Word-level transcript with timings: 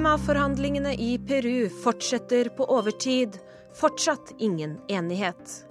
Klimaforhandlingene 0.00 0.94
i 0.94 1.18
Peru 1.18 1.68
fortsetter 1.68 2.48
på 2.48 2.64
overtid. 2.64 3.38
Fortsatt 3.74 4.34
ingen 4.38 4.78
enighet. 4.88 5.66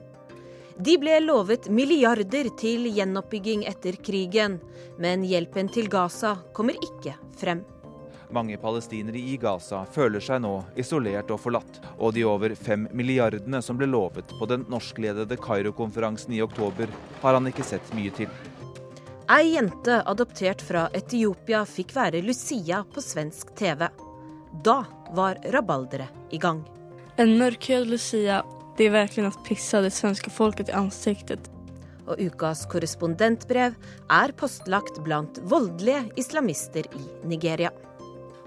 De 0.78 0.98
ble 1.02 1.16
lovet 1.24 1.66
milliarder 1.74 2.52
til 2.62 2.86
gjenoppbygging 2.94 3.64
etter 3.66 3.96
krigen, 4.06 4.60
men 5.02 5.24
hjelpen 5.26 5.72
til 5.74 5.90
Gaza 5.90 6.36
kommer 6.54 6.78
ikke 6.78 7.16
frem. 7.42 7.64
Mange 8.30 8.60
palestinere 8.62 9.18
i 9.18 9.34
Gaza 9.42 9.80
føler 9.96 10.22
seg 10.22 10.44
nå 10.44 10.52
isolert 10.78 11.34
og 11.34 11.42
forlatt. 11.48 11.80
Og 11.98 12.14
de 12.14 12.28
over 12.30 12.54
fem 12.54 12.86
milliardene 12.94 13.64
som 13.66 13.82
ble 13.82 13.88
lovet 13.90 14.30
på 14.38 14.46
den 14.52 14.68
norskledede 14.70 15.40
Kairo-konferansen 15.42 16.36
i 16.38 16.44
oktober, 16.46 16.94
har 17.24 17.40
han 17.40 17.50
ikke 17.50 17.66
sett 17.66 17.90
mye 17.98 18.14
til. 18.14 18.30
Ei 19.26 19.56
jente 19.56 19.98
adoptert 20.06 20.62
fra 20.70 20.86
Etiopia 20.94 21.64
fikk 21.66 21.96
være 21.98 22.22
Lucia 22.22 22.84
på 22.94 23.02
svensk 23.02 23.56
TV. 23.58 23.88
Da 24.52 24.84
var 25.16 25.38
rabalderet 25.54 26.34
i 26.34 26.38
gang. 26.38 26.64
En 27.18 27.36
mørkhydd 27.38 27.90
Lucia, 27.90 28.42
det 28.78 28.88
er 28.88 28.96
virkelig 28.96 29.30
å 29.30 29.44
pisse 29.46 29.82
det 29.84 29.92
svenske 29.94 30.32
folket 30.32 30.72
i 30.72 30.78
ansiktet. 30.80 31.50
Og 32.10 32.18
ukas 32.18 32.64
korrespondentbrev 32.72 33.76
er 34.10 34.34
postlagt 34.40 34.98
blant 35.06 35.38
voldelige 35.52 36.08
islamister 36.18 36.88
i 36.98 37.04
Nigeria. 37.30 37.74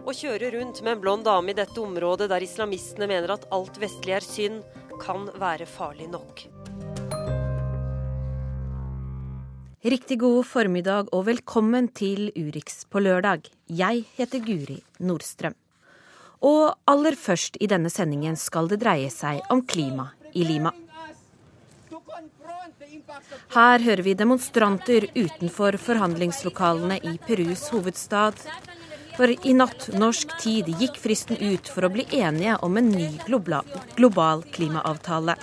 Å 0.03 0.11
kjøre 0.11 0.51
rundt 0.57 0.81
med 0.83 0.97
en 0.97 1.03
blond 1.05 1.27
dame 1.29 1.53
i 1.53 1.59
dette 1.61 1.79
området 1.79 2.27
der 2.33 2.43
islamistene 2.43 3.07
mener 3.07 3.37
at 3.37 3.47
alt 3.55 3.79
vestlig 3.79 4.17
er 4.19 4.27
synd, 4.27 4.65
kan 5.03 5.29
være 5.39 5.67
farlig 5.67 6.09
nok. 6.11 6.47
Riktig 9.83 10.21
god 10.23 10.45
formiddag 10.47 11.09
og 11.15 11.27
velkommen 11.27 11.89
til 11.91 12.31
Urix 12.39 12.85
på 12.87 13.03
lørdag. 13.03 13.49
Jeg 13.67 14.07
heter 14.19 14.43
Guri 14.47 14.79
Nordstrøm. 15.03 15.62
Og 16.43 16.75
aller 16.91 17.15
først 17.19 17.59
i 17.63 17.69
denne 17.71 17.91
sendingen 17.93 18.39
skal 18.41 18.71
det 18.71 18.81
dreie 18.83 19.11
seg 19.15 19.43
om 19.53 19.63
klima 19.63 20.11
i 20.35 20.47
Lima. 20.47 20.73
Her 23.53 23.83
hører 23.85 24.03
vi 24.03 24.15
demonstranter 24.17 25.07
utenfor 25.15 25.77
forhandlingslokalene 25.81 26.99
i 27.05 27.19
Perus 27.27 27.69
hovedstad. 27.73 28.39
For 29.13 29.29
i 29.29 29.53
natt 29.53 29.91
norsk 29.93 30.31
tid 30.41 30.71
gikk 30.81 30.97
fristen 31.01 31.37
ut 31.37 31.69
for 31.69 31.85
å 31.85 31.93
bli 31.93 32.07
enige 32.17 32.57
om 32.65 32.79
en 32.81 32.89
ny 32.89 33.11
global 33.27 34.45
klimaavtale. 34.55 35.37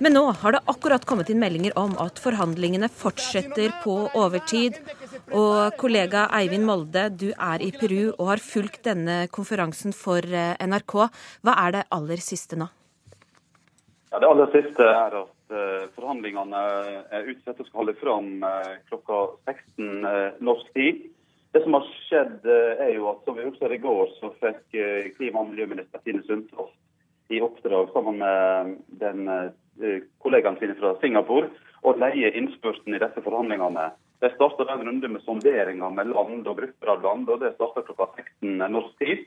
Men 0.00 0.16
nå 0.16 0.22
har 0.42 0.56
det 0.56 0.62
akkurat 0.72 1.04
kommet 1.08 1.32
inn 1.32 1.40
meldinger 1.40 1.74
om 1.80 1.96
at 2.00 2.20
forhandlingene 2.20 2.88
fortsetter 2.92 3.72
på 3.84 3.96
overtid. 4.16 4.76
Og 5.30 5.76
kollega 5.78 6.24
Eivind 6.34 6.66
Molde, 6.66 7.04
du 7.14 7.28
er 7.30 7.62
i 7.62 7.70
Peru 7.70 8.10
og 8.16 8.32
har 8.32 8.42
fulgt 8.42 8.82
denne 8.88 9.28
konferansen 9.30 9.94
for 9.94 10.26
eh, 10.26 10.56
NRK. 10.58 10.94
Hva 11.46 11.54
er 11.66 11.76
det 11.76 11.84
aller 11.94 12.22
siste 12.24 12.58
nå? 12.58 12.66
Ja, 14.10 14.18
det 14.18 14.26
aller 14.26 14.50
siste 14.50 14.88
er 14.88 15.14
at 15.20 15.54
uh, 15.54 15.86
forhandlingene 15.94 16.64
er 17.14 17.30
utsatt 17.30 17.62
og 17.62 17.68
skal 17.68 17.82
holde 17.84 17.94
fram 18.00 18.42
klokka 18.90 19.20
16 19.46 20.02
uh, 20.02 20.40
norsk 20.42 20.74
tid. 20.74 21.06
Det 21.54 21.62
som 21.62 21.78
har 21.78 21.86
skjedd, 22.08 22.50
er 22.50 22.92
jo 22.96 23.06
at 23.12 23.22
som 23.26 23.38
vi 23.38 23.46
husker 23.46 23.70
i 23.74 23.80
går, 23.82 24.10
så 24.18 24.32
fikk 24.42 24.76
klima- 25.16 25.44
og 25.44 25.50
miljøminister 25.50 26.02
Tine 26.02 26.22
Sundtoft 26.26 26.74
i 27.30 27.40
oppdrag 27.42 27.90
sammen 27.94 28.18
med 28.22 28.76
den 28.98 29.24
kollegaen 30.22 30.58
sine 30.60 30.76
fra 30.78 30.92
Singapore 31.02 31.50
å 31.82 31.94
leie 31.98 32.30
innspurten 32.38 32.94
i 32.94 33.02
disse 33.02 33.22
forhandlingene. 33.24 33.88
De 34.20 34.30
starter 34.34 34.68
en 34.68 34.84
runde 34.86 35.08
med 35.08 35.22
sonderinger 35.24 35.90
med 35.90 36.10
land 36.12 36.48
og 36.48 36.58
grupper 36.58 36.92
av 36.92 37.02
land. 37.02 37.28
og 37.28 37.40
Det 37.40 37.54
startet 37.54 37.86
klokka 37.86 38.10
16 38.16 38.72
norsk 38.72 38.98
tid 38.98 39.24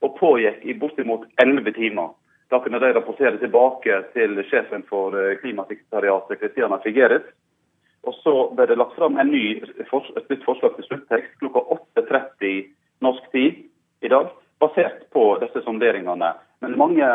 og 0.00 0.16
pågikk 0.16 0.64
i 0.64 0.74
bortimot 0.80 1.26
11 1.42 1.72
timer. 1.76 2.14
Da 2.48 2.58
kunne 2.64 2.80
de 2.80 2.92
rapportere 2.96 3.38
tilbake 3.38 4.00
til 4.14 4.40
sjefen 4.48 4.82
for 4.88 5.14
eh, 5.14 5.36
klimasekretariatet, 5.42 6.40
Christiana 6.40 6.80
Figueres. 6.82 7.26
Og 8.08 8.16
så 8.24 8.34
ble 8.56 8.64
det 8.66 8.78
lagt 8.80 8.96
fram 8.96 9.20
ny, 9.28 9.60
et 9.60 10.30
nytt 10.32 10.46
forslag 10.48 10.76
til 10.76 10.88
sluttekst 10.88 11.36
klokka 11.42 11.60
8.30 12.00 12.72
norsk 13.04 13.28
tid 13.32 13.60
i 14.00 14.08
dag, 14.08 14.32
basert 14.58 15.04
på 15.12 15.34
disse 15.44 15.60
sonderingene. 15.68 16.32
Men 16.64 16.78
mange 16.80 17.06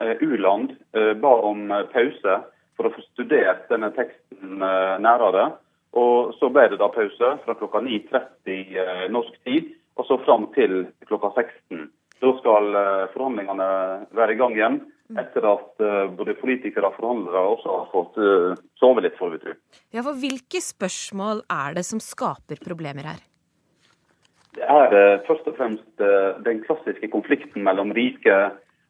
Eh, 0.00 0.16
U-land 0.20 0.76
eh, 0.92 1.12
ba 1.14 1.32
om 1.42 1.68
pause 1.92 2.34
for 2.78 2.86
å 2.86 2.92
få 2.94 3.02
studert 3.08 3.64
denne 3.70 3.90
teksten 3.96 4.60
nærere. 5.02 5.48
Og 5.96 6.34
Så 6.38 6.50
ble 6.52 6.66
det 6.68 6.80
da 6.80 6.90
pause 6.92 7.30
fra 7.44 7.54
klokka 7.56 7.80
9.30 7.84 9.08
norsk 9.14 9.38
tid 9.48 9.72
og 9.98 10.06
så 10.06 10.18
fram 10.22 10.46
til 10.54 10.84
klokka 11.08 11.32
16. 11.34 11.88
Da 12.22 12.30
skal 12.38 12.76
forhandlingene 13.14 13.66
være 14.14 14.34
i 14.34 14.38
gang 14.38 14.54
igjen, 14.54 14.76
etter 15.18 15.46
at 15.48 15.82
både 16.18 16.36
politikere 16.38 16.90
og 16.90 16.98
forhandlere 16.98 17.42
også 17.54 17.74
har 17.74 17.88
fått 17.94 18.18
sove 18.78 19.02
litt, 19.02 19.16
får 19.18 19.32
vi 19.32 19.40
tro. 19.42 19.54
Ja, 19.94 20.04
for 20.06 20.18
Hvilke 20.18 20.60
spørsmål 20.62 21.42
er 21.50 21.78
det 21.78 21.86
som 21.88 22.02
skaper 22.02 22.60
problemer 22.62 23.10
her? 23.10 23.24
Det 24.58 24.66
er 24.66 25.22
først 25.26 25.46
og 25.50 25.58
fremst 25.58 26.06
den 26.46 26.62
klassiske 26.66 27.10
konflikten 27.10 27.66
mellom 27.66 27.94
rike 27.96 28.38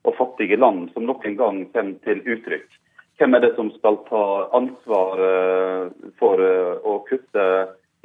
og 0.08 0.16
fattige 0.16 0.56
land 0.60 0.88
som 0.94 1.06
nok 1.08 1.24
en 1.28 1.36
gang 1.38 1.64
kommer 1.72 1.98
til 2.06 2.22
uttrykk. 2.24 2.68
Hvem 3.18 3.34
er 3.34 3.42
det 3.42 3.56
som 3.56 3.70
skal 3.74 3.96
ta 4.06 4.24
ansvar 4.54 5.20
eh, 5.26 5.86
for 6.20 6.38
eh, 6.38 6.74
å 6.86 7.00
kutte 7.08 7.46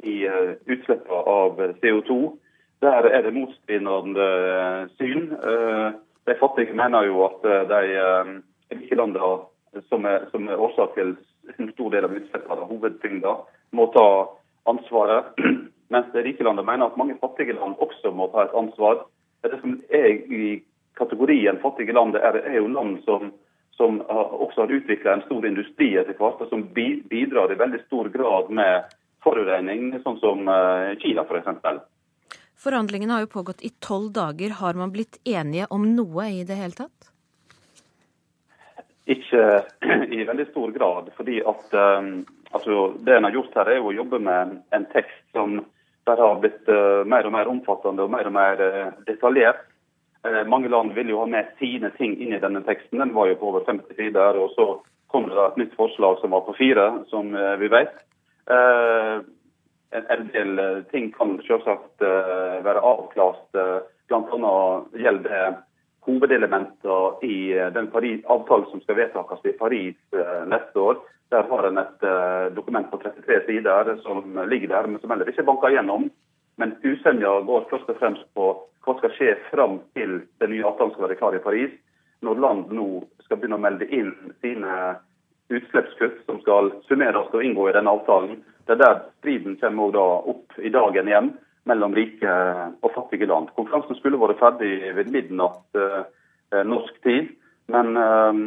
i 0.02 0.24
eh, 0.26 0.56
utslippene 0.66 1.20
av 1.30 1.60
CO2? 1.82 2.16
Der 2.82 3.06
er 3.06 3.22
det 3.22 3.32
motstridende 3.36 4.26
syn. 4.98 5.30
De 6.28 6.34
fattige 6.36 6.74
mener 6.76 7.06
jo 7.06 7.22
at 7.24 7.46
de 7.70 7.78
rike 8.74 8.98
landene 8.98 9.84
som 9.88 10.04
er, 10.10 10.26
som 10.34 10.50
er 10.50 10.60
årsak 10.60 10.98
til 10.98 11.14
en 11.54 11.70
stor 11.70 11.94
del 11.94 12.04
av 12.04 12.12
utslippene, 12.18 12.66
hovedtyngda, 12.68 13.32
må 13.72 13.86
ta 13.94 14.04
ansvaret. 14.68 15.30
Mens 15.94 16.10
de 16.12 16.26
rike 16.26 16.44
landene 16.44 16.66
mener 16.68 16.90
at 16.90 16.98
mange 17.00 17.16
fattige 17.22 17.56
land 17.56 17.78
også 17.80 18.12
må 18.12 18.28
ta 18.34 18.44
et 18.44 18.58
ansvar. 18.58 19.06
Det 19.46 19.62
som 19.62 19.78
er 19.88 20.10
i 20.28 20.58
kategorien 20.98 21.62
fattige 21.62 21.96
land 21.96 22.18
er, 22.20 22.42
er 22.42 22.58
jo 22.58 22.68
land 22.68 22.98
som, 23.06 23.32
som 23.76 24.00
også 24.06 24.60
har 24.60 24.72
utvikla 24.72 25.16
en 25.16 25.24
stor 25.26 25.46
industri 25.46 25.94
etter 25.98 26.14
hvert, 26.18 26.42
og 26.42 26.50
som 26.50 26.62
bidrar 26.74 27.52
i 27.52 27.58
veldig 27.58 27.80
stor 27.86 28.10
grad 28.14 28.52
med 28.54 28.92
forurensning, 29.24 29.96
sånn 30.04 30.20
som 30.20 30.46
uh, 30.48 30.92
Kina 31.02 31.24
f.eks. 31.24 31.82
Forhandlingene 32.64 33.16
har 33.16 33.24
jo 33.24 33.32
pågått 33.32 33.64
i 33.66 33.72
tolv 33.82 34.12
dager. 34.14 34.54
Har 34.60 34.78
man 34.78 34.92
blitt 34.94 35.18
enige 35.28 35.66
om 35.74 35.88
noe 35.96 36.28
i 36.30 36.44
det 36.46 36.58
hele 36.60 36.76
tatt? 36.78 37.10
Ikke 39.10 39.42
i 40.16 40.22
veldig 40.24 40.48
stor 40.52 40.72
grad. 40.76 41.10
fordi 41.16 41.40
at 41.42 41.74
um, 41.74 42.24
altså, 42.52 42.94
Det 43.04 43.16
en 43.16 43.28
har 43.28 43.36
gjort 43.36 43.58
her, 43.58 43.72
er 43.72 43.82
jo 43.82 43.90
å 43.90 43.98
jobbe 43.98 44.22
med 44.22 44.58
en 44.76 44.88
tekst 44.94 45.24
som 45.36 45.58
bare 46.06 46.30
har 46.30 46.40
blitt 46.40 46.68
uh, 46.68 47.02
mer 47.08 47.26
og 47.26 47.34
mer 47.34 47.50
omfattende 47.50 48.06
og 48.06 48.12
mer 48.12 48.30
og 48.30 48.36
mer 48.38 48.64
detaljert. 49.08 49.66
Eh, 50.24 50.46
mange 50.46 50.68
land 50.68 50.94
vil 50.94 51.10
jo 51.12 51.20
ha 51.20 51.26
med 51.28 51.52
sine 51.60 51.90
ting 51.98 52.16
inn 52.16 52.32
i 52.32 52.40
denne 52.40 52.62
teksten. 52.64 53.00
Den 53.02 53.12
var 53.16 53.28
jo 53.28 53.36
på 53.40 53.50
over 53.52 53.64
50 53.68 53.96
sider. 53.98 54.38
Og 54.40 54.54
så 54.56 54.68
kom 55.12 55.28
det 55.28 55.36
da 55.36 55.50
et 55.50 55.60
nytt 55.60 55.76
forslag 55.76 56.18
som 56.20 56.32
var 56.32 56.46
på 56.46 56.56
fire, 56.56 56.86
som 57.12 57.34
eh, 57.36 57.56
vi 57.60 57.68
vet. 57.72 57.98
Eh, 58.48 59.20
en 59.94 60.30
del 60.34 60.58
ting 60.90 61.12
kan 61.14 61.36
selvsagt 61.46 62.02
være 62.02 62.80
avklart. 62.82 63.44
Annet 63.54 64.96
gjelder 64.98 65.28
det 65.28 65.52
hovedelementer 66.02 67.22
i 67.22 67.36
den 67.76 67.86
avtalen 67.94 68.66
som 68.72 68.82
skal 68.82 68.98
vedtas 68.98 69.46
i 69.46 69.52
Paris 69.54 70.18
neste 70.50 70.82
år. 70.82 70.98
Der 71.30 71.46
har 71.46 71.68
en 71.68 71.78
et 71.78 72.02
dokument 72.56 72.90
på 72.90 72.98
33 73.04 73.38
sider 73.46 73.94
som 74.02 74.34
ligger 74.50 74.74
der, 74.74 74.90
men 74.90 74.98
som 74.98 75.14
heller 75.14 75.30
ikke 75.30 75.46
banker 75.46 75.76
gjennom. 75.76 76.10
Men 76.56 76.76
usemja 76.84 77.40
går 77.48 77.66
først 77.70 77.90
og 77.90 77.98
fremst 77.98 78.26
på 78.36 78.52
hva 78.84 78.94
skal 78.98 79.14
skje 79.16 79.32
fram 79.50 79.78
til 79.96 80.20
den 80.42 80.52
nye 80.52 80.66
avtalen 80.68 80.92
skal 80.94 81.06
være 81.08 81.18
klar 81.18 81.36
i 81.36 81.42
Paris, 81.42 81.72
når 82.24 82.40
land 82.40 82.72
nå 82.76 82.88
skal 83.24 83.40
begynne 83.40 83.58
å 83.58 83.64
melde 83.64 83.88
inn 83.88 84.12
sine 84.44 84.96
utslippskutt 85.52 86.22
som 86.26 86.40
skal 86.42 86.70
summeres 86.88 87.32
og 87.32 87.44
inngå 87.44 87.68
i 87.68 87.74
denne 87.76 87.92
avtalen. 87.92 88.38
Det 88.64 88.76
er 88.76 88.80
der 88.80 89.00
striden 89.20 89.58
kommer 89.60 89.92
da 89.92 90.04
opp 90.32 90.58
i 90.58 90.72
dagen 90.72 91.08
igjen 91.10 91.32
mellom 91.68 91.96
rike 91.96 92.34
og 92.84 92.92
fattige 92.94 93.28
land. 93.28 93.50
Konferansen 93.56 93.96
skulle 93.98 94.20
vært 94.20 94.40
ferdig 94.40 94.94
ved 94.96 95.10
midnatt 95.12 95.80
eh, 95.80 96.62
norsk 96.64 97.00
tid, 97.04 97.32
men 97.72 97.96
eh, 97.96 98.40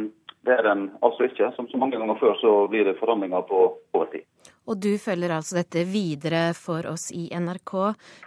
det 0.46 0.54
er 0.54 0.64
den 0.66 0.88
altså 1.04 1.28
ikke. 1.28 1.50
Som 1.56 1.68
så 1.70 1.80
mange 1.80 1.98
ganger 1.98 2.18
før 2.20 2.38
så 2.40 2.54
blir 2.70 2.86
det 2.88 2.98
forandringer 3.00 3.42
på 3.48 3.62
overtid. 3.96 4.24
Og 4.68 4.76
du 4.76 4.92
følger 5.00 5.32
altså 5.32 5.58
dette 5.58 5.84
videre 5.88 6.52
for 6.56 6.86
oss 6.90 7.08
i 7.16 7.28
NRK. 7.32 7.74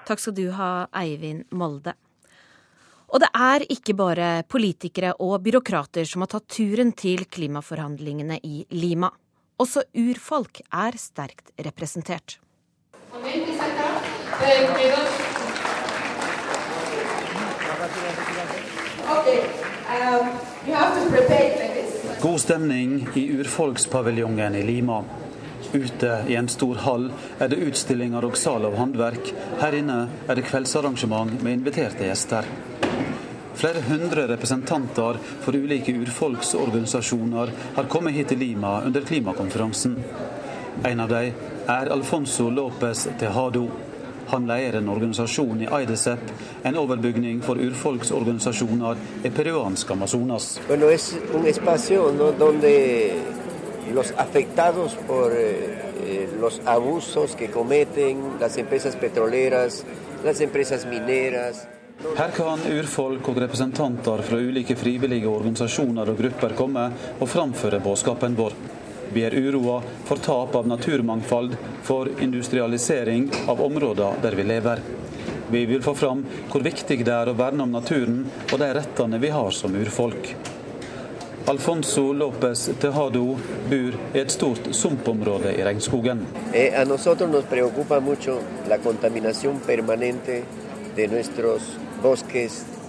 Takk 0.08 0.22
skal 0.22 0.38
du 0.38 0.48
ha, 0.58 0.72
Eivind 1.04 1.46
Molde. 1.54 1.94
Og 3.12 3.20
det 3.20 3.28
er 3.36 3.66
ikke 3.74 3.94
bare 4.00 4.30
politikere 4.48 5.12
og 5.20 5.42
byråkrater 5.44 6.08
som 6.08 6.24
har 6.24 6.32
tatt 6.32 6.48
turen 6.56 6.94
til 6.96 7.26
klimaforhandlingene 7.28 8.40
i 8.48 8.64
Lima. 8.72 9.12
Også 9.62 9.84
urfolk 9.94 10.64
er 10.72 10.96
sterkt 10.98 11.52
representert. 11.60 12.40
Um, 19.92 20.42
God 22.22 22.42
stemning 22.42 23.08
i 23.14 23.32
urfolkspaviljongen 23.32 24.56
i 24.56 24.64
Lima. 24.64 25.04
Ute 25.74 26.26
i 26.28 26.36
en 26.36 26.50
stor 26.50 26.76
hall 26.76 27.08
er 27.40 27.50
det 27.50 27.58
utstillinger 27.66 28.28
og 28.28 28.38
sal 28.38 28.68
av 28.68 28.76
håndverk. 28.78 29.32
Her 29.58 29.78
inne 29.80 29.96
er 30.30 30.38
det 30.38 30.44
kveldsarrangement 30.46 31.42
med 31.42 31.56
inviterte 31.58 32.06
gjester. 32.06 32.46
Flere 33.58 33.82
hundre 33.88 34.28
representanter 34.30 35.18
for 35.42 35.58
ulike 35.58 35.96
urfolksorganisasjoner 35.98 37.56
har 37.80 37.90
kommet 37.90 38.14
hit 38.14 38.30
til 38.30 38.44
Lima 38.46 38.78
under 38.86 39.02
klimakonferansen. 39.02 39.98
En 40.86 41.02
av 41.02 41.10
dem 41.10 41.34
er 41.66 41.90
Alfonso 41.98 42.52
Lopez 42.54 43.08
Tejado. 43.18 43.66
Han 44.30 44.48
leder 44.48 44.78
en 44.80 44.90
organisasjon 44.90 45.62
i 45.62 45.68
Eidesep, 45.80 46.32
en 46.64 46.78
overbygning 46.78 47.42
for 47.44 47.60
urfolksorganisasjoner 47.60 48.98
i 49.24 49.30
peruansk 49.30 49.92
Amazonas. 49.92 50.60
Bueno, 50.68 50.90
es 50.90 51.16
un 51.34 51.48
espacio 51.48 52.12
¿no? 52.18 52.32
donde 52.32 53.16
los 53.94 54.14
afectados 54.18 54.96
por 55.08 55.32
eh, 55.36 56.30
los 56.40 56.62
abusos 56.66 57.36
que 57.36 57.50
cometen 57.50 58.40
las 58.40 58.58
empresas 58.58 58.96
petroleras, 58.96 59.84
las 60.24 60.42
empresas 60.42 60.86
mineras. 60.86 61.68
Her 62.02 62.32
kan 62.34 62.64
urfolk 62.66 63.28
og 63.30 63.38
representanter 63.44 64.24
fra 64.26 64.38
ulike 64.42 64.74
frivillige 64.76 65.30
organisasjoner 65.30 66.10
og 66.10 66.18
grupper 66.18 66.56
komme 66.58 66.88
og 67.20 67.30
framføre 67.30 67.80
budskapen 67.84 68.38
vår. 68.38 68.56
Vi 69.14 69.24
er 69.28 69.36
uroa 69.36 69.82
for 70.06 70.18
tap 70.18 70.56
av 70.56 70.68
naturmangfold, 70.68 71.58
for 71.84 72.10
industrialisering 72.22 73.32
av 73.48 73.62
områder 73.62 74.14
der 74.22 74.32
vi 74.32 74.44
lever. 74.44 74.80
Vi 75.52 75.66
vil 75.66 75.84
få 75.84 75.96
fram 75.96 76.26
hvor 76.52 76.64
viktig 76.64 77.02
det 77.06 77.12
er 77.12 77.30
å 77.30 77.36
verne 77.36 77.66
om 77.68 77.76
naturen 77.76 78.24
og 78.52 78.60
de 78.60 78.72
rettene 78.78 79.20
vi 79.20 79.34
har 79.36 79.52
som 79.52 79.76
urfolk. 79.76 80.36
Alfonso 81.52 82.14
Lopez 82.14 82.70
Tejado 82.80 83.38
bor 83.70 83.98
i 84.14 84.20
et 84.22 84.32
stort 84.32 84.70
sumpområde 84.72 85.52
i 85.58 85.64
regnskogen. 85.66 86.26
Eh, 86.54 86.80
a 86.82 86.86
nosotros 86.86 87.30
nos 87.30 87.46
preocupa 87.46 88.00
mucho 88.00 88.40
la 88.70 88.78
contaminación 88.78 89.60
permanente 89.60 90.44
de 90.96 91.08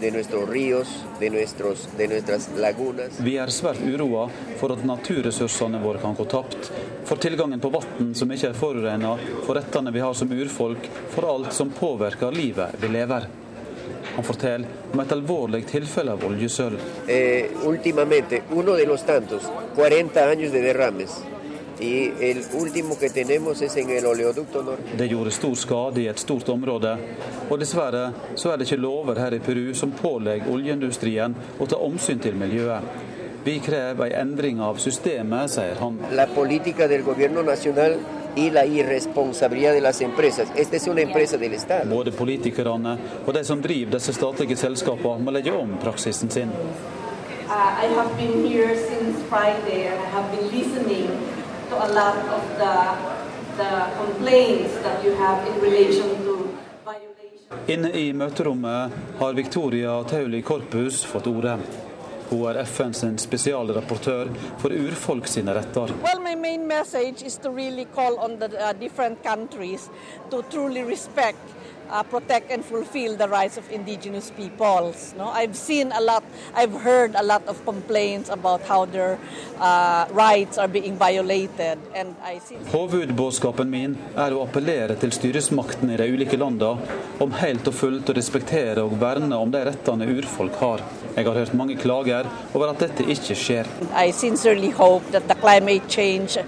de 0.03 0.11
nuestros 0.11 0.49
ríos, 0.49 0.89
de, 1.21 1.31
nuestros, 1.31 1.89
de 1.97 2.09
nuestras 2.09 2.49
lagunas. 2.59 3.21
Vi 3.23 3.37
er 3.39 3.53
svært 3.55 3.79
uroa 3.87 4.27
for 4.59 4.75
at 4.75 4.83
naturressursene 4.85 5.79
våre 5.83 6.03
kan 6.03 6.17
gå 6.19 6.27
tapt. 6.27 6.73
For 7.07 7.23
tilgangen 7.23 7.63
på 7.63 7.71
vann 7.71 8.11
som 8.19 8.33
ikke 8.35 8.51
er 8.51 8.59
forurensa, 8.59 9.15
for 9.47 9.61
rettene 9.61 9.95
vi 9.95 10.03
har 10.03 10.15
som 10.19 10.33
urfolk, 10.35 10.91
for 11.15 11.29
alt 11.31 11.55
som 11.55 11.71
påvirker 11.71 12.35
livet 12.35 12.75
vi 12.83 12.91
lever. 12.91 13.29
Han 14.15 14.25
forteller 14.27 14.69
om 14.93 15.01
et 15.01 15.13
alvorlig 15.15 15.63
tilfelle 15.71 16.13
av 16.13 16.27
oljesøl. 16.27 16.75
Eh, 17.07 17.47
últimamente, 21.81 21.87
uno 21.87 22.21
de 22.21 22.35
los 22.35 22.49
tantos, 22.49 22.59
40 22.59 22.59
años 22.59 22.59
de 22.59 22.59
derrames. 22.59 22.61
Y 22.61 22.61
el 22.61 22.63
último 22.63 22.99
que 22.99 23.11
tenemos 23.11 23.63
es 23.63 23.77
en 23.77 23.91
el 23.91 24.07
oleoducto 24.07 24.63
norte. 24.63 24.97
Det 24.97 25.09
gjorde 25.09 25.31
stor 25.31 25.55
skade 25.55 26.01
i 26.01 26.07
et 26.07 26.19
stort 26.19 26.49
område. 26.49 26.99
Og 27.51 27.59
dessverre 27.59 28.13
så 28.35 28.53
er 28.53 28.57
det 28.57 28.67
ikke 28.67 28.81
lover 28.81 29.19
her 29.19 29.35
i 29.35 29.41
Peru 29.41 29.75
som 29.75 29.91
pålegger 29.91 30.51
oljeindustrien 30.53 31.35
å 31.59 31.67
ta 31.67 31.77
omsyn 31.77 32.19
til 32.19 32.35
miljøet. 32.35 32.83
Vi 33.45 33.59
krever 33.59 34.13
en 34.13 34.29
endring 34.29 34.61
av 34.61 34.79
systemet, 34.79 35.51
sier 35.51 35.81
han. 35.81 35.99
La 36.15 36.27
politica 36.27 36.87
del 36.89 37.03
gobierno 37.03 37.43
nacional 37.43 37.99
y 38.35 38.51
la 38.51 38.65
irresponsabilidad 38.65 39.73
de 39.73 39.81
las 39.81 40.01
empresas. 40.01 40.49
Esta 40.57 40.77
es 40.77 40.87
una 40.87 41.01
empresa 41.01 41.37
del 41.37 41.55
Estado. 41.55 41.89
Både 41.91 42.13
politikerne 42.13 42.99
og 43.27 43.35
de 43.35 43.45
som 43.45 43.63
driver 43.63 43.99
disse 43.99 44.15
statlige 44.15 44.57
selskapene 44.57 45.25
må 45.25 45.35
legge 45.35 45.53
om 45.53 45.77
praksisen 45.83 46.31
sin. 46.31 46.51
Uh, 47.49 47.85
I 47.85 47.87
have 47.95 48.17
been 48.17 48.47
here 48.47 48.75
since 48.77 49.19
Friday 49.29 49.89
and 49.89 50.01
I 50.01 50.09
have 50.15 50.31
been 50.31 50.49
listening 50.49 51.11
to 51.73 51.79
a 51.79 51.89
lot 51.89 52.17
of 52.37 52.43
the, 52.59 52.75
the 53.57 53.71
complaints 53.97 54.75
that 54.83 55.05
you 55.05 55.15
have 55.15 55.49
in 55.49 55.61
relation 55.61 56.09
to 56.25 56.49
violation. 56.85 57.65
Inne 57.67 57.91
i 57.93 58.13
møterommet 58.13 58.93
har 59.19 59.33
Victoria 59.33 60.05
Tauli 60.05 60.43
Korpus 60.43 61.05
fått 61.05 61.27
ordet. 61.27 61.61
Hun 62.29 62.45
er 62.49 62.65
FNs 62.65 63.05
spesialrapportør 63.21 64.29
for 64.61 64.73
urfolk 64.73 65.29
sine 65.29 65.55
retter. 65.55 65.93
Well, 66.05 66.21
my 66.21 66.37
main 66.37 66.67
message 66.67 67.25
is 67.27 67.39
to 67.39 67.51
really 67.51 67.87
call 67.95 68.19
on 68.19 68.39
the 68.39 68.49
uh, 68.49 68.73
different 68.81 69.23
countries 69.23 69.91
to 70.31 70.43
truly 70.43 70.85
respect 70.85 71.57
uh, 71.93 72.03
protect 72.03 72.51
and 72.51 72.65
fulfill 72.65 73.17
the 73.17 73.29
rights 73.29 73.59
of 73.59 73.71
indigenous 73.71 74.31
peoples. 74.31 75.15
No, 75.19 75.29
I've 75.29 75.57
seen 75.57 75.93
a 75.93 76.01
lot, 76.01 76.25
I've 76.55 76.73
heard 76.73 77.15
a 77.15 77.23
lot 77.23 77.47
of 77.47 77.63
complaints 77.65 78.31
about 78.31 78.63
how 78.63 78.87
their 78.87 79.19
uh, 79.61 80.07
rights 80.11 80.59
are 80.59 80.69
being 80.69 80.97
violated. 80.97 81.79
And 81.95 82.17
I 82.25 82.41
see... 82.41 82.57
Hovedbudskapen 82.73 83.71
min 83.71 83.99
er 84.17 84.33
å 84.33 84.47
appellere 84.47 84.97
til 84.97 85.13
styresmaktene 85.13 85.95
i 85.95 86.01
de 86.01 86.09
ulike 86.17 86.41
landene 86.41 87.01
om 87.23 87.37
helt 87.43 87.69
og 87.69 87.77
fullt 87.77 88.11
å 88.11 88.17
respektere 88.17 88.83
og 88.83 88.97
verne 89.01 89.37
om 89.37 89.53
de 89.53 89.63
rettene 89.69 90.09
urfolk 90.09 90.57
har. 90.63 90.83
Jeg 91.13 91.29
har 91.29 91.37
hørt 91.37 91.57
mange 91.59 91.77
klager 91.77 92.29
over 92.55 92.73
at 92.73 92.81
dette 92.81 93.05
ikke 93.05 93.37
skjer. 93.37 93.69
I 93.93 94.11
sincerely 94.17 94.73
hope 94.73 95.05
that 95.13 95.29
the 95.29 95.37
climate 95.37 95.91
change 95.93 96.41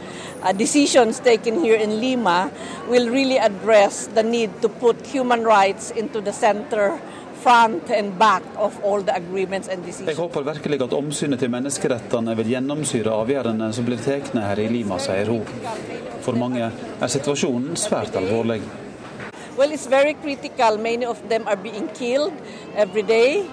uh, 0.45 0.53
decisions 0.53 1.21
taken 1.21 1.61
here 1.65 1.77
in 1.77 2.01
Lima 2.01 2.51
will 2.89 3.09
really 3.09 3.39
address 3.39 4.09
the 4.15 4.23
need 4.23 4.51
to 4.63 4.69
put 4.69 5.07
human 5.07 5.45
rights 5.45 5.91
into 5.91 6.21
the 6.21 6.33
center 6.33 6.99
front 7.45 7.91
and 7.91 8.19
back 8.19 8.43
of 8.57 8.73
all 8.85 9.03
the 9.03 9.15
agreements 9.17 9.69
and 9.69 9.85
decisions. 9.85 10.09
Jeg 10.09 10.17
håper 10.17 10.41
virkelig 10.41 10.83
at 10.83 10.93
omsynet 10.93 11.39
til 11.39 11.51
menneskerettene 11.51 12.37
vil 12.37 12.49
gjennomsyre 12.55 13.13
avgjørelsene 13.13 13.73
som 13.73 13.85
blir 13.89 14.01
tatt 14.01 14.33
her 14.47 14.63
i 14.63 14.69
Lima, 14.73 14.99
sier 14.99 15.29
hun. 15.29 15.45
For 16.25 16.39
mange 16.41 16.71
er 16.71 17.13
situasjonen 17.17 17.77
svært 17.77 18.17
alvorlig. 18.17 18.63
Well, 19.59 19.71
it's 19.73 19.87
very 19.87 20.17
critical. 20.23 20.79
Many 20.79 21.07
of 21.07 21.21
them 21.29 21.47
are 21.47 21.57
being 21.57 21.89
killed 21.95 22.33
every 22.75 23.03
day. 23.03 23.45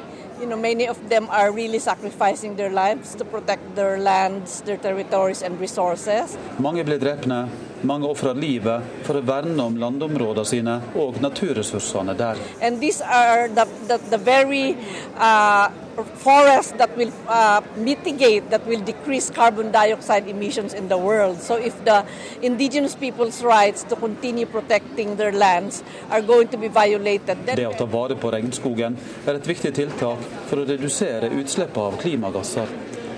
You 0.42 0.48
know, 0.48 0.58
many 0.58 0.88
of 0.88 0.98
them 1.10 1.30
are 1.30 1.52
really 1.52 1.78
sacrificing 1.78 2.56
their 2.56 2.72
lives 2.74 3.14
to 3.16 3.26
protect 3.26 3.76
their 3.76 4.00
lands, 4.00 4.62
their 4.66 4.78
territories 4.78 5.44
and 5.44 5.60
resources. 5.62 6.34
Mange 6.58 6.82
blir 6.84 6.98
drepne, 6.98 7.44
mange 7.86 8.10
ofrer 8.10 8.34
livet 8.34 8.82
for 9.06 9.20
å 9.20 9.22
verne 9.22 9.62
om 9.62 9.78
landområdene 9.78 10.50
sine 10.50 10.80
og 10.98 11.22
naturressursene 11.22 12.18
der. 12.18 12.42
And 12.58 12.82
these 12.82 13.06
are 13.06 13.54
the, 13.54 13.68
the, 13.86 14.00
the 14.10 14.18
very 14.18 14.74
uh, 15.14 15.70
forests 16.16 16.72
that 16.78 16.96
will 16.98 17.12
uh, 17.28 17.62
mitigate, 17.78 18.50
that 18.50 18.66
will 18.68 18.82
decrease 18.82 19.30
carbon 19.30 19.72
dioxide 19.72 20.28
emissions 20.28 20.74
in 20.74 20.88
the 20.88 20.98
world. 20.98 21.42
So 21.42 21.56
if 21.56 21.74
the 21.86 22.06
indigenous 22.42 22.96
people's 22.96 23.44
rights 23.44 23.84
to 23.84 23.96
continue 23.96 24.46
protecting 24.46 25.16
their 25.16 25.32
lands 25.32 25.84
are 26.10 26.22
going 26.22 26.48
to 26.50 26.58
be 26.58 26.68
violated, 26.68 27.46
then 27.46 27.56
Det 27.56 27.68
å 27.68 27.76
ta 27.78 27.86
vare 27.86 28.16
på 28.16 28.32
regnskogen 28.32 28.98
er 29.28 29.38
et 29.38 29.48
viktig 29.48 29.74
tiltak 29.76 30.24
for 30.50 30.62
å 30.62 30.66
redusere 30.68 31.32
utslippet 31.42 31.82
av 31.82 32.00
klimagasser. 32.02 32.72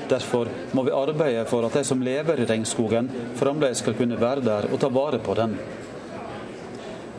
Derfor 0.10 0.50
må 0.76 0.84
vi 0.84 0.92
arbeide 0.94 1.46
for 1.50 1.66
at 1.66 1.78
de 1.78 1.84
som 1.88 2.02
lever 2.04 2.44
i 2.44 2.50
regnskogen, 2.50 3.08
fremdeles 3.40 3.80
skal 3.82 3.96
kunne 3.98 4.20
være 4.20 4.44
der 4.46 4.68
og 4.72 4.82
ta 4.82 4.92
vare 4.94 5.22
på 5.24 5.36
den. 5.40 5.56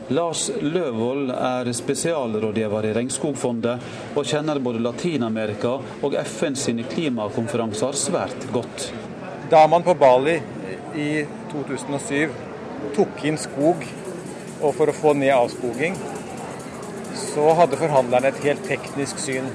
Lars 0.08 0.50
Løvold 0.60 1.30
er 1.32 1.70
spesialrådgiver 1.72 2.84
i 2.84 2.92
Regnskogfondet, 2.92 3.84
og 4.12 4.26
kjenner 4.28 4.60
både 4.60 4.82
Latin-Amerika 4.84 5.78
og 6.04 6.16
FN 6.28 6.58
sine 6.60 6.84
klimakonferanser 6.90 7.96
svært 7.96 8.44
godt. 8.52 8.90
Da 9.48 9.62
man 9.70 9.86
på 9.86 9.94
Bali 9.96 10.34
i 11.00 11.08
2007 11.54 12.36
tok 12.98 13.24
inn 13.24 13.40
skog 13.40 13.80
og 14.60 14.76
for 14.76 14.92
å 14.92 14.96
få 14.98 15.14
ned 15.16 15.32
avskoging, 15.32 15.96
så 17.16 17.48
hadde 17.56 17.80
forhandlerne 17.80 18.28
et 18.28 18.44
helt 18.44 18.68
teknisk 18.68 19.24
syn 19.24 19.48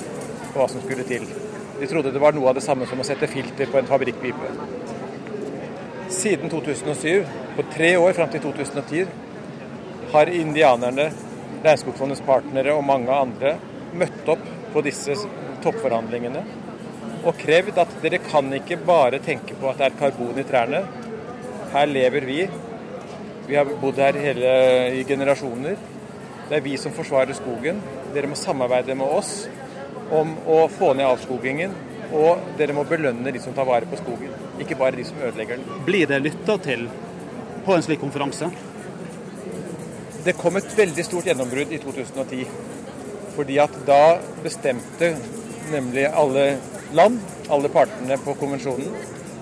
på 0.50 0.58
hva 0.58 0.66
som 0.72 0.82
skulle 0.82 1.06
til. 1.06 1.30
De 1.78 1.88
trodde 1.88 2.10
det 2.16 2.26
var 2.26 2.34
noe 2.34 2.50
av 2.50 2.58
det 2.58 2.66
samme 2.66 2.90
som 2.90 2.98
å 2.98 3.06
sette 3.06 3.30
filter 3.30 3.70
på 3.70 3.78
en 3.78 3.90
fabrikkpipe. 3.90 4.54
Siden 6.10 6.50
2007, 6.50 7.26
på 7.54 7.72
tre 7.76 7.98
år 8.02 8.18
fram 8.18 8.34
til 8.34 8.42
2010, 8.50 9.29
har 10.14 10.32
indianerne, 10.34 11.10
Regnskogfondets 11.60 12.24
partnere 12.24 12.72
og 12.72 12.86
mange 12.88 13.12
andre 13.12 13.58
møtt 14.00 14.30
opp 14.32 14.46
på 14.72 14.84
disse 14.86 15.18
toppforhandlingene 15.60 16.44
og 17.28 17.36
krevd 17.40 17.80
at 17.82 17.96
dere 18.04 18.22
kan 18.24 18.48
ikke 18.56 18.80
bare 18.88 19.20
tenke 19.24 19.58
på 19.60 19.70
at 19.70 19.80
det 19.80 19.90
er 19.90 19.98
karbon 20.00 20.40
i 20.40 20.46
trærne. 20.48 20.84
Her 21.74 21.92
lever 21.92 22.28
vi. 22.28 22.40
Vi 23.50 23.58
har 23.58 23.68
bodd 23.82 24.00
her 24.00 24.18
hele 24.24 24.54
i 24.96 25.04
generasjoner. 25.08 25.76
Det 26.50 26.58
er 26.58 26.66
vi 26.66 26.78
som 26.82 26.96
forsvarer 26.96 27.36
skogen. 27.38 27.82
Dere 28.16 28.30
må 28.30 28.40
samarbeide 28.40 28.96
med 28.98 29.12
oss 29.20 29.34
om 30.16 30.32
å 30.50 30.64
få 30.72 30.94
ned 30.96 31.10
avskogingen. 31.10 31.76
Og 32.16 32.56
dere 32.58 32.74
må 32.74 32.88
belønne 32.90 33.34
de 33.36 33.42
som 33.44 33.54
tar 33.54 33.68
vare 33.70 33.86
på 33.90 34.00
skogen, 34.00 34.32
ikke 34.58 34.80
bare 34.80 34.98
de 34.98 35.04
som 35.06 35.20
ødelegger 35.22 35.60
den. 35.60 35.84
Blir 35.86 36.10
det 36.10 36.24
lytta 36.24 36.56
til 36.64 36.88
på 37.68 37.76
en 37.76 37.86
slik 37.86 38.02
konferanse? 38.02 38.50
Det 40.24 40.36
kom 40.36 40.58
et 40.60 40.74
veldig 40.76 41.04
stort 41.08 41.30
gjennombrudd 41.30 41.72
i 41.72 41.80
2010. 41.80 42.48
Fordi 43.38 43.60
at 43.64 43.76
da 43.88 44.20
bestemte 44.44 45.14
nemlig 45.72 46.08
alle 46.08 46.46
land, 46.98 47.22
alle 47.50 47.72
partene 47.72 48.18
på 48.20 48.36
konvensjonen, 48.40 48.90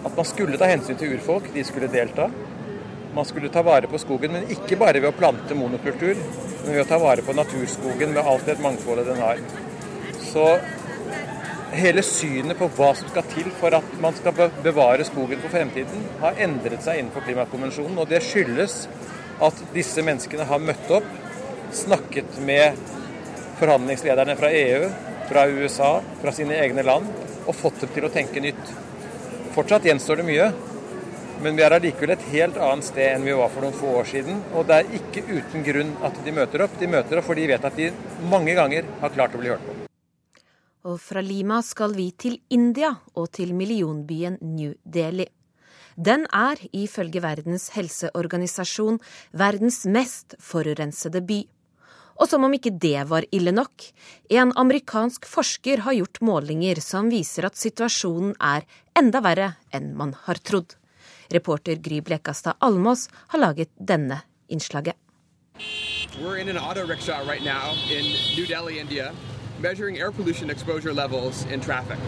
at 0.06 0.14
man 0.14 0.28
skulle 0.28 0.60
ta 0.60 0.70
hensyn 0.70 1.00
til 1.00 1.16
urfolk. 1.16 1.50
De 1.56 1.64
skulle 1.66 1.90
delta. 1.92 2.30
Man 3.16 3.26
skulle 3.26 3.50
ta 3.50 3.64
vare 3.66 3.90
på 3.90 3.98
skogen, 3.98 4.36
men 4.36 4.52
ikke 4.54 4.78
bare 4.78 5.02
ved 5.02 5.10
å 5.10 5.18
plante 5.18 5.58
monokultur, 5.58 6.20
men 6.20 6.76
ved 6.76 6.84
å 6.84 6.90
ta 6.90 7.00
vare 7.02 7.26
på 7.26 7.34
naturskogen 7.34 8.14
med 8.14 8.22
alt 8.30 8.46
det 8.46 8.60
mangfoldet 8.62 9.08
den 9.10 9.24
har. 9.24 9.42
Så 10.22 10.46
hele 11.74 12.04
synet 12.06 12.60
på 12.60 12.70
hva 12.78 12.92
som 12.96 13.10
skal 13.10 13.26
til 13.32 13.50
for 13.58 13.74
at 13.74 13.96
man 14.04 14.16
skal 14.18 14.36
bevare 14.64 15.06
skogen 15.08 15.42
for 15.42 15.54
fremtiden, 15.54 16.06
har 16.22 16.38
endret 16.46 16.86
seg 16.86 17.02
innenfor 17.02 17.26
klimakonvensjonen. 17.26 17.98
Og 17.98 18.12
det 18.12 18.22
skyldes 18.28 18.84
at 19.44 19.64
disse 19.74 20.04
menneskene 20.06 20.48
har 20.50 20.64
møtt 20.64 20.92
opp, 20.98 21.08
snakket 21.76 22.40
med 22.48 22.78
forhandlingslederne 23.60 24.36
fra 24.40 24.52
EU, 24.54 24.88
fra 25.28 25.48
USA, 25.50 25.92
fra 26.22 26.34
sine 26.34 26.58
egne 26.62 26.86
land, 26.88 27.10
og 27.48 27.56
fått 27.56 27.82
dem 27.84 27.92
til 27.96 28.08
å 28.08 28.14
tenke 28.14 28.44
nytt. 28.44 28.74
Fortsatt 29.56 29.86
gjenstår 29.88 30.22
det 30.22 30.28
mye, 30.28 30.50
men 31.42 31.58
vi 31.58 31.64
er 31.66 31.76
allikevel 31.76 32.16
et 32.16 32.28
helt 32.32 32.58
annet 32.58 32.86
sted 32.88 33.12
enn 33.12 33.26
vi 33.26 33.36
var 33.38 33.52
for 33.54 33.66
noen 33.66 33.78
få 33.78 33.92
år 34.00 34.08
siden. 34.10 34.40
Og 34.58 34.66
det 34.70 34.80
er 34.80 34.96
ikke 35.00 35.26
uten 35.28 35.66
grunn 35.66 35.92
at 36.06 36.18
de 36.26 36.34
møter 36.34 36.64
opp. 36.66 36.80
De 36.82 36.90
møter 36.90 37.20
opp 37.20 37.28
fordi 37.30 37.46
de 37.46 37.52
vet 37.54 37.68
at 37.70 37.78
de 37.78 37.92
mange 38.32 38.56
ganger 38.58 38.90
har 39.04 39.14
klart 39.14 39.38
å 39.38 39.42
bli 39.42 39.54
hørt 39.54 39.66
på. 39.68 39.76
Og 40.88 41.02
fra 41.04 41.22
Lima 41.22 41.60
skal 41.66 41.94
vi 41.98 42.10
til 42.16 42.40
India 42.54 42.94
og 43.20 43.30
til 43.36 43.54
millionbyen 43.58 44.40
New 44.42 44.74
Delhi. 44.82 45.28
Den 45.98 46.28
er 46.30 46.60
ifølge 46.78 47.24
Verdens 47.24 47.72
helseorganisasjon 47.74 49.00
verdens 49.34 49.82
mest 49.90 50.36
forurensede 50.38 51.24
by. 51.26 51.40
Og 52.22 52.30
som 52.30 52.46
om 52.46 52.54
ikke 52.54 52.74
det 52.74 53.02
var 53.10 53.26
ille 53.34 53.52
nok, 53.54 53.84
en 54.30 54.54
amerikansk 54.58 55.26
forsker 55.30 55.82
har 55.86 55.98
gjort 55.98 56.22
målinger 56.22 56.82
som 56.82 57.10
viser 57.10 57.50
at 57.50 57.58
situasjonen 57.58 58.36
er 58.42 58.66
enda 58.98 59.22
verre 59.26 59.52
enn 59.74 59.96
man 59.98 60.14
har 60.26 60.42
trodd. 60.42 60.78
Reporter 61.34 61.82
Gry 61.82 62.00
Blekastad 62.02 62.58
Almås 62.62 63.08
har 63.34 63.42
laget 63.42 63.74
denne 63.78 64.22
innslaget. 64.50 64.96
We're 66.22 66.38
in 66.38 66.50
an 66.50 66.58
auto 66.58 66.86
rickshaw 66.86 67.26
right 67.28 67.42
in 67.42 68.06
New 68.36 68.46
Delhi, 68.46 68.80
India, 68.80 69.14
measuring 69.60 70.00
air 70.00 70.12
pollution 70.12 70.50
exposure 70.50 70.94
levels 70.94 71.46
in 71.46 71.60
traffic. 71.60 72.00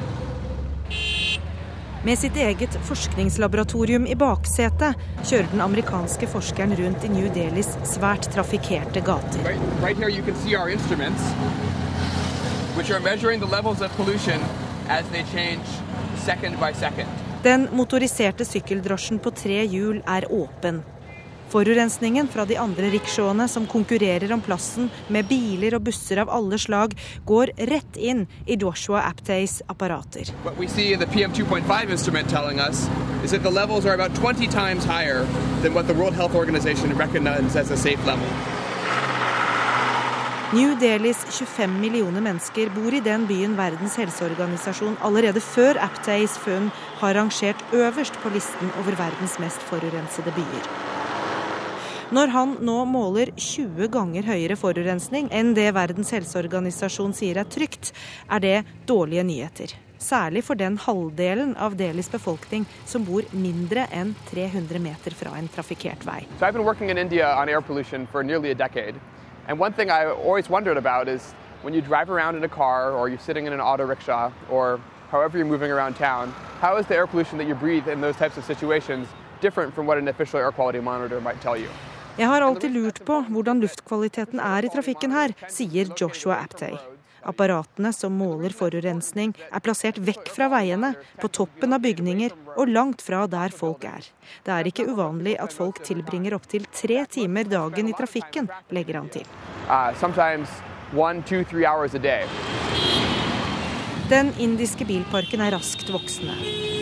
Med 2.03 2.19
sitt 2.19 2.35
eget 2.35 2.77
forskningslaboratorium 2.87 4.05
i 4.07 4.13
baksetet 4.15 4.95
kjører 5.27 5.49
den 5.51 5.59
amerikanske 5.61 6.29
forskeren 6.31 6.71
rundt 6.79 7.03
i 7.03 7.09
New 7.11 7.25
Delhis 7.35 7.73
svært 7.83 8.29
trafikkerte 8.31 9.01
gater. 9.03 9.41
Right, 9.43 9.65
right 9.83 9.99
here 9.99 10.07
second 16.23 16.55
second. 16.79 17.19
Den 17.43 17.67
motoriserte 17.75 18.47
sykkeldrosjen 18.47 19.19
på 19.19 19.35
tre 19.35 19.59
hjul 19.67 19.99
er 20.07 20.31
åpen. 20.31 20.79
Forurensningen 21.49 22.27
fra 22.27 22.45
de 22.45 22.57
andre 22.61 22.91
riksjåene 22.93 23.47
som 23.49 23.65
konkurrerer 23.67 24.31
om 24.33 24.41
plassen 24.41 24.89
med 25.07 25.25
biler 25.25 25.73
og 25.77 25.87
busser 25.87 26.21
av 26.21 26.29
alle 26.29 26.59
slag, 26.61 26.93
går 27.25 27.53
rett 27.71 27.97
inn 27.97 28.27
i 28.45 28.57
Joshua 28.59 29.01
Aptays 29.09 29.61
apparater. 29.67 30.29
What 30.43 30.59
we 30.59 30.67
see 30.67 30.93
in 30.93 30.99
PM2.5 30.99 31.89
instrument 31.89 32.29
telling 32.29 32.59
us 32.59 32.87
is 33.23 33.31
that 33.31 33.41
the 33.41 33.49
levels 33.49 33.85
20 33.85 34.47
times 34.47 34.85
higher 34.85 35.25
than 35.61 35.73
what 35.73 35.87
World 35.93 36.13
Health 36.13 36.35
Organization 36.35 36.95
recognizes 36.97 37.55
as 37.55 37.71
a 37.71 37.77
safe 37.77 38.05
level. 38.05 38.27
New 40.53 40.75
Delhis 40.79 41.25
25 41.29 41.79
millioner 41.81 42.21
mennesker 42.21 42.69
bor 42.73 42.93
i 42.93 43.01
den 43.05 43.27
byen 43.29 43.53
Verdens 43.57 43.97
helseorganisasjon 44.01 44.97
allerede 45.05 45.43
før 45.45 45.77
Aptays 45.77 46.37
funn 46.41 46.71
har 47.01 47.13
rangert 47.13 47.61
øverst 47.73 48.17
på 48.23 48.33
listen 48.33 48.71
over 48.81 48.97
verdens 48.97 49.37
mest 49.41 49.61
forurensede 49.69 50.33
byer. 50.33 50.88
Når 52.09 52.31
han 52.33 52.53
nå 52.65 52.75
måler 52.89 53.29
20 53.37 53.85
ganger 53.93 54.25
høyere 54.25 54.55
forurensning 54.57 55.27
enn 55.29 55.51
det 55.53 55.67
Verdens 55.77 56.09
helseorganisasjon 56.15 57.11
sier 57.13 57.37
er 57.37 57.45
trygt, 57.45 57.91
er 58.25 58.41
det 58.41 58.53
dårlige 58.89 59.21
nyheter. 59.27 59.75
Særlig 60.01 60.41
for 60.47 60.57
den 60.57 60.79
halvdelen 60.81 61.51
av 61.53 61.75
Delis 61.77 62.09
befolkning 62.09 62.65
som 62.89 63.05
bor 63.05 63.27
mindre 63.29 63.83
enn 63.93 64.15
300 64.31 64.81
meter 64.81 65.13
fra 65.13 65.35
en 65.37 65.51
trafikkert 65.53 66.01
vei. 66.07 66.23
So 66.39 66.49
And 69.47 69.59
one 69.59 69.73
thing 69.73 69.91
I 69.91 70.05
always 70.05 70.49
wondered 70.49 70.77
about 70.77 71.07
is 71.07 71.33
when 71.61 71.75
you 71.75 71.81
drive 71.81 72.09
around 72.09 72.35
in 72.35 72.43
a 72.43 72.49
car 72.49 72.91
or 72.91 73.09
you're 73.09 73.19
sitting 73.19 73.45
in 73.45 73.53
an 73.53 73.61
auto 73.61 73.85
rickshaw 73.85 74.31
or 74.49 74.79
however 75.11 75.37
you're 75.37 75.45
moving 75.45 75.71
around 75.71 75.93
town, 75.93 76.33
how 76.59 76.77
is 76.77 76.87
the 76.87 76.95
air 76.95 77.05
pollution 77.05 77.37
that 77.37 77.47
you 77.47 77.53
breathe 77.53 77.87
in 77.87 78.01
those 78.01 78.15
types 78.15 78.37
of 78.37 78.45
situations 78.45 79.07
different 79.41 79.75
from 79.75 79.85
what 79.85 79.99
an 79.99 80.07
official 80.07 80.39
air 80.39 80.51
quality 80.51 80.79
monitor 80.79 81.21
might 81.21 81.39
tell 81.41 81.55
you? 81.55 81.69
Jeg 82.19 82.27
har 82.27 82.43
alltid 82.43 82.73
lurt 82.75 82.97
på 83.07 83.21
hvordan 83.31 83.61
luftkvaliteten 83.63 84.41
er 84.43 84.65
i 84.67 84.69
trafikken 84.73 85.13
her, 85.15 85.31
sier 85.47 85.87
Joshua 85.95 86.41
Aptay. 86.43 86.73
Apparatene 87.31 87.93
som 87.95 88.17
måler 88.19 88.51
forurensning, 88.55 89.31
er 89.47 89.63
plassert 89.63 90.01
vekk 90.03 90.27
fra 90.35 90.49
veiene, 90.51 90.93
på 91.21 91.29
toppen 91.31 91.75
av 91.75 91.79
bygninger 91.83 92.35
og 92.57 92.71
langt 92.75 93.03
fra 93.05 93.23
der 93.31 93.55
folk 93.55 93.87
er. 93.87 94.03
Det 94.43 94.51
er 94.51 94.67
ikke 94.67 94.89
uvanlig 94.91 95.37
at 95.39 95.55
folk 95.55 95.79
tilbringer 95.87 96.35
opptil 96.35 96.67
tre 96.75 97.05
timer 97.07 97.47
dagen 97.47 97.87
i 97.87 97.95
trafikken, 97.95 98.51
legger 98.75 98.99
han 98.99 99.07
til. 99.15 99.23
Uh, 99.69 99.95
Den 104.09 104.33
indiske 104.43 104.89
bilparken 104.91 105.47
er 105.47 105.55
raskt 105.55 105.87
voksende. 105.93 106.78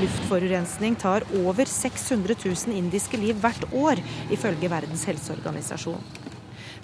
Luftforurensning 0.00 0.94
tar 0.94 1.22
over 1.46 1.64
600 1.64 2.34
000 2.44 2.76
indiske 2.76 3.16
liv 3.16 3.38
hvert 3.38 3.62
år, 3.72 4.00
ifølge 4.34 4.68
Verdens 4.68 5.04
helseorganisasjon. 5.06 6.02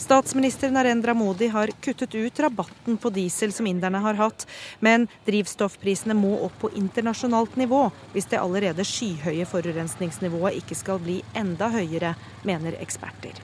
Statsminister 0.00 0.70
Narendra 0.70 1.12
Modi 1.14 1.50
har 1.52 1.68
kuttet 1.82 2.14
ut 2.14 2.40
rabatten 2.40 2.96
på 2.96 3.10
diesel 3.12 3.52
som 3.52 3.66
inderne 3.66 4.00
har 4.00 4.16
hatt, 4.16 4.46
men 4.80 5.08
drivstoffprisene 5.26 6.14
må 6.16 6.38
opp 6.46 6.56
på 6.62 6.70
internasjonalt 6.78 7.58
nivå 7.60 7.82
hvis 8.14 8.30
det 8.30 8.40
allerede 8.40 8.86
skyhøye 8.86 9.44
forurensningsnivået 9.50 10.62
ikke 10.62 10.78
skal 10.78 11.02
bli 11.04 11.20
enda 11.36 11.68
høyere, 11.74 12.14
mener 12.48 12.78
eksperter. 12.80 13.36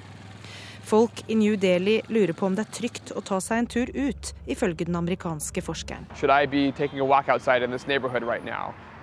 Folk 0.87 1.27
i 1.27 1.35
New 1.35 1.59
Delhi 1.61 1.99
lurer 2.09 2.33
på 2.39 2.47
om 2.47 2.55
det 2.55 2.69
er 2.69 2.75
trygt 2.79 3.11
å 3.13 3.21
ta 3.21 3.43
seg 3.43 3.65
en 3.65 3.73
tur 3.77 3.91
ut, 3.93 4.33
ifølge 4.47 4.87
den 4.87 4.97
amerikanske 4.97 5.61
forskeren. 5.67 6.07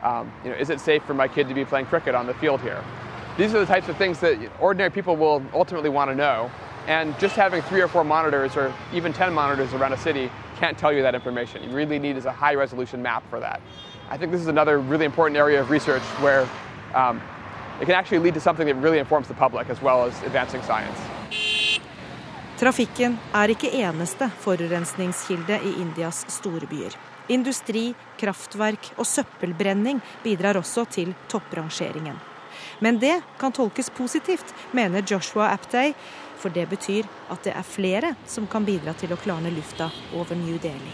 Um, 0.04 0.32
you 0.44 0.52
know, 0.52 0.56
is 0.58 0.70
it 0.70 0.80
safe 0.80 1.04
for 1.04 1.14
my 1.14 1.28
kid 1.28 1.48
to 1.48 1.54
be 1.54 1.66
playing 1.66 1.86
cricket 1.86 2.14
on 2.14 2.28
the 2.28 2.34
field 2.36 2.62
here? 2.62 2.84
These 3.38 3.56
are 3.56 3.60
the 3.60 3.66
types 3.66 3.90
of 3.90 3.98
things 3.98 4.20
that 4.20 4.38
ordinary 4.60 4.92
people 4.92 5.16
will 5.16 5.44
ultimately 5.54 5.90
want 5.90 6.12
to 6.12 6.16
know. 6.16 6.52
And 6.88 7.18
just 7.18 7.36
having 7.36 7.62
three 7.64 7.82
or 7.82 7.88
four 7.88 8.04
monitors 8.04 8.58
or 8.58 8.74
even 8.94 9.14
10 9.14 9.34
monitors 9.34 9.74
around 9.74 9.94
a 9.94 9.98
city 9.98 10.30
can't 10.58 10.78
tell 10.78 10.92
you 10.92 11.02
that 11.02 11.16
information. 11.16 11.64
You 11.64 11.76
really 11.76 11.98
need 11.98 12.18
is 12.18 12.26
a 12.26 12.32
high 12.32 12.56
resolution 12.56 13.02
map 13.02 13.28
for 13.30 13.40
that. 13.40 13.62
I 14.10 14.18
think 14.18 14.32
this 14.32 14.42
is 14.42 14.48
another 14.48 14.80
really 14.80 15.06
important 15.06 15.38
area 15.38 15.62
of 15.62 15.70
research 15.70 16.04
where 16.20 16.48
um, 16.94 17.22
it 17.82 17.86
can 17.86 17.96
actually 17.96 18.20
lead 18.20 18.34
to 18.34 18.40
something 18.40 18.68
that 18.68 18.76
really 18.76 19.00
informs 19.00 19.28
the 19.30 19.34
public 19.34 19.70
as 19.70 19.82
well 19.82 20.04
as 20.04 20.22
advancing 20.24 20.62
science. 20.62 21.00
Trafikken 22.60 23.16
er 23.34 23.50
ikke 23.50 23.72
eneste 23.82 24.28
forurensningskilde 24.44 25.58
i 25.66 25.72
Indias 25.82 26.22
store 26.32 26.68
byer. 26.70 26.94
Industri, 27.34 27.88
kraftverk 28.20 28.92
og 28.98 29.08
søppelbrenning 29.10 30.02
bidrar 30.24 30.60
også 30.60 30.86
til 30.92 31.16
topprangeringen. 31.32 32.20
Men 32.80 33.00
det 33.02 33.16
kan 33.40 33.52
tolkes 33.52 33.90
positivt, 33.90 34.54
mener 34.72 35.02
Joshua 35.08 35.50
Aptay, 35.54 35.94
for 36.38 36.54
det 36.54 36.68
betyr 36.70 37.08
at 37.32 37.44
det 37.44 37.56
er 37.56 37.66
flere 37.66 38.16
som 38.28 38.48
kan 38.48 38.66
bidra 38.68 38.94
til 38.94 39.16
å 39.16 39.20
klarne 39.20 39.54
lufta 39.56 39.90
over 40.14 40.38
New 40.38 40.60
Delhi. 40.62 40.94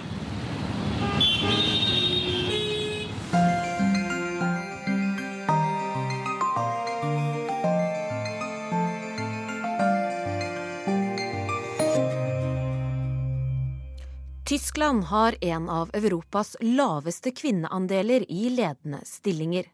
Tyskland 14.80 15.04
har 15.04 15.36
en 15.42 15.70
av 15.70 15.90
Europas 15.94 16.56
laveste 16.62 17.32
kvinneandeler 17.32 18.32
i 18.32 18.50
ledende 18.50 19.00
stillinger. 19.04 19.66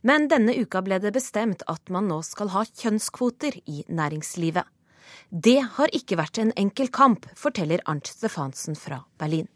Men 0.00 0.28
denne 0.30 0.54
uka 0.54 0.78
ble 0.86 1.00
det 1.02 1.10
bestemt 1.10 1.64
at 1.66 1.90
man 1.90 2.06
nå 2.06 2.20
skal 2.22 2.52
ha 2.54 2.62
kjønnskvoter 2.62 3.56
i 3.66 3.82
næringslivet. 3.88 4.62
Det 5.30 5.58
har 5.74 5.90
ikke 5.90 6.20
vært 6.22 6.38
en 6.38 6.52
enkel 6.54 6.92
kamp, 6.94 7.26
forteller 7.34 7.82
Arnt 7.84 8.06
Stefansen 8.06 8.78
fra 8.78 9.00
Berlin. 9.18 9.50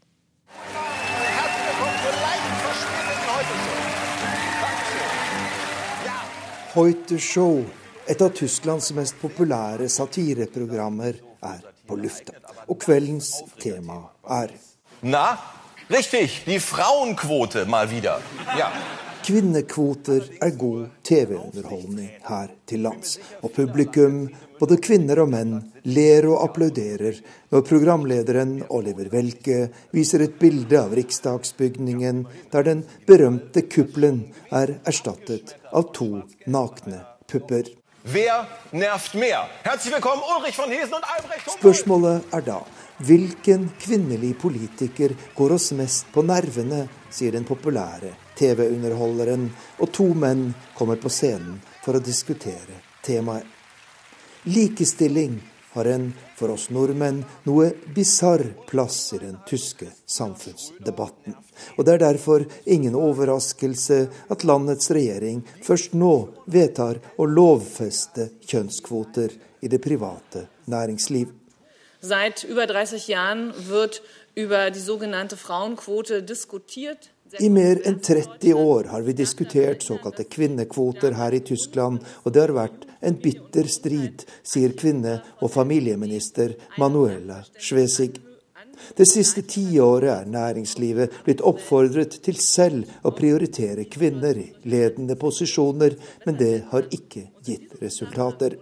Heute 6.75 7.21
Show, 7.23 7.63
et 8.03 8.19
av 8.19 8.35
Tysklands 8.35 8.91
mest 8.99 9.15
populære 9.23 9.87
satireprogrammer, 9.87 11.23
er 11.39 11.63
på 11.87 11.95
lufta. 11.95 12.35
Og 12.67 12.83
kveldens 12.83 13.37
tema 13.63 14.01
er 14.27 14.51
Na, 15.01 15.37
Richtig, 15.89 16.43
die 16.45 16.59
Frauenquote 16.59 17.65
mal 17.65 17.89
wieder. 17.89 18.21
Ja. 18.55 18.71
Kvinnekvoter 19.25 20.21
er 20.39 20.51
god 20.51 20.89
TV-underholdning 21.03 22.11
her 22.27 22.51
til 22.69 22.83
lands. 22.85 23.15
Og 23.41 23.49
publikum, 23.55 24.27
både 24.59 24.77
kvinner 24.77 25.23
og 25.23 25.31
menn, 25.31 25.55
ler 25.89 26.27
og 26.29 26.43
applauderer 26.43 27.17
når 27.49 27.65
programlederen 27.65 28.51
Oliver 28.69 29.09
Welke 29.15 29.71
viser 29.97 30.27
et 30.27 30.37
bilde 30.37 30.77
av 30.77 30.93
riksdagsbygningen 30.93 32.27
der 32.53 32.67
den 32.69 32.83
berømte 33.09 33.65
kuppelen 33.65 34.27
er 34.53 34.75
erstattet 34.85 35.55
av 35.73 35.89
to 35.97 36.21
nakne 36.45 37.01
pupper. 37.25 37.65
Spørsmålet 41.57 42.37
er 42.37 42.45
da 42.45 42.59
hvilken 43.05 43.69
kvinnelig 43.79 44.33
politiker 44.41 45.15
går 45.35 45.55
oss 45.55 45.71
mest 45.71 46.09
på 46.13 46.23
nervene, 46.25 46.85
sier 47.09 47.35
den 47.35 47.47
populære 47.47 48.13
TV-underholderen, 48.39 49.47
og 49.79 49.93
to 49.95 50.09
menn 50.13 50.49
kommer 50.77 50.99
på 51.01 51.11
scenen 51.11 51.59
for 51.83 51.97
å 51.97 52.03
diskutere 52.03 52.83
temaet. 53.05 53.47
Likestilling 54.49 55.39
har 55.73 55.85
en 55.85 56.13
for 56.35 56.53
oss 56.55 56.69
nordmenn 56.73 57.19
noe 57.45 57.67
bisarr 57.95 58.45
plass 58.67 59.13
i 59.13 59.19
den 59.21 59.35
tyske 59.47 59.89
samfunnsdebatten. 60.05 61.35
Og 61.77 61.85
det 61.85 61.93
er 61.93 62.03
derfor 62.05 62.45
ingen 62.65 62.95
overraskelse 62.97 63.99
at 64.33 64.45
landets 64.47 64.91
regjering 64.95 65.43
først 65.65 65.93
nå 65.99 66.13
vedtar 66.47 67.01
å 67.19 67.27
lovfeste 67.27 68.31
kjønnskvoter 68.47 69.35
i 69.61 69.67
det 69.67 69.81
private 69.83 70.47
næringsliv. 70.71 71.38
Seit 72.01 72.43
über 72.43 72.65
30 72.65 73.07
Jahren 73.07 73.53
wird 73.67 74.01
über 74.35 74.71
die 74.71 74.79
sogenannte 74.79 75.35
Frauenquote 75.35 76.23
diskutiert. 76.23 77.09
I 77.37 77.49
mer 77.49 77.77
enn 77.85 77.99
30 78.01 78.55
år 78.55 78.87
har 78.89 79.03
vi 79.05 79.13
diskutert 79.13 79.83
såkalte 79.85 80.23
kvinnekvoter 80.23 81.13
her 81.19 81.35
i 81.37 81.43
Tyskland, 81.45 81.99
og 82.23 82.33
det 82.33 82.41
har 82.41 82.55
vært 82.55 82.87
en 83.05 83.19
bitter 83.21 83.69
strid, 83.69 84.23
sier 84.41 84.73
kvinne- 84.73 85.19
og 85.37 85.51
familieminister 85.53 86.55
Manuela 86.81 87.43
Schwesig. 87.59 88.17
Det 88.95 89.05
siste 89.05 89.43
tiåret 89.45 90.09
er 90.09 90.31
næringslivet 90.31 91.21
blitt 91.27 91.43
oppfordret 91.45 92.17
til 92.25 92.39
selv 92.41 92.89
å 93.05 93.13
prioritere 93.13 93.85
kvinner 93.91 94.39
i 94.39 94.49
ledende 94.71 95.19
posisjoner, 95.19 95.99
men 96.25 96.39
det 96.39 96.53
har 96.71 96.87
ikke 96.89 97.27
gitt 97.45 97.75
resultater. 97.83 98.57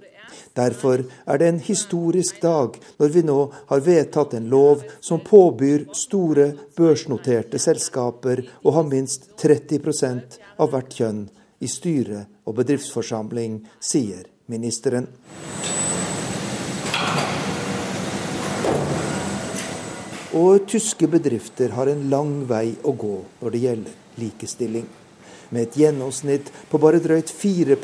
Derfor 0.57 1.03
er 1.25 1.37
det 1.37 1.47
en 1.47 1.59
historisk 1.61 2.41
dag 2.41 2.77
når 2.97 3.13
vi 3.13 3.21
nå 3.25 3.37
har 3.69 3.83
vedtatt 3.85 4.33
en 4.33 4.49
lov 4.49 4.81
som 4.99 5.21
påbyr 5.21 5.85
store 5.93 6.49
børsnoterte 6.77 7.61
selskaper 7.61 8.41
å 8.65 8.73
ha 8.73 8.83
minst 8.87 9.29
30% 9.37 10.39
av 10.57 10.73
hvert 10.73 10.97
kjønn 10.97 11.27
i 11.61 11.69
styre 11.69 12.25
og 12.45 12.57
bedriftsforsamling, 12.57 13.61
sier 13.81 14.25
ministeren. 14.49 15.07
Og 20.37 20.67
tyske 20.69 21.09
bedrifter 21.09 21.73
har 21.77 21.89
en 21.89 22.07
lang 22.11 22.39
vei 22.49 22.75
å 22.85 22.93
gå 22.93 23.17
når 23.41 23.53
det 23.53 23.61
gjelder 23.63 24.21
likestilling 24.21 24.85
med 25.49 25.67
et 25.67 25.77
gjennomsnitt 25.79 26.51
på 26.69 26.79
bare 26.81 26.99
drøyt 27.03 27.29
4 27.29 27.77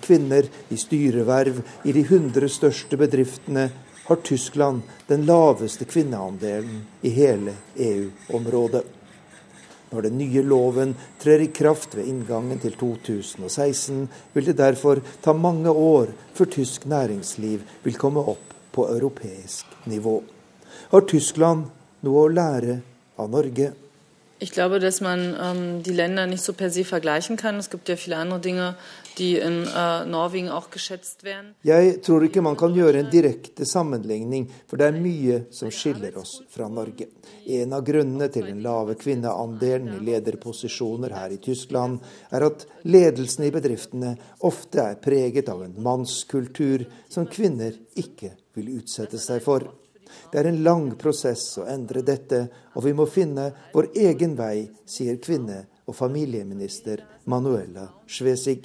kvinner 0.00 0.48
i 0.68 0.76
styreverv 0.76 1.62
i 1.84 1.92
de 1.92 2.02
100 2.04 2.48
største 2.48 2.96
bedriftene, 2.96 3.70
har 4.06 4.16
Tyskland 4.22 4.82
den 5.06 5.24
laveste 5.26 5.84
kvinneandelen 5.84 6.84
i 7.02 7.10
hele 7.10 7.56
EU-området. 7.74 8.84
Når 9.90 10.02
den 10.02 10.18
nye 10.18 10.42
loven 10.42 10.94
trer 11.22 11.42
i 11.42 11.50
kraft 11.54 11.94
ved 11.94 12.06
inngangen 12.10 12.58
til 12.62 12.74
2016, 12.78 14.06
vil 14.34 14.46
det 14.46 14.58
derfor 14.58 15.00
ta 15.22 15.32
mange 15.32 15.70
år 15.70 16.12
før 16.34 16.50
tysk 16.54 16.86
næringsliv 16.90 17.62
vil 17.82 17.98
komme 17.98 18.22
opp 18.22 18.54
på 18.74 18.88
europeisk 18.92 19.66
nivå. 19.86 20.20
Har 20.90 21.06
Tyskland 21.08 21.66
noe 22.06 22.26
å 22.26 22.32
lære 22.34 22.80
av 23.18 23.30
Norge? 23.32 23.72
Ich 24.38 24.50
glaube, 24.50 24.80
dass 24.80 25.00
man 25.00 25.34
ähm, 25.40 25.82
die 25.82 25.92
Länder 25.92 26.26
nicht 26.26 26.44
so 26.44 26.52
per 26.52 26.70
se 26.70 26.84
vergleichen 26.84 27.38
kann. 27.38 27.56
Es 27.56 27.70
gibt 27.70 27.88
ja 27.88 27.96
viele 27.96 28.16
andere 28.16 28.40
Dinge, 28.40 28.76
die 29.16 29.36
in 29.38 29.64
äh, 29.64 30.04
Norwegen 30.04 30.50
auch 30.50 30.68
geschätzt 30.70 31.24
werden. 31.24 31.54
Jeg 31.62 32.02
tror 32.02 32.22
ikke 32.22 32.42
man 32.42 32.56
kan 32.56 32.74
gjøre 32.74 32.98
en 33.00 33.10
direkte 33.10 33.64
sammenligning, 33.64 34.50
for 34.66 34.76
det 34.76 34.90
er 34.90 34.98
mye 35.00 35.38
som 35.50 35.70
skiller 35.72 36.18
oss 36.20 36.42
fra 36.52 36.68
Norge. 36.68 37.08
En 37.46 37.72
av 37.72 37.84
grunnene 37.86 38.28
til 38.28 38.44
den 38.50 38.60
lave 38.60 38.98
kvinneandelen 39.00 39.94
i 39.96 40.04
lederposisjoner 40.04 41.16
her 41.16 41.32
i 41.32 41.40
Tyskland, 41.40 42.04
er 42.28 42.44
at 42.50 42.66
ledelsen 42.84 43.48
i 43.48 43.50
bedriftene 43.54 44.16
ofte 44.44 44.84
er 44.84 45.00
preget 45.00 45.48
av 45.48 45.64
en 45.64 45.80
mannskultur 45.80 46.84
som 47.08 47.24
kvinner 47.24 47.72
ikke 47.96 48.34
vil 48.52 48.74
utsette 48.82 49.16
seg 49.16 49.40
for. 49.40 49.64
Det 50.32 50.40
er 50.40 50.50
en 50.50 50.62
lang 50.64 50.90
prosess 51.00 51.56
å 51.60 51.66
endre 51.70 52.02
dette, 52.06 52.46
og 52.74 52.84
vi 52.86 52.92
må 52.96 53.06
finne 53.10 53.50
vår 53.74 53.90
egen 54.08 54.36
vei, 54.38 54.68
sier 54.86 55.18
kvinne- 55.22 55.66
og 55.86 55.94
familieminister 55.94 56.98
Manuela 57.30 57.88
Schwesig. 58.06 58.64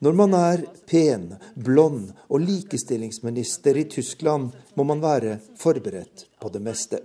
Når 0.00 0.16
man 0.16 0.36
er 0.38 0.64
pen, 0.88 1.26
blond 1.54 2.12
og 2.28 2.40
likestillingsminister 2.40 3.76
i 3.76 3.84
Tyskland, 3.84 4.56
må 4.74 4.88
man 4.88 5.04
være 5.04 5.38
forberedt 5.60 6.26
på 6.40 6.52
det 6.54 6.64
meste. 6.64 7.02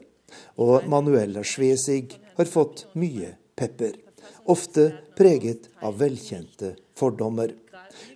Og 0.57 0.87
Manuela 0.87 1.43
Schwesig 1.43 2.15
har 2.37 2.51
fått 2.51 2.87
mye 2.95 3.35
pepper. 3.55 3.99
Ofte 4.47 4.91
preget 5.17 5.69
av 5.83 5.99
velkjente 5.99 6.75
fordommer. 6.97 7.51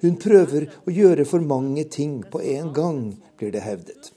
Hun 0.01 0.17
prøver 0.21 0.67
å 0.85 0.93
gjøre 0.93 1.25
for 1.27 1.43
mange 1.45 1.85
ting 1.91 2.19
på 2.23 2.41
en 2.55 2.71
gang, 2.75 3.01
blir 3.39 3.53
det 3.55 3.63
hevdet. 3.65 4.11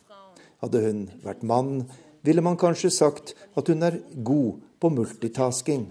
Hadde 0.62 0.82
hun 0.84 1.06
vært 1.24 1.42
mann, 1.46 1.86
ville 2.22 2.44
man 2.44 2.58
kanskje 2.60 2.92
sagt 2.94 3.34
at 3.58 3.70
hun 3.70 3.82
er 3.86 3.98
god 4.22 4.60
på 4.82 4.90
multitasking. 4.94 5.88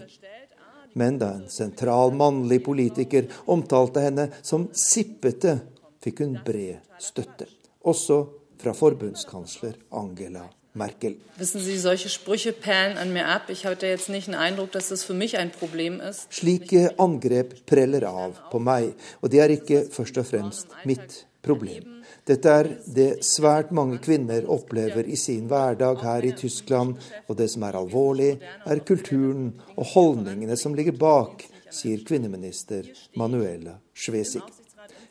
Men 0.96 1.18
da 1.20 1.34
en 1.38 1.48
sentral 1.52 2.12
mannlig 2.16 2.62
politiker 2.64 3.28
omtalte 3.52 4.04
henne 4.04 4.28
som 4.44 4.68
sippete, 4.76 5.58
fikk 6.02 6.24
hun 6.24 6.40
bred 6.44 6.82
støtte. 7.00 7.48
Også 7.88 8.24
fra 8.60 8.74
forbundskansler 8.76 9.78
Angela 9.98 10.48
Merkel. 10.74 11.16
Wissen 11.36 11.60
Sie, 11.60 11.76
solche 11.78 12.08
Sprüche 12.08 12.52
perlen 12.52 12.96
an 12.96 13.12
mir 13.12 13.28
ab. 13.28 13.50
Ich 13.50 13.66
hatte 13.66 13.86
jetzt 13.86 14.08
nicht 14.08 14.26
den 14.26 14.34
Eindruck, 14.34 14.72
dass 14.72 14.88
das 14.88 15.04
für 15.04 15.14
mich 15.14 15.36
ein 15.36 15.50
Problem 15.50 16.00
ist. 16.00 16.32
Slike 16.32 16.94
angrep 16.98 17.66
preller 17.66 18.08
av 18.08 18.38
på 18.50 18.58
meg, 18.58 18.94
og 19.20 19.30
det 19.30 19.42
er 19.44 19.52
ikke 19.52 19.84
først 19.92 20.16
og 20.22 20.26
fremst 20.30 20.72
mitt 20.88 21.26
problem. 21.44 22.00
Dette 22.24 22.48
er 22.48 22.68
det 22.86 23.08
svært 23.26 23.72
mange 23.74 23.98
kvinner 24.00 24.46
opplever 24.48 25.04
i 25.04 25.16
sin 25.18 25.48
hverdag 25.50 26.00
her 26.06 26.24
i 26.24 26.32
Tyskland, 26.38 26.96
og 27.26 27.36
det 27.36 27.50
som 27.50 27.66
er 27.66 27.76
alvorlig, 27.76 28.32
er 28.64 28.84
kulturen 28.86 29.50
og 29.74 29.90
holdningene 29.92 30.56
som 30.56 30.76
ligger 30.78 30.96
bak, 30.96 31.42
sier 31.72 32.04
kvinneminister 32.06 32.86
Manuela 33.18 33.76
Schwesig. 33.92 34.44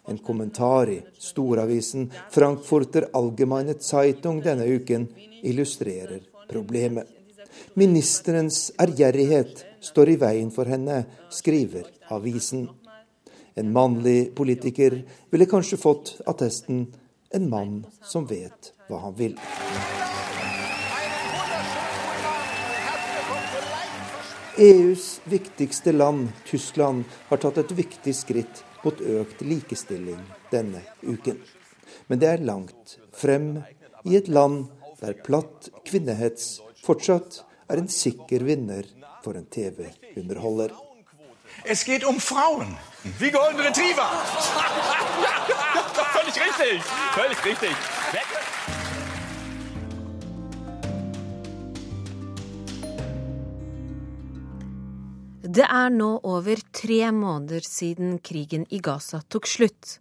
En 0.09 0.17
kommentar 0.17 0.89
i 0.89 1.01
storavisen 1.19 2.07
Frankfurter 2.33 3.11
Allgemeine 3.13 3.75
Zeitung 3.79 4.41
denne 4.41 4.65
uken 4.65 5.05
illustrerer 5.43 6.21
problemet. 6.49 7.07
Ministerens 7.75 8.71
ærgjerrighet 8.79 9.65
står 9.83 10.13
i 10.13 10.19
veien 10.21 10.51
for 10.55 10.69
henne, 10.69 11.03
skriver 11.31 11.89
avisen. 12.11 12.69
En 13.55 13.73
mannlig 13.73 14.31
politiker 14.35 15.01
ville 15.31 15.49
kanskje 15.49 15.77
fått 15.77 16.21
attesten 16.27 16.87
'en 17.33 17.49
mann 17.49 17.85
som 18.03 18.25
vet 18.25 18.73
hva 18.87 18.99
han 18.99 19.15
vil'. 19.15 19.39
EUs 24.57 25.21
viktigste 25.23 25.91
land, 25.91 26.27
Tyskland, 26.45 27.03
har 27.29 27.37
tatt 27.37 27.57
et 27.57 27.71
viktig 27.71 28.15
skritt 28.15 28.63
mot 28.83 28.99
økt 29.01 29.41
likestilling 29.41 30.19
denne 30.51 30.81
uken. 31.01 31.39
Men 32.07 32.19
det 32.19 32.27
er 32.27 32.43
langt 32.45 32.97
frem 33.15 33.63
i 34.05 34.17
et 34.19 34.27
land 34.27 34.67
der 35.01 35.13
platt 35.25 35.69
kvinnehets 35.87 36.61
fortsatt 36.85 37.41
er 37.67 37.81
en 37.81 37.89
sikker 37.89 38.45
vinner 38.45 38.85
for 39.23 39.37
en 39.37 39.47
TV-underholder. 39.49 40.71
Es 41.65 41.83
geht 41.85 42.03
um 42.03 42.19
Frauen, 42.19 42.77
wie 43.19 43.31
Golden 43.31 43.59
Retriever. 43.59 44.09
Völlig 46.13 46.35
richtig, 46.35 46.81
völlig 47.15 47.45
richtig. 47.45 47.75
Det 55.41 55.65
er 55.67 55.89
nå 55.89 56.19
over 56.23 56.61
tre 56.71 57.11
måneder 57.11 57.65
siden 57.65 58.19
krigen 58.23 58.65
i 58.69 58.79
Gaza 58.79 59.19
tok 59.27 59.49
slutt. 59.49 59.97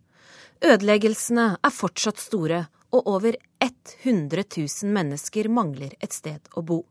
Ødeleggelsene 0.63 1.47
er 1.59 1.73
fortsatt 1.75 2.21
store, 2.23 2.67
og 2.91 3.07
over 3.07 3.37
100 3.61 4.45
000 4.57 4.93
mennesker 4.95 5.49
mangler 5.49 5.95
et 6.01 6.13
sted 6.13 6.51
å 6.57 6.63
bo. 6.63 6.83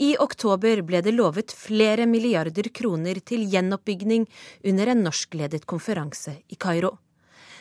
I 0.00 0.14
oktober 0.16 0.80
ble 0.88 1.02
det 1.04 1.12
lovet 1.12 1.52
flere 1.52 2.06
milliarder 2.08 2.70
kroner 2.72 3.20
til 3.20 3.44
gjenoppbygging 3.52 4.24
under 4.72 4.92
en 4.92 5.02
norskledet 5.04 5.66
konferanse 5.68 6.38
i 6.48 6.56
Kairo. 6.56 6.94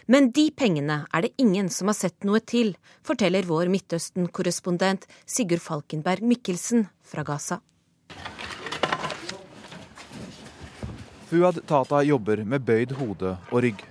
Men 0.07 0.31
de 0.31 0.47
pengene 0.55 1.01
er 1.13 1.25
det 1.25 1.33
ingen 1.37 1.67
som 1.69 1.91
har 1.91 1.97
sett 1.99 2.23
noe 2.25 2.39
til, 2.39 2.71
forteller 3.05 3.43
vår 3.45 3.67
Midtøsten-korrespondent 3.73 5.05
Sigurd 5.27 5.61
Falkenberg 5.61 6.23
Mikkelsen 6.25 6.87
fra 7.03 7.27
Gaza. 7.27 7.59
Fuad 11.29 11.59
Tata 11.67 12.01
jobber 12.07 12.41
med 12.41 12.63
bøyd 12.65 12.95
hode 12.97 13.35
og 13.51 13.61
rygg. 13.67 13.83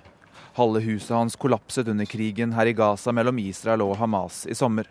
Halve 0.58 0.80
huset 0.82 1.14
hans 1.14 1.36
kollapset 1.38 1.88
under 1.88 2.08
krigen 2.10 2.52
her 2.56 2.66
i 2.66 2.72
Gaza 2.74 3.12
mellom 3.14 3.36
Israel 3.38 3.84
og 3.84 3.94
Hamas 4.00 4.40
i 4.50 4.56
sommer. 4.58 4.88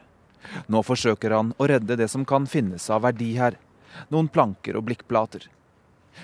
Nå 0.71 0.79
forsøker 0.87 1.33
han 1.35 1.49
å 1.59 1.67
redde 1.67 1.97
det 1.99 2.07
som 2.07 2.23
kan 2.25 2.45
finnes 2.47 2.85
av 2.87 3.03
verdi 3.03 3.33
her. 3.35 3.57
Noen 4.13 4.29
planker 4.31 4.77
og 4.79 4.85
blikkplater. 4.87 5.49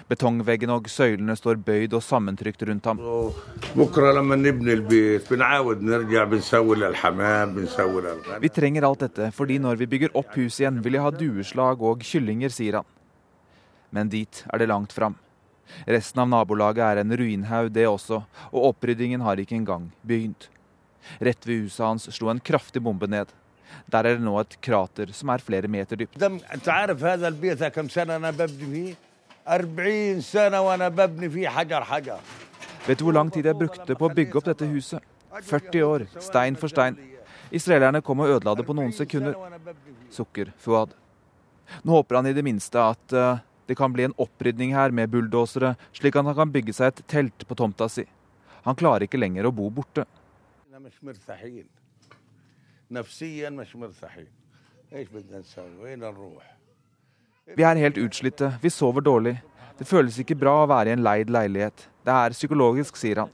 Betongveggen 0.07 0.71
og 0.73 0.87
søylene 0.89 1.35
står 1.35 1.59
bøyd 1.65 1.93
og 1.97 2.05
sammentrykt 2.05 2.63
rundt 2.69 2.87
ham. 2.87 3.01
Vi 8.45 8.53
trenger 8.61 8.87
alt 8.87 9.05
dette, 9.05 9.29
fordi 9.35 9.59
når 9.67 9.83
vi 9.83 9.89
bygger 9.91 10.15
opp 10.23 10.39
huset 10.39 10.63
igjen, 10.63 10.79
vil 10.87 10.97
jeg 10.97 11.05
ha 11.05 11.13
dueslag 11.19 11.83
og 11.83 12.07
kyllinger, 12.07 12.53
sier 12.53 12.79
han. 12.79 12.89
Men 13.93 14.09
dit 14.09 14.45
er 14.47 14.63
det 14.63 14.71
langt 14.71 14.95
fram. 14.95 15.19
Resten 15.87 16.21
av 16.23 16.29
nabolaget 16.29 16.83
er 16.85 17.01
en 17.01 17.15
ruinhaug, 17.17 17.71
det 17.73 17.85
også, 17.89 18.21
og 18.51 18.67
oppryddingen 18.73 19.23
har 19.25 19.39
ikke 19.41 19.57
engang 19.57 19.89
begynt. 20.05 20.49
Rett 21.23 21.47
ved 21.47 21.65
huset 21.65 21.85
hans 21.85 22.07
slo 22.15 22.29
en 22.31 22.41
kraftig 22.43 22.83
bombe 22.83 23.09
ned. 23.09 23.31
Der 23.91 24.05
er 24.05 24.17
det 24.17 24.23
nå 24.23 24.35
et 24.39 24.55
krater 24.63 25.11
som 25.15 25.31
er 25.33 25.43
flere 25.43 25.67
meter 25.71 25.99
dypt. 25.99 26.19
Vet 32.87 32.99
du 32.99 33.05
hvor 33.07 33.15
lang 33.15 33.31
tid 33.31 33.47
jeg 33.47 33.59
brukte 33.59 33.95
på 33.95 34.07
å 34.07 34.13
bygge 34.13 34.39
opp 34.39 34.47
dette 34.47 34.67
huset? 34.69 35.03
40 35.33 35.83
år, 35.87 36.05
stein 36.21 36.55
for 36.59 36.71
stein. 36.71 36.99
Israelerne 37.53 38.01
kom 38.05 38.21
og 38.23 38.35
ødela 38.35 38.53
det 38.57 38.65
på 38.65 38.75
noen 38.77 38.93
sekunder, 38.95 39.35
sukker 40.13 40.51
Fuad. 40.61 40.93
Nå 41.83 41.95
håper 41.95 42.19
han 42.19 42.29
i 42.29 42.35
det 42.35 42.43
minste 42.45 42.81
at 42.81 43.15
uh, 43.17 43.41
det 43.65 43.75
kan 43.79 43.93
bli 43.93 44.07
en 44.07 44.15
opprydning 44.17 44.73
her 44.75 44.91
med 44.91 45.09
bulldosere, 45.13 45.75
slik 45.95 46.17
at 46.19 46.27
han 46.27 46.35
kan 46.35 46.51
bygge 46.51 46.75
seg 46.75 46.91
et 46.91 47.03
telt 47.07 47.47
på 47.47 47.55
tomta 47.55 47.87
si. 47.91 48.05
Han 48.63 48.75
klarer 48.79 49.07
ikke 49.07 49.19
lenger 49.19 49.47
å 49.47 49.55
bo 49.55 49.69
borte. 49.71 50.05
Vi 57.55 57.63
er 57.63 57.81
helt 57.81 57.97
utslitte, 57.99 58.53
vi 58.61 58.69
sover 58.71 59.03
dårlig. 59.03 59.37
Det 59.77 59.87
føles 59.89 60.19
ikke 60.21 60.37
bra 60.39 60.61
å 60.63 60.67
være 60.69 60.91
i 60.91 60.95
en 60.95 61.03
leid 61.03 61.31
leilighet. 61.33 61.87
Det 62.05 62.13
er 62.13 62.35
psykologisk, 62.35 62.99
sier 62.99 63.23
han. 63.23 63.31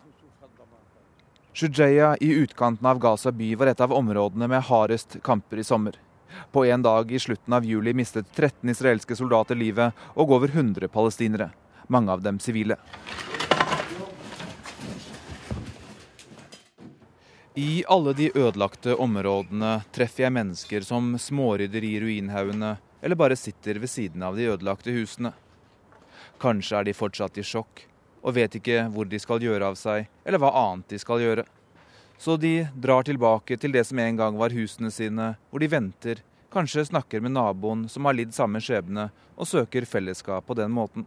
Shujeya 1.53 2.13
i 2.23 2.29
utkanten 2.39 2.87
av 2.87 3.01
Gaza 3.03 3.33
by 3.35 3.51
var 3.59 3.71
et 3.71 3.81
av 3.83 3.93
områdene 3.93 4.47
med 4.47 4.63
hardest 4.69 5.17
kamper 5.25 5.59
i 5.59 5.65
sommer. 5.67 5.97
På 6.51 6.65
en 6.65 6.81
dag 6.81 7.11
i 7.11 7.19
slutten 7.19 7.53
av 7.53 7.65
juli 7.65 7.93
mistet 7.93 8.25
13 8.35 8.69
israelske 8.69 9.15
soldater 9.15 9.55
livet 9.55 9.93
og 10.15 10.31
over 10.37 10.51
100 10.53 10.87
palestinere. 10.87 11.49
Mange 11.87 12.11
av 12.11 12.21
dem 12.21 12.39
sivile. 12.39 12.77
I 17.59 17.83
alle 17.87 18.13
de 18.13 18.31
ødelagte 18.35 18.95
områdene 18.95 19.81
treffer 19.91 20.27
jeg 20.27 20.35
mennesker 20.35 20.85
som 20.85 21.15
smårydder 21.19 21.83
i 21.83 21.95
ruinhaugene, 21.99 22.77
eller 23.01 23.19
bare 23.19 23.35
sitter 23.35 23.81
ved 23.81 23.89
siden 23.89 24.23
av 24.23 24.37
de 24.37 24.47
ødelagte 24.53 24.93
husene. 24.95 25.33
Kanskje 26.39 26.77
er 26.79 26.87
de 26.87 26.95
fortsatt 26.95 27.39
i 27.41 27.43
sjokk 27.43 27.83
og 28.23 28.35
vet 28.35 28.55
ikke 28.59 28.85
hvor 28.93 29.07
de 29.09 29.19
skal 29.19 29.43
gjøre 29.43 29.71
av 29.71 29.77
seg, 29.79 30.07
eller 30.23 30.41
hva 30.41 30.51
annet 30.61 30.93
de 30.93 30.99
skal 31.01 31.23
gjøre. 31.23 31.45
Så 32.19 32.37
de 32.37 32.67
drar 32.75 33.05
tilbake 33.07 33.55
til 33.57 33.71
det 33.71 33.85
som 33.87 33.99
en 34.03 34.17
gang 34.19 34.35
var 34.35 34.51
husene 34.51 34.91
sine, 34.91 35.37
hvor 35.49 35.63
de 35.63 35.69
venter, 35.71 36.19
kanskje 36.51 36.89
snakker 36.89 37.23
med 37.23 37.31
naboen 37.31 37.85
som 37.87 38.09
har 38.09 38.17
lidd 38.17 38.33
samme 38.35 38.59
skjebne, 38.59 39.05
og 39.39 39.47
søker 39.47 39.87
fellesskap 39.87 40.43
på 40.49 40.57
den 40.59 40.73
måten. 40.75 41.05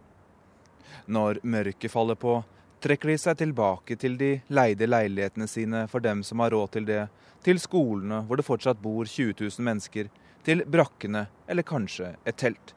Når 1.05 1.37
mørket 1.45 1.93
faller 1.93 2.17
på, 2.17 2.39
trekker 2.81 3.13
de 3.13 3.17
seg 3.21 3.37
tilbake 3.43 3.99
til 4.01 4.17
de 4.17 4.31
leide 4.49 4.89
leilighetene 4.89 5.47
sine 5.47 5.85
for 5.91 6.01
dem 6.01 6.25
som 6.25 6.41
har 6.41 6.55
råd 6.55 6.73
til 6.73 6.89
det, 6.89 7.05
til 7.45 7.61
skolene 7.61 8.23
hvor 8.25 8.41
det 8.41 8.47
fortsatt 8.49 8.81
bor 8.81 9.05
20 9.05 9.37
000 9.37 9.69
mennesker, 9.69 10.09
til 10.43 10.65
brakkene 10.65 11.27
eller 11.47 11.63
kanskje 11.67 12.15
et 12.25 12.41
telt. 12.41 12.73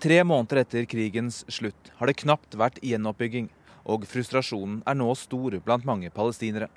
Tre 0.00 0.22
måneder 0.24 0.62
etter 0.64 0.88
krigens 0.88 1.44
slutt 1.50 1.92
har 2.00 2.08
det 2.08 2.20
knapt 2.24 2.56
vært 2.56 2.80
gjenoppbygging, 2.80 3.52
og 3.84 4.08
frustrasjonen 4.08 4.80
er 4.88 4.96
nå 4.96 5.12
stor 5.18 5.60
blant 5.64 5.84
mange 5.84 6.08
palestinere. 6.14 6.72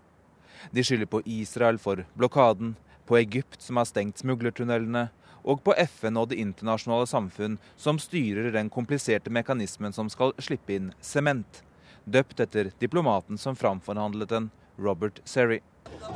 De 0.73 0.85
skylder 0.85 1.07
på 1.11 1.23
Israel 1.25 1.79
for 1.79 2.05
blokaden, 2.19 2.75
på 3.07 3.19
Egypt 3.21 3.63
som 3.63 3.79
har 3.81 3.87
stengt 3.89 4.19
smuglertunnelene, 4.19 5.09
og 5.47 5.63
på 5.63 5.75
FN 5.79 6.19
og 6.19 6.33
det 6.33 6.41
internasjonale 6.43 7.07
samfunn 7.07 7.61
som 7.79 8.01
styrer 8.03 8.51
den 8.55 8.71
kompliserte 8.73 9.31
mekanismen 9.31 9.95
som 9.95 10.11
skal 10.11 10.35
slippe 10.43 10.75
inn 10.75 10.91
sement, 11.01 11.63
døpt 12.05 12.43
etter 12.43 12.73
diplomaten 12.83 13.39
som 13.39 13.57
framforhandlet 13.57 14.33
den, 14.35 14.51
Robert 14.79 15.23
Serry. 15.25 15.63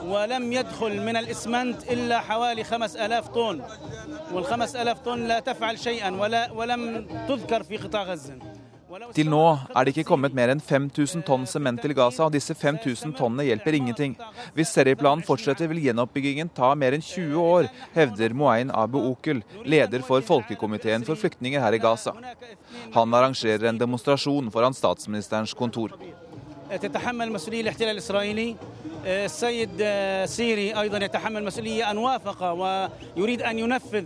ولم 0.02 0.52
يدخل 0.52 1.02
من 1.06 1.16
الإسمنت 1.16 1.92
إلا 1.92 2.20
حوالي 2.20 2.64
5000 2.64 3.20
طن 3.20 3.62
وال5000 4.32 4.98
طن 5.04 5.18
لا 5.18 5.40
تفعل 5.40 5.78
شيئا 5.78 6.10
ولا 6.10 6.52
ولم 6.52 7.06
تذكر 7.28 7.62
في 7.62 7.76
قطاع 7.76 8.02
غزة 8.02 8.38
til 9.14 9.28
nå 9.30 9.44
er 9.70 9.86
det 9.86 9.92
ikke 9.92 10.08
kommet 10.08 10.34
mer 10.34 10.50
enn 10.50 10.60
5000 10.62 11.22
tonn 11.26 11.44
sement 11.46 11.78
til 11.82 11.94
Gaza, 11.94 12.26
og 12.26 12.34
disse 12.34 12.56
5000 12.58 13.14
tonnene 13.18 13.46
hjelper 13.46 13.76
ingenting. 13.78 14.16
Hvis 14.56 14.72
serieplanen 14.74 15.22
fortsetter, 15.26 15.70
vil 15.70 15.82
gjenoppbyggingen 15.84 16.50
ta 16.54 16.72
mer 16.74 16.96
enn 16.96 17.04
20 17.04 17.38
år, 17.38 17.68
hevder 17.94 18.34
Moain 18.34 18.72
Abu 18.74 18.98
Okel, 19.12 19.44
leder 19.62 20.02
for 20.06 20.26
Folkekomiteen 20.26 21.06
for 21.06 21.18
flyktninger 21.18 21.62
her 21.62 21.76
i 21.78 21.82
Gaza. 21.82 22.16
Han 22.96 23.14
arrangerer 23.14 23.70
en 23.70 23.78
demonstrasjon 23.78 24.50
foran 24.50 24.74
statsministerens 24.74 25.54
kontor. 25.54 25.94
تتحمل 26.70 27.32
مسؤولية 27.32 27.60
الاحتلال 27.60 27.90
الإسرائيلي 27.90 28.56
السيد 29.06 29.70
سيري 30.24 30.80
أيضا 30.80 31.04
يتحمل 31.04 31.44
مسؤولية 31.44 31.90
أن 31.90 31.98
وافق 31.98 32.42
ويريد 33.16 33.42
أن 33.42 33.58
ينفذ 33.58 34.04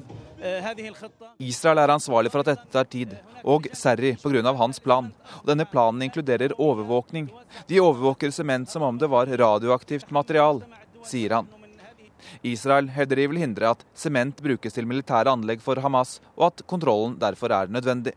Israel 1.37 1.81
er 1.83 1.93
ansvarlig 1.93 2.31
for 2.31 2.43
at 2.43 2.51
dette 2.53 2.71
tar 2.71 2.87
tid, 2.87 3.15
og 3.43 3.67
Serri 3.75 4.13
pga. 4.21 4.53
hans 4.55 4.79
plan. 4.79 5.11
Og 5.41 5.47
denne 5.47 5.65
planen 5.65 6.01
inkluderer 6.07 6.55
overvåkning. 6.57 7.29
De 7.67 7.79
overvåker 7.79 8.31
sement 8.31 8.69
som 8.69 8.83
om 8.83 8.97
det 8.97 9.07
var 9.07 9.27
radioaktivt 9.27 10.11
material, 10.11 10.63
sier 11.03 11.35
han. 11.35 11.47
Israel 12.41 12.89
hevder 12.89 13.15
de 13.15 13.27
vil 13.27 13.41
hindre 13.41 13.71
at 13.73 13.85
sement 13.95 14.41
brukes 14.43 14.73
til 14.73 14.87
militære 14.87 15.31
anlegg 15.31 15.61
for 15.63 15.79
Hamas, 15.83 16.19
og 16.35 16.51
at 16.51 16.65
kontrollen 16.67 17.17
derfor 17.19 17.51
er 17.51 17.71
nødvendig. 17.71 18.13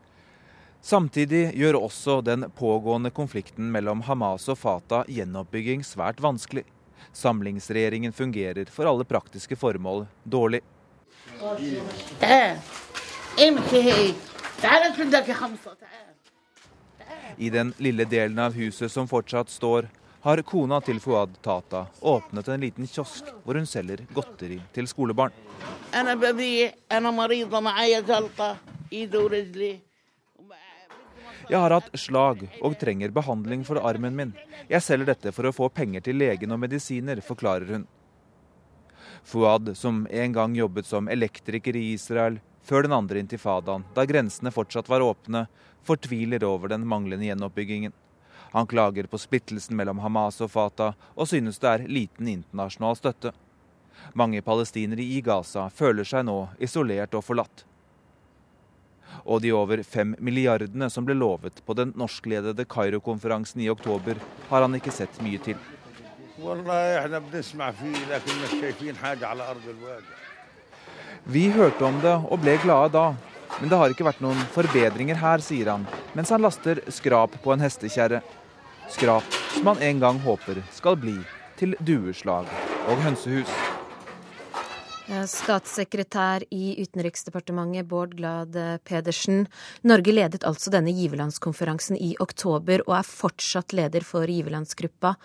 Samtidig 0.83 1.53
gjør 1.55 1.79
også 1.79 2.19
den 2.21 2.49
pågående 2.51 3.11
konflikten 3.15 3.71
mellom 3.71 4.01
Hamas 4.03 4.49
og 4.51 4.59
Fatah 4.59 5.07
gjenoppbygging 5.07 5.83
svært 5.87 6.19
vanskelig. 6.23 6.65
Samlingsregjeringen 7.15 8.11
fungerer 8.15 8.67
for 8.71 8.89
alle 8.89 9.07
praktiske 9.07 9.55
formål 9.55 10.05
dårlig. 10.23 10.59
I 17.37 17.49
den 17.49 17.73
lille 17.77 18.05
delen 18.05 18.39
av 18.39 18.53
huset 18.53 18.91
som 18.91 19.07
fortsatt 19.07 19.49
står, 19.49 19.87
har 20.23 20.41
kona 20.47 20.79
til 20.81 21.01
Fuad 21.03 21.33
Tata 21.43 21.85
åpnet 21.99 22.47
en 22.47 22.61
liten 22.63 22.87
kiosk 22.87 23.27
hvor 23.43 23.59
hun 23.59 23.67
selger 23.67 24.05
godteri 24.15 24.61
til 24.71 24.87
skolebarn. 24.87 25.33
Jeg 31.49 31.59
har 31.59 31.75
hatt 31.75 31.89
slag 31.99 32.45
og 32.63 32.77
trenger 32.79 33.11
behandling 33.11 33.65
for 33.67 33.83
armen 33.83 34.15
min. 34.15 34.31
Jeg 34.71 34.81
selger 34.85 35.11
dette 35.11 35.35
for 35.35 35.49
å 35.49 35.55
få 35.55 35.67
penger 35.67 36.07
til 36.07 36.21
legen 36.23 36.55
og 36.55 36.63
medisiner, 36.63 37.19
forklarer 37.19 37.75
hun. 37.75 37.85
Fuad, 39.23 39.77
som 39.77 40.07
en 40.11 40.33
gang 40.33 40.55
jobbet 40.55 40.85
som 40.85 41.07
elektriker 41.07 41.75
i 41.75 41.93
Israel 41.93 42.39
før 42.63 42.83
den 42.83 42.95
andre 42.95 43.19
intifadaen, 43.19 43.83
da 43.95 44.05
grensene 44.07 44.51
fortsatt 44.51 44.89
var 44.91 45.03
åpne, 45.03 45.47
fortviler 45.83 46.43
over 46.47 46.71
den 46.71 46.87
manglende 46.87 47.27
gjenoppbyggingen. 47.27 47.93
Han 48.53 48.67
klager 48.67 49.07
på 49.09 49.17
splittelsen 49.17 49.75
mellom 49.75 49.99
Hamas 49.99 50.39
og 50.41 50.51
Fatah, 50.53 50.93
og 51.15 51.27
synes 51.27 51.59
det 51.59 51.69
er 51.69 51.87
liten 51.89 52.29
internasjonal 52.29 52.95
støtte. 52.99 53.33
Mange 54.13 54.41
palestinere 54.45 55.01
i 55.01 55.21
Gaza 55.25 55.69
føler 55.73 56.07
seg 56.07 56.27
nå 56.27 56.37
isolert 56.61 57.15
og 57.17 57.25
forlatt. 57.25 57.65
Og 59.25 59.41
de 59.43 59.53
over 59.55 59.83
fem 59.83 60.15
milliardene 60.19 60.89
som 60.89 61.05
ble 61.07 61.15
lovet 61.17 61.61
på 61.65 61.75
den 61.77 61.93
norskledede 61.97 62.65
Kairo-konferansen 62.69 63.61
i 63.63 63.71
oktober, 63.71 64.19
har 64.49 64.65
han 64.65 64.75
ikke 64.77 64.93
sett 64.93 65.21
mye 65.23 65.41
til. 65.43 65.57
Vi 71.29 71.43
hørte 71.53 71.85
om 71.85 71.99
det 72.01 72.13
og 72.25 72.41
ble 72.41 72.55
glade 72.63 72.89
da, 72.95 73.03
men 73.59 73.69
det 73.69 73.77
har 73.77 73.93
ikke 73.93 74.07
vært 74.07 74.23
noen 74.25 74.41
forbedringer 74.55 75.19
her, 75.21 75.43
sier 75.45 75.69
han, 75.69 75.85
mens 76.17 76.33
han 76.33 76.41
laster 76.41 76.81
skrap 76.91 77.37
på 77.43 77.53
en 77.53 77.61
hestekjerre. 77.61 78.23
Skrap 78.91 79.37
som 79.53 79.69
han 79.71 79.85
en 79.85 80.01
gang 80.01 80.23
håper 80.25 80.63
skal 80.73 80.97
bli 80.99 81.19
til 81.59 81.77
dueslag 81.85 82.49
og 82.89 83.05
hønsehus. 83.05 83.53
Statssekretær 85.29 86.45
i 86.53 86.73
Utenriksdepartementet 86.81 87.87
Bård 87.89 88.15
Glad 88.17 88.57
Pedersen. 88.87 89.45
Norge 89.85 90.15
ledet 90.15 90.45
altså 90.47 90.73
denne 90.73 90.93
giverlandskonferansen 90.95 91.99
i 91.99 92.15
oktober, 92.23 92.81
og 92.87 92.97
er 92.97 93.07
fortsatt 93.07 93.75
leder 93.77 94.05
for 94.07 94.25
giverlandsgruppa. 94.29 95.15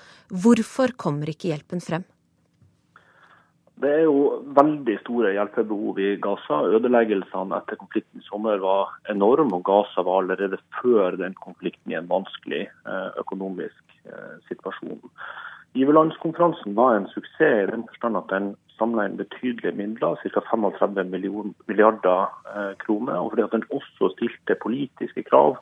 Hvorfor 0.45 0.95
kommer 1.01 1.33
ikke 1.33 1.53
hjelpen 1.53 1.85
frem? 1.85 2.07
Det 3.79 3.91
er 3.95 4.07
jo 4.09 4.43
veldig 4.59 4.97
store 5.05 5.33
hjelpebehov 5.37 5.99
i 6.03 6.15
Gaza. 6.23 6.65
Ødeleggelsene 6.75 7.61
etter 7.61 7.79
konflikten 7.79 8.19
i 8.19 8.27
sommer 8.27 8.59
var 8.63 8.97
enorme, 9.13 9.61
og 9.61 9.67
Gaza 9.69 10.03
var 10.07 10.25
allerede 10.25 10.59
før 10.81 11.15
den 11.21 11.37
konflikten 11.39 11.95
i 11.95 11.99
en 11.99 12.09
vanskelig 12.11 12.65
eh, 12.67 13.11
økonomisk 13.23 14.01
eh, 14.11 14.35
situasjon. 14.51 14.99
Giverlandskonferansen 15.79 16.75
var 16.75 16.97
en 16.97 17.07
suksess 17.13 17.69
i 17.69 17.71
den 17.71 17.87
forstand 17.87 18.19
at 18.19 18.35
den 18.35 18.51
samla 18.79 19.07
inn 19.09 19.19
betydelige 19.19 19.75
midler, 19.77 20.19
ca. 20.23 20.43
35 20.51 21.05
milliarder 21.69 22.29
eh, 22.55 22.75
kroner. 22.85 23.21
Og 23.21 23.33
fordi 23.33 23.47
at 23.47 23.57
den 23.57 23.67
også 23.75 24.13
stilte 24.17 24.59
politiske 24.63 25.25
krav 25.29 25.59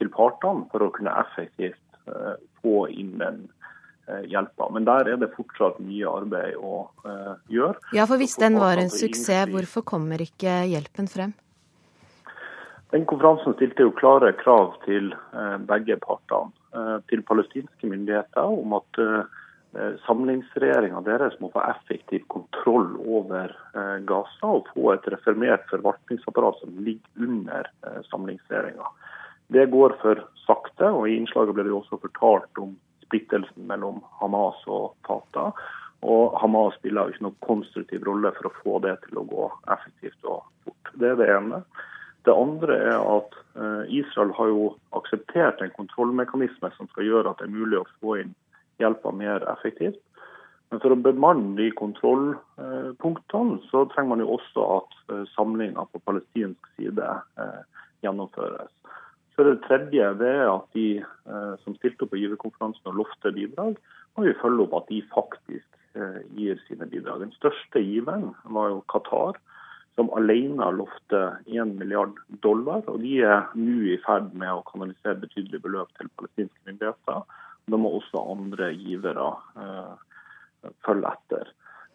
til 0.00 0.10
partene 0.12 0.66
for 0.72 0.84
å 0.86 0.92
kunne 0.94 1.14
effektivt 1.22 1.80
eh, 2.10 2.34
få 2.62 2.88
inn 2.92 3.18
den 3.22 3.46
hjelpen. 3.46 3.52
hjelpa. 4.30 4.68
Men 4.70 4.84
der 4.86 5.08
er 5.10 5.16
det 5.18 5.32
fortsatt 5.34 5.80
mye 5.82 6.06
arbeid 6.06 6.54
å 6.62 6.84
gjøre. 7.50 7.80
Ja, 7.90 8.04
for 8.06 8.20
Hvis 8.20 8.36
den 8.38 8.54
var 8.62 8.78
en 8.78 8.86
suksess, 8.86 9.50
hvorfor 9.50 9.82
kommer 9.82 10.22
ikke 10.22 10.60
hjelpen 10.70 11.08
frem? 11.10 11.32
Den 12.94 13.02
konferansen 13.10 13.56
stilte 13.56 13.82
jo 13.82 13.90
klare 13.98 14.30
krav 14.38 14.76
til 14.84 15.10
begge 15.66 15.98
partene. 16.04 16.54
Til 17.10 17.24
palestinske 17.26 17.90
myndigheter 17.90 18.46
om 18.46 18.78
at 18.78 19.02
Eh, 19.02 19.22
samlingsregjeringa 20.06 21.00
deres 21.06 21.36
må 21.40 21.50
få 21.52 21.62
effektiv 21.68 22.24
kontroll 22.32 22.94
over 23.02 23.52
eh, 23.76 23.96
Gaza 24.08 24.52
og 24.58 24.70
få 24.72 24.92
et 24.94 25.08
reformert 25.12 25.66
forvaltningsapparat 25.72 26.60
som 26.62 26.78
ligger 26.86 27.26
under 27.28 27.68
eh, 27.86 27.98
samlingsregjeringa. 28.10 28.88
Det 29.52 29.66
går 29.70 29.96
for 30.02 30.22
sakte, 30.46 30.88
og 30.90 31.08
i 31.08 31.16
innslaget 31.18 31.54
ble 31.56 31.66
det 31.66 31.74
også 31.76 32.00
fortalt 32.02 32.62
om 32.62 32.72
splittelsen 33.06 33.66
mellom 33.68 34.00
Hamas 34.20 34.62
og 34.66 34.94
Fatah. 35.06 35.52
Og 36.06 36.34
Hamas 36.40 36.78
spiller 36.80 37.12
ikke 37.12 37.26
noen 37.28 37.38
konstruktiv 37.46 38.06
rolle 38.06 38.32
for 38.38 38.48
å 38.48 38.56
få 38.62 38.80
det 38.86 38.96
til 39.04 39.20
å 39.20 39.26
gå 39.28 39.50
effektivt 39.74 40.26
og 40.26 40.42
fort. 40.66 40.90
Det 40.98 41.12
er 41.12 41.20
det 41.20 41.28
ene. 41.36 41.62
Det 42.26 42.34
andre 42.34 42.74
er 42.90 42.98
at 42.98 43.36
Israel 43.94 44.32
har 44.34 44.48
jo 44.50 44.64
akseptert 44.98 45.62
en 45.62 45.70
kontrollmekanisme 45.76 46.72
som 46.74 46.88
skal 46.90 47.06
gjøre 47.06 47.30
at 47.30 47.38
det 47.38 47.46
er 47.46 47.54
mulig 47.54 47.78
å 47.78 47.86
få 48.02 48.16
inn 48.24 48.34
hjelpa 48.82 49.12
mer 49.14 49.44
effektivt. 49.52 50.00
Men 50.70 50.82
for 50.82 50.92
å 50.92 50.98
bemanne 50.98 51.54
de 51.58 51.68
kontrollpunktene, 51.78 53.60
så 53.70 53.84
trenger 53.92 54.10
man 54.14 54.22
jo 54.24 54.32
også 54.34 54.64
at 54.80 54.96
eh, 55.14 55.22
samlinga 55.36 55.86
på 55.92 56.02
palestinsk 56.08 56.72
side 56.74 57.06
eh, 57.38 57.60
gjennomføres. 58.02 58.72
Så 59.36 59.44
det 59.46 59.60
tredje 59.66 60.10
det 60.18 60.32
er 60.32 60.50
at 60.50 60.66
de 60.74 60.88
eh, 60.98 61.54
som 61.62 61.76
stilte 61.78 62.06
opp 62.06 62.14
på 62.16 62.20
giverkonferansen 62.20 62.90
og 62.90 62.98
lovte 63.04 63.34
bidrag, 63.36 63.78
må 64.16 64.26
vi 64.26 64.38
følge 64.42 64.66
opp 64.66 64.78
at 64.80 64.92
de 64.92 65.02
faktisk 65.14 65.72
gir 66.36 66.58
sine 66.66 66.84
bidrag. 66.92 67.22
Den 67.22 67.30
største 67.38 67.80
giveren 67.80 68.26
var 68.52 68.66
jo 68.68 68.82
Qatar, 68.92 69.38
som 69.96 70.10
alene 70.12 70.66
lovte 70.76 71.20
1 71.48 71.72
milliard 71.78 72.18
dollar. 72.44 72.82
og 72.84 73.00
De 73.00 73.14
er 73.24 73.46
nå 73.56 73.94
i 73.94 73.96
ferd 74.04 74.28
med 74.36 74.52
å 74.52 74.64
kanalisere 74.68 75.16
betydelige 75.22 75.64
beløp 75.64 75.88
til 75.96 76.10
palestinske 76.20 76.68
myndigheter. 76.68 77.24
Da 77.66 77.78
må 77.80 77.90
også 77.96 78.20
andre 78.30 78.70
givere 78.78 79.30
eh, 79.58 79.94
følge 80.86 81.10
etter. 81.10 81.48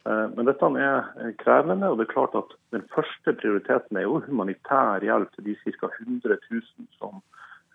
Eh, 0.03 0.25
men 0.35 0.49
dette 0.49 0.69
er 0.83 1.35
krevende, 1.39 1.91
og 1.91 1.99
det 1.99 2.09
er 2.09 2.15
klart 2.15 2.35
at 2.35 2.55
den 2.75 2.83
første 2.91 3.35
prioriteten 3.39 3.99
er 3.99 4.07
jo 4.07 4.19
humanitær 4.25 5.05
hjelp 5.05 5.31
til 5.35 5.47
de 5.47 5.55
ca. 5.63 5.87
100 6.03 6.39
000 6.49 6.89
som 6.99 7.21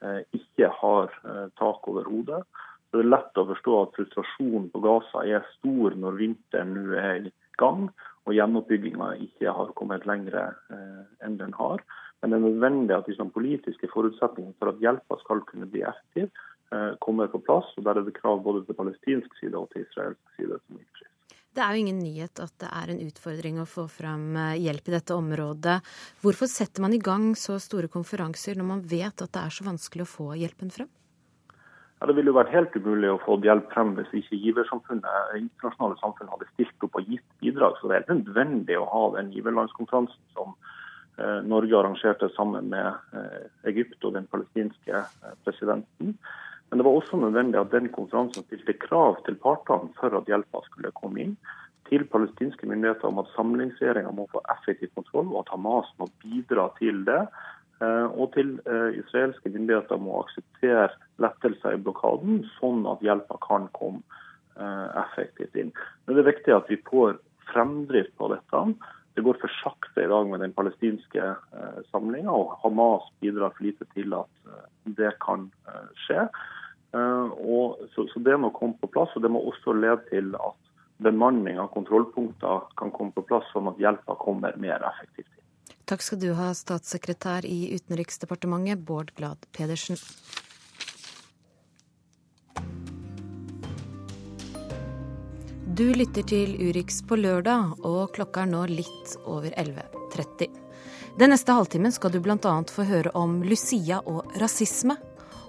eh, 0.05 0.21
ikke 0.37 0.69
har 0.83 1.15
tak 1.57 1.89
over 1.89 2.09
hodet. 2.11 2.43
Det 2.93 3.01
er 3.01 3.09
lett 3.09 3.41
å 3.41 3.47
forstå 3.49 3.79
at 3.81 3.97
frustrasjonen 3.97 4.69
på 4.73 4.83
Gaza 4.85 5.25
er 5.25 5.49
stor 5.57 5.97
når 5.97 6.21
vinteren 6.21 6.75
nå 6.77 6.99
er 7.01 7.31
i 7.31 7.33
gang 7.61 7.89
og 8.27 8.35
gjenoppbygginga 8.35 9.15
ikke 9.25 9.53
har 9.57 9.73
kommet 9.79 10.05
lenger 10.09 10.37
enn 11.25 11.37
den 11.41 11.55
har. 11.57 11.83
Men 12.21 12.33
det 12.33 12.39
er 12.39 12.45
nødvendig 12.45 12.97
at 12.97 13.09
de 13.09 13.27
politiske 13.33 13.89
forutsetningene 13.93 14.57
for 14.61 14.73
at 14.73 14.81
hjelpa 14.83 15.19
skal 15.23 15.43
kunne 15.49 15.69
bli 15.71 15.85
effektiv, 15.87 16.31
Eh, 16.31 16.56
kommer 16.99 17.29
på 17.31 17.39
plass. 17.47 17.69
og 17.79 17.85
Der 17.87 18.01
er 18.01 18.07
det 18.07 18.17
krav 18.17 18.41
både 18.43 18.65
til 18.67 18.75
palestinsk 18.75 19.37
side 19.39 19.55
og 19.55 19.71
til 19.71 19.85
israelsk 19.87 20.35
side. 20.37 20.59
som 20.67 20.81
innfris. 20.81 21.13
Det 21.57 21.65
er 21.65 21.73
jo 21.73 21.87
ingen 21.87 22.03
nyhet 22.05 22.41
at 22.45 22.53
det 22.61 22.69
er 22.69 22.91
en 22.93 22.99
utfordring 23.01 23.63
å 23.63 23.65
få 23.65 23.87
fram 23.89 24.35
eh, 24.37 24.59
hjelp 24.61 24.91
i 24.91 24.93
dette 24.93 25.17
området. 25.17 25.79
Hvorfor 26.21 26.51
setter 26.53 26.85
man 26.85 26.93
i 26.93 27.01
gang 27.01 27.31
så 27.33 27.57
store 27.63 27.89
konferanser 27.89 28.61
når 28.61 28.69
man 28.69 28.83
vet 28.85 29.25
at 29.25 29.33
det 29.33 29.41
er 29.41 29.55
så 29.57 29.65
vanskelig 29.65 30.05
å 30.05 30.11
få 30.11 30.27
hjelpen 30.37 30.75
frem? 30.75 30.91
Ja, 31.97 32.11
det 32.11 32.19
ville 32.19 32.29
jo 32.29 32.37
vært 32.37 32.53
helt 32.53 32.77
umulig 32.77 33.09
å 33.09 33.23
få 33.25 33.39
hjelp 33.41 33.73
frem 33.73 33.95
hvis 33.97 34.13
ikke 34.21 34.43
giversamfunnet, 34.43 35.33
internasjonale 35.39 35.97
samfunnet 36.03 36.35
hadde 36.35 36.51
stilt 36.51 36.85
opp 36.85 37.01
og 37.01 37.09
gitt 37.09 37.29
bidrag. 37.41 37.81
Så 37.81 37.89
det 37.89 37.97
er 37.97 38.05
helt 38.05 38.27
nødvendig 38.27 38.77
å 38.77 38.91
ha 38.93 39.05
den 39.17 39.33
giverlandskonferansen 39.33 40.37
som 40.37 40.53
eh, 40.53 41.41
Norge 41.49 41.81
arrangerte 41.81 42.29
sammen 42.37 42.69
med 42.69 43.17
eh, 43.17 43.47
Egypt 43.73 44.05
og 44.05 44.13
den 44.19 44.29
palestinske 44.29 45.07
eh, 45.07 45.39
presidenten. 45.49 46.19
Men 46.71 46.79
det 46.79 46.87
var 46.87 46.99
også 46.99 47.19
nødvendig 47.21 47.61
at 47.61 47.71
den 47.71 47.89
konferansen 47.95 48.45
stilte 48.47 48.75
krav 48.83 49.21
til 49.27 49.39
partene 49.39 49.93
for 50.01 50.15
at 50.19 50.31
hjelpa 50.31 50.63
skulle 50.67 50.95
komme 50.99 51.23
inn. 51.23 51.37
Til 51.87 52.03
palestinske 52.11 52.67
myndigheter 52.67 53.07
om 53.07 53.21
at 53.23 53.31
samlingsregjeringa 53.37 54.11
må 54.15 54.27
få 54.33 54.43
effektiv 54.57 54.91
kontroll, 54.99 55.29
og 55.31 55.45
at 55.45 55.53
Hamas 55.55 55.93
må 56.01 56.09
bidra 56.25 56.67
til 56.81 57.05
det. 57.07 57.21
Eh, 57.79 58.07
og 58.11 58.33
til 58.35 58.57
eh, 58.67 58.99
israelske 58.99 59.53
myndigheter 59.55 60.01
må 60.03 60.19
akseptere 60.25 60.89
lettelser 61.23 61.77
i 61.77 61.83
blokaden, 61.87 62.43
sånn 62.57 62.83
at 62.91 63.05
hjelpa 63.07 63.39
kan 63.47 63.71
komme 63.77 64.03
eh, 64.59 64.89
effektivt 65.05 65.55
inn. 65.61 65.71
Men 66.07 66.19
det 66.19 66.25
er 66.25 66.31
viktig 66.33 66.57
at 66.57 66.73
vi 66.73 66.81
får 66.91 67.21
fremdrift 67.53 68.17
på 68.19 68.33
dette. 68.35 68.65
Det 69.15 69.23
går 69.25 69.39
for 69.41 69.59
sakte 69.63 70.03
i 70.03 70.11
dag 70.11 70.27
med 70.33 70.43
den 70.43 70.57
palestinske 70.57 71.31
eh, 71.31 71.81
samlinga, 71.93 72.35
og 72.35 72.59
Hamas 72.65 73.07
bidrar 73.23 73.55
for 73.55 73.69
lite 73.69 73.87
til 73.95 74.19
at 74.19 74.53
det 74.99 75.15
kan 75.23 75.47
skje. 76.07 76.27
Eh, 76.97 77.31
så, 77.95 78.09
så, 78.13 78.19
det 78.19 78.37
må 78.37 78.51
komme 78.51 78.79
på 78.81 78.89
plass, 78.89 79.13
og 79.17 79.23
det 79.23 79.33
må 79.33 79.43
også 79.51 79.75
lede 79.77 80.01
til 80.11 80.33
at 80.39 80.73
bemanning 81.05 81.59
av 81.61 81.69
kontrollpunkter 81.75 82.71
kan 82.81 82.93
komme 82.95 83.13
på 83.13 83.27
plass, 83.29 83.45
sånn 83.53 83.69
at 83.69 83.81
hjelpa 83.81 84.17
kommer 84.23 84.57
mer 84.61 84.85
effektivt 84.89 85.29
inn. 85.29 85.43
Takk 85.87 86.03
skal 86.03 86.21
du 86.23 86.31
ha, 86.39 86.51
statssekretær 86.57 87.47
i 87.47 87.77
Utenriksdepartementet, 87.77 88.81
Bård 88.87 89.13
Glad 89.19 89.45
Pedersen. 89.55 90.01
Du 95.77 95.91
lytter 95.93 96.25
til 96.25 96.55
Urix 96.57 97.03
på 97.05 97.19
lørdag, 97.21 97.83
og 97.85 98.15
klokka 98.17 98.47
er 98.47 98.55
nå 98.55 98.63
litt 98.71 99.19
over 99.29 99.53
11.30. 99.53 100.49
Den 101.21 101.33
neste 101.33 101.53
halvtimen 101.53 101.93
skal 101.93 102.15
du 102.15 102.23
bl.a. 102.25 102.55
få 102.73 102.87
høre 102.89 103.13
om 103.19 103.43
Lucia 103.45 104.01
og 104.09 104.33
rasisme 104.41 104.97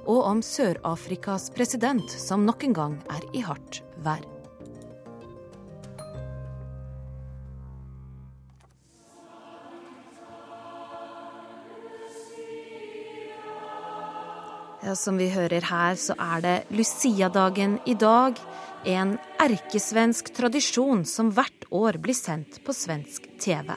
og 0.08 0.24
om 0.24 0.41
Sør-Afrikas 0.43 1.52
president, 1.56 2.08
som 2.10 2.48
nok 2.48 2.63
en 2.63 2.76
gang 2.76 2.98
er 3.12 3.24
i 3.36 3.43
hardt 3.43 3.84
vær. 4.06 4.24
Ja, 14.88 14.93
som 14.96 15.17
vi 15.20 15.28
hører 15.28 15.65
her, 15.67 15.98
så 16.00 16.15
er 16.15 16.43
det 16.46 16.56
Lucia-dagen 16.72 17.76
i 17.84 17.98
dag. 18.00 18.39
En 18.88 19.17
erkesvensk 19.43 20.32
tradisjon 20.38 21.04
som 21.04 21.34
hvert 21.36 21.67
år 21.76 22.00
blir 22.00 22.15
sendt 22.15 22.62
på 22.63 22.72
svensk 22.72 23.28
TV. 23.43 23.76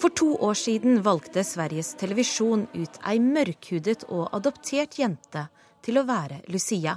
For 0.00 0.08
to 0.16 0.36
år 0.40 0.54
siden 0.54 1.02
valgte 1.04 1.42
Sveriges 1.44 1.92
Televisjon 2.00 2.62
ut 2.72 2.94
ei 3.04 3.18
mørkhudet 3.20 4.06
og 4.08 4.30
adoptert 4.32 4.96
jente 4.96 5.44
til 5.84 6.00
å 6.00 6.06
være 6.08 6.40
Lucia. 6.48 6.96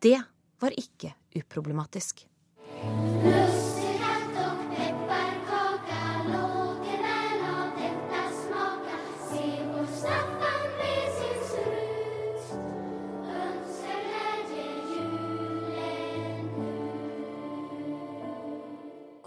Det 0.00 0.16
var 0.64 0.72
ikke 0.80 1.12
uproblematisk. 1.36 2.24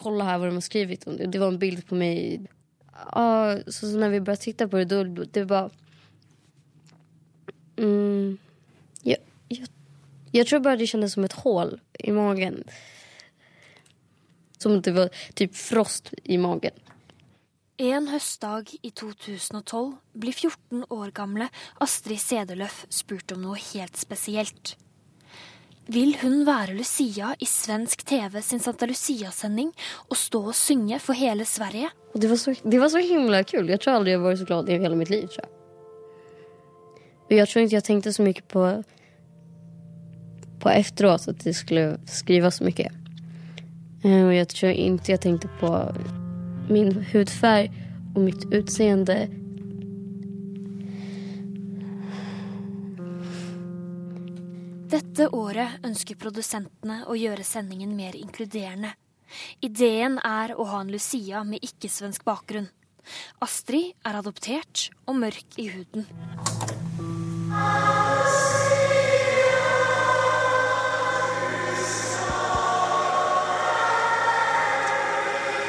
kolla 0.08 0.24
här 0.24 0.38
vad 0.38 0.48
de 0.48 0.54
har 0.54 0.62
skrivit 0.62 1.04
det. 1.06 1.40
Var 1.40 1.48
en 1.48 1.60
bild 1.60 1.88
på 1.88 1.96
mig. 1.96 2.48
Ja, 3.12 3.58
så, 3.66 3.72
så 3.72 3.98
när 3.98 4.10
vi 4.10 4.22
började 4.22 4.42
titta 4.42 4.68
på 4.68 4.78
det 4.78 4.86
då, 4.86 5.04
det 5.04 5.44
var... 5.44 5.72
Mm, 7.78 8.38
jag, 9.02 9.18
jag, 9.48 9.68
jag 10.32 10.48
tror 10.48 10.60
bara 10.60 10.76
det 10.76 10.88
kändes 10.88 11.14
som 11.14 11.24
ett 11.24 11.34
hål 11.34 11.80
i 12.00 12.12
magen. 12.12 12.64
Som 14.58 14.78
at 14.78 14.84
det 14.84 14.92
var 14.92 15.10
typ 15.34 15.56
frost 15.56 16.14
i 16.24 16.38
magen. 16.38 16.74
En 17.78 18.08
høstdag 18.08 18.74
i 18.82 18.92
2012 18.92 19.96
blir 20.14 20.34
14 20.34 20.86
år 20.90 21.12
gamle 21.12 21.50
Astrid 21.78 22.20
Sedeløf 22.20 22.86
spurt 22.90 23.32
om 23.36 23.44
noe 23.46 23.60
helt 23.74 23.98
spesielt. 23.98 24.74
Vil 25.90 26.16
hun 26.22 26.42
være 26.46 26.74
Lucia 26.76 27.30
i 27.40 27.46
svensk 27.46 28.02
TV 28.06 28.42
sin 28.42 28.60
Santa 28.60 28.86
Lucia-sending 28.86 29.70
og 30.10 30.18
stå 30.18 30.42
og 30.52 30.56
synge 30.56 31.00
for 31.00 31.14
hele 31.14 31.46
Sverige? 31.46 31.90
Det 32.14 32.30
var, 32.30 32.36
så, 32.36 32.56
det 32.64 32.80
var 32.82 32.88
så 32.88 33.00
himla 33.00 33.44
kul. 33.44 33.70
Jeg 33.70 33.80
tror 33.80 33.94
aldri 34.00 34.12
jeg 34.12 34.20
har 34.20 34.26
vært 34.28 34.40
så 34.42 34.46
glad 34.50 34.70
i 34.70 34.78
hele 34.82 34.96
mitt 35.00 35.10
liv. 35.10 35.28
Tror 35.28 35.46
jeg. 35.46 35.54
Jag 37.30 37.50
tror 37.50 37.62
inte 37.64 37.76
jag 37.76 37.84
tänkte 37.84 38.14
så 38.14 38.22
mycket 38.24 38.48
på, 38.48 38.84
på 40.60 40.70
efteråt 40.70 41.28
att 41.28 41.40
det 41.40 41.54
skulle 41.54 41.98
skrivas 42.06 42.56
så 42.58 42.64
mycket. 42.64 42.92
Eh, 44.04 44.26
Och 44.26 44.34
jag 44.34 44.48
tror 44.50 44.72
inte 44.72 45.12
jag 45.12 45.22
tänkte 45.22 45.48
på 45.60 45.96
min 46.70 47.06
hudfärg 47.14 47.72
och 48.16 48.22
mitt 48.22 48.54
utseende. 48.54 49.28
Dette 54.88 55.26
året 55.36 55.84
ønsker 55.84 56.16
produsentene 56.16 57.02
å 57.12 57.16
gjøre 57.20 57.44
sendingen 57.44 57.92
mer 57.98 58.16
inkluderende. 58.16 58.94
Ideen 59.60 60.16
er 60.24 60.54
å 60.56 60.64
ha 60.70 60.80
en 60.80 60.92
Lucia 60.94 61.42
med 61.44 61.66
ikke-svensk 61.66 62.24
bakgrunn. 62.24 62.70
Astrid 63.44 63.98
er 64.08 64.20
adoptert 64.22 64.86
og 65.04 65.18
mørk 65.20 65.58
i 65.60 65.66
huden. 65.74 66.08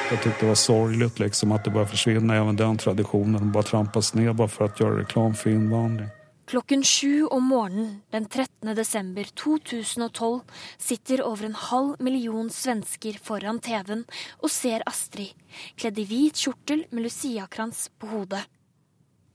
Jeg 0.09 0.21
syntes 0.23 0.39
det 0.39 0.47
var 0.47 0.61
sorgligt 0.63 1.19
liksom 1.19 1.51
at 1.57 1.67
det 1.67 1.75
bare 1.75 1.91
forsvinner, 1.91 2.39
även 2.39 2.55
den 2.55 2.79
tradisjonen, 2.79 3.51
bare 3.51 3.67
trampes 3.67 4.13
ned 4.15 4.31
bare 4.31 4.49
for 4.55 4.69
å 4.69 4.79
gjøre 4.79 5.03
reklame 5.03 5.35
reklam 5.35 5.59
innvandring. 5.59 6.15
Klokken 6.49 6.83
sju 6.83 7.25
om 7.25 7.43
morgenen 7.43 8.01
den 8.09 8.25
13. 8.25 8.75
desember 8.75 9.23
2012 9.23 10.39
sitter 10.77 11.21
over 11.21 11.45
en 11.45 11.53
halv 11.53 12.01
million 12.01 12.49
svensker 12.49 13.19
foran 13.21 13.59
TV-en 13.61 14.01
og 14.39 14.49
ser 14.49 14.81
Astrid, 14.89 15.35
kledd 15.77 16.01
i 16.01 16.07
hvit 16.09 16.41
kjortel 16.41 16.87
med 16.89 17.05
Lucia-krans 17.05 17.83
på 18.01 18.09
hodet. 18.15 18.41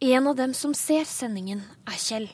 En 0.02 0.26
av 0.26 0.34
dem 0.42 0.58
som 0.58 0.74
ser 0.74 1.06
sendingen, 1.06 1.62
er 1.86 2.02
Kjell. 2.02 2.28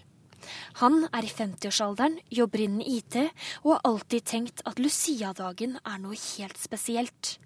Han 0.81 1.03
er 1.13 1.29
i 1.29 1.37
50-årsalderen, 1.37 2.17
jobber 2.33 2.65
innen 2.65 2.81
IT 2.81 3.21
og 3.61 3.75
har 3.75 3.87
alltid 3.93 4.29
tenkt 4.33 4.65
at 4.65 4.81
Lucia-dagen 4.81 5.77
er 5.85 6.01
noe 6.01 6.17
helt 6.17 6.57
spesielt. 6.57 7.37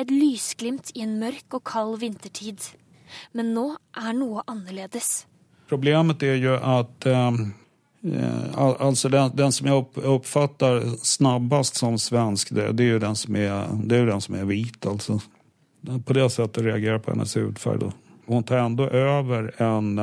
Et 0.00 0.08
lysglimt 0.08 0.96
i 0.96 1.04
en 1.04 1.18
mørk 1.20 1.60
og 1.60 1.68
kald 1.68 1.98
vintertid. 2.00 2.72
Men 3.36 3.52
nå 3.52 3.74
er 3.76 4.16
noe 4.16 4.48
annerledes. 4.48 5.26
Problemet 5.68 6.22
är 6.22 6.34
ju 6.34 6.56
att 6.56 7.06
eh, 7.06 7.32
all- 8.54 8.76
alltså 8.76 9.08
den, 9.08 9.36
den 9.36 9.52
som 9.52 9.66
jag 9.66 9.86
oppfatter 9.98 10.82
snabbast 11.02 11.76
som 11.76 11.98
svensk 11.98 12.50
det, 12.50 12.72
det 12.72 12.82
är 12.82 12.86
ju 12.86 12.98
den 12.98 13.16
som 13.16 13.36
är, 13.36 13.68
det 13.84 13.96
är 13.96 14.06
den 14.06 14.20
som 14.20 14.34
är 14.34 14.44
vit. 14.44 14.86
Alltså. 14.86 15.20
På 16.04 16.12
det 16.12 16.30
sättet 16.30 16.64
reagerar 16.64 16.92
jag 16.92 17.04
på 17.04 17.10
hennes 17.10 17.36
hudfärg. 17.36 17.78
Hon 18.26 18.42
tar 18.42 18.56
ändå 18.56 18.88
över 18.88 19.62
en, 19.62 19.98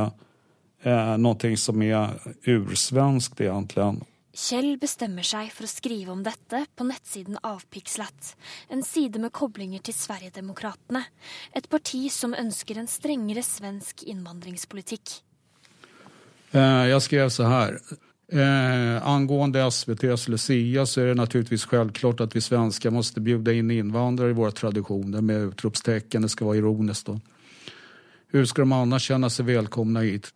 eh, 0.83 1.17
någonting 1.17 1.57
som 1.57 1.81
är 1.81 2.09
ursvenskt 2.43 3.41
egentligen. 3.41 4.03
Kjell 4.35 4.73
bestemmer 4.75 5.23
seg 5.23 5.47
for 5.55 5.63
å 5.63 5.71
skrive 5.71 6.11
om 6.11 6.19
dette 6.23 6.65
på 6.75 6.83
nettsiden 6.83 7.37
Avpikslat, 7.39 8.33
en 8.67 8.81
side 8.83 9.21
med 9.23 9.31
koblinger 9.31 9.79
til 9.79 9.95
Sverigedemokraterna, 9.95 11.05
et 11.55 11.69
parti 11.71 12.09
som 12.11 12.35
ønsker 12.35 12.81
en 12.81 12.89
strengere 12.91 13.43
svensk 13.47 14.03
innvandringspolitikk. 14.03 15.21
Eh, 16.55 16.87
Jag 16.87 17.01
skrev 17.01 17.29
så 17.29 17.43
här. 17.43 17.79
Eh, 18.31 19.07
angående 19.07 19.61
SVTs 19.61 20.27
Lucia 20.27 20.85
så 20.85 21.01
är 21.01 21.05
det 21.05 21.13
naturligtvis 21.13 21.65
självklart 21.65 22.19
att 22.19 22.35
vi 22.35 22.41
svenskar 22.41 22.91
måste 22.91 23.21
bjuda 23.21 23.53
in 23.53 23.71
invandrare 23.71 24.29
i 24.29 24.33
våra 24.33 24.51
traditioner 24.51 25.21
med 25.21 25.41
utropstecken. 25.41 26.21
Det 26.21 26.29
ska 26.29 26.45
vara 26.45 26.57
ironiskt 26.57 27.05
då. 27.05 27.19
Hur 28.31 28.45
ska 28.45 28.61
de 28.61 28.71
annars 28.71 29.03
känna 29.03 29.29
sig 29.29 29.45
välkomna 29.45 29.99
hit? 29.99 30.29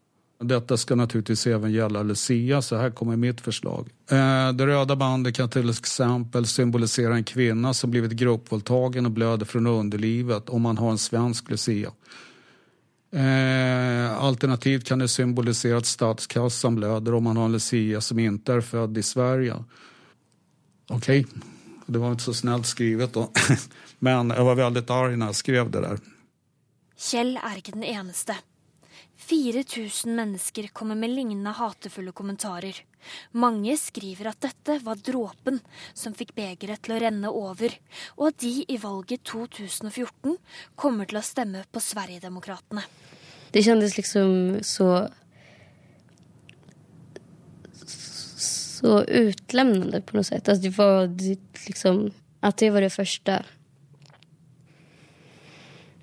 Detta 0.44 0.78
ska 0.78 0.96
naturligtvis 0.96 1.48
även 1.48 1.72
gälla 1.72 2.04
Lucia, 2.04 2.62
så 2.62 2.76
här 2.76 2.90
kommer 2.92 3.16
mitt 3.16 3.42
förslag. 3.42 3.90
Eh, 4.12 4.54
det 4.54 4.68
röda 4.68 4.96
bandet 4.96 5.36
kan 5.36 5.50
till 5.50 5.70
exempel 5.70 6.46
symbolisera 6.46 7.16
en 7.16 7.24
kvinna 7.24 7.74
som 7.74 7.92
blivit 7.92 8.12
gruppvåldtagen 8.12 9.06
och 9.06 9.12
blöder 9.12 9.46
från 9.46 9.68
underlivet 9.68 10.50
om 10.50 10.62
man 10.62 10.78
har 10.78 10.92
en 10.92 10.98
svensk 10.98 11.50
Lucia. 11.50 11.92
Eh, 13.12 14.24
alternativt 14.24 14.86
kan 14.86 15.00
det 15.00 15.08
symbolisera 15.08 15.78
att 15.78 15.86
statskassan 15.86 16.76
blöder 16.76 17.14
om 17.14 17.24
man 17.24 17.38
har 17.38 17.46
en 17.46 17.52
Lucia 17.52 18.02
som 18.02 18.20
inte 18.20 18.54
är 18.54 18.62
född 18.62 18.98
i 18.98 19.04
Sverige. 19.04 19.56
Okej, 20.90 21.26
det 21.86 22.00
var 22.00 22.12
inte 22.12 22.24
så 22.24 22.34
snällt 22.34 22.66
skrivet 22.66 23.14
då. 23.14 23.32
Men 24.00 24.30
jeg 24.30 24.44
var 24.44 24.56
veldig 24.56 24.84
arg 24.92 25.18
når 25.18 25.34
jeg 25.34 25.36
skrev 25.36 25.72
det 25.72 25.82
der. 25.82 26.00
Kjell 27.00 27.38
er 27.38 27.58
ikke 27.58 27.74
den 27.76 27.84
eneste. 27.84 28.36
4000 29.20 30.16
mennesker 30.16 30.68
kommer 30.74 30.96
med 30.96 31.12
lignende 31.12 31.52
hatefulle 31.52 32.12
kommentarer. 32.16 32.78
Mange 33.32 33.76
skriver 33.78 34.32
at 34.32 34.40
dette 34.44 34.80
var 34.84 35.00
dråpen 35.04 35.60
som 35.94 36.16
fikk 36.16 36.32
begeret 36.38 36.82
til 36.86 36.96
å 36.96 37.02
renne 37.04 37.32
over, 37.32 37.76
og 38.18 38.32
at 38.32 38.40
de 38.44 38.54
i 38.64 38.78
valget 38.80 39.24
2014 39.28 40.38
kommer 40.80 41.10
til 41.10 41.20
å 41.20 41.26
stemme 41.26 41.66
på 41.72 41.84
Sverigedemokraterna. 41.84 42.86
Det 43.52 43.64
kändes 43.64 43.98
liksom 43.98 44.60
så... 44.62 45.10
Så 48.80 49.04
utlemnende 49.04 50.00
på 50.02 50.16
noe 50.16 50.24
sett. 50.24 50.48
At 50.48 50.62
det 50.64 50.72
var 50.78 51.10
liksom... 51.68 52.12
At 52.40 52.58
det 52.58 52.70
var 52.72 52.82
det 52.82 52.90
första. 52.90 53.44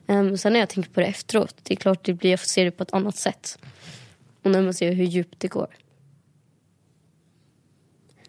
Um, 0.08 0.38
sen 0.38 0.52
när 0.52 0.60
jag 0.60 0.68
tänker 0.68 0.90
på 0.90 1.00
det 1.00 1.06
efteråt, 1.06 1.56
det 1.62 1.74
är 1.74 1.76
klart 1.76 2.04
det 2.04 2.14
blir, 2.14 2.30
jag 2.30 2.40
får 2.40 2.46
se 2.46 2.64
det 2.64 2.70
på 2.70 2.82
ett 2.82 2.92
annat 2.92 3.16
sätt. 3.16 3.58
Och 4.42 4.50
när 4.50 4.62
man 4.62 4.74
ser 4.74 4.92
hur 4.92 5.04
djupt 5.04 5.40
det 5.40 5.48
går. 5.48 5.68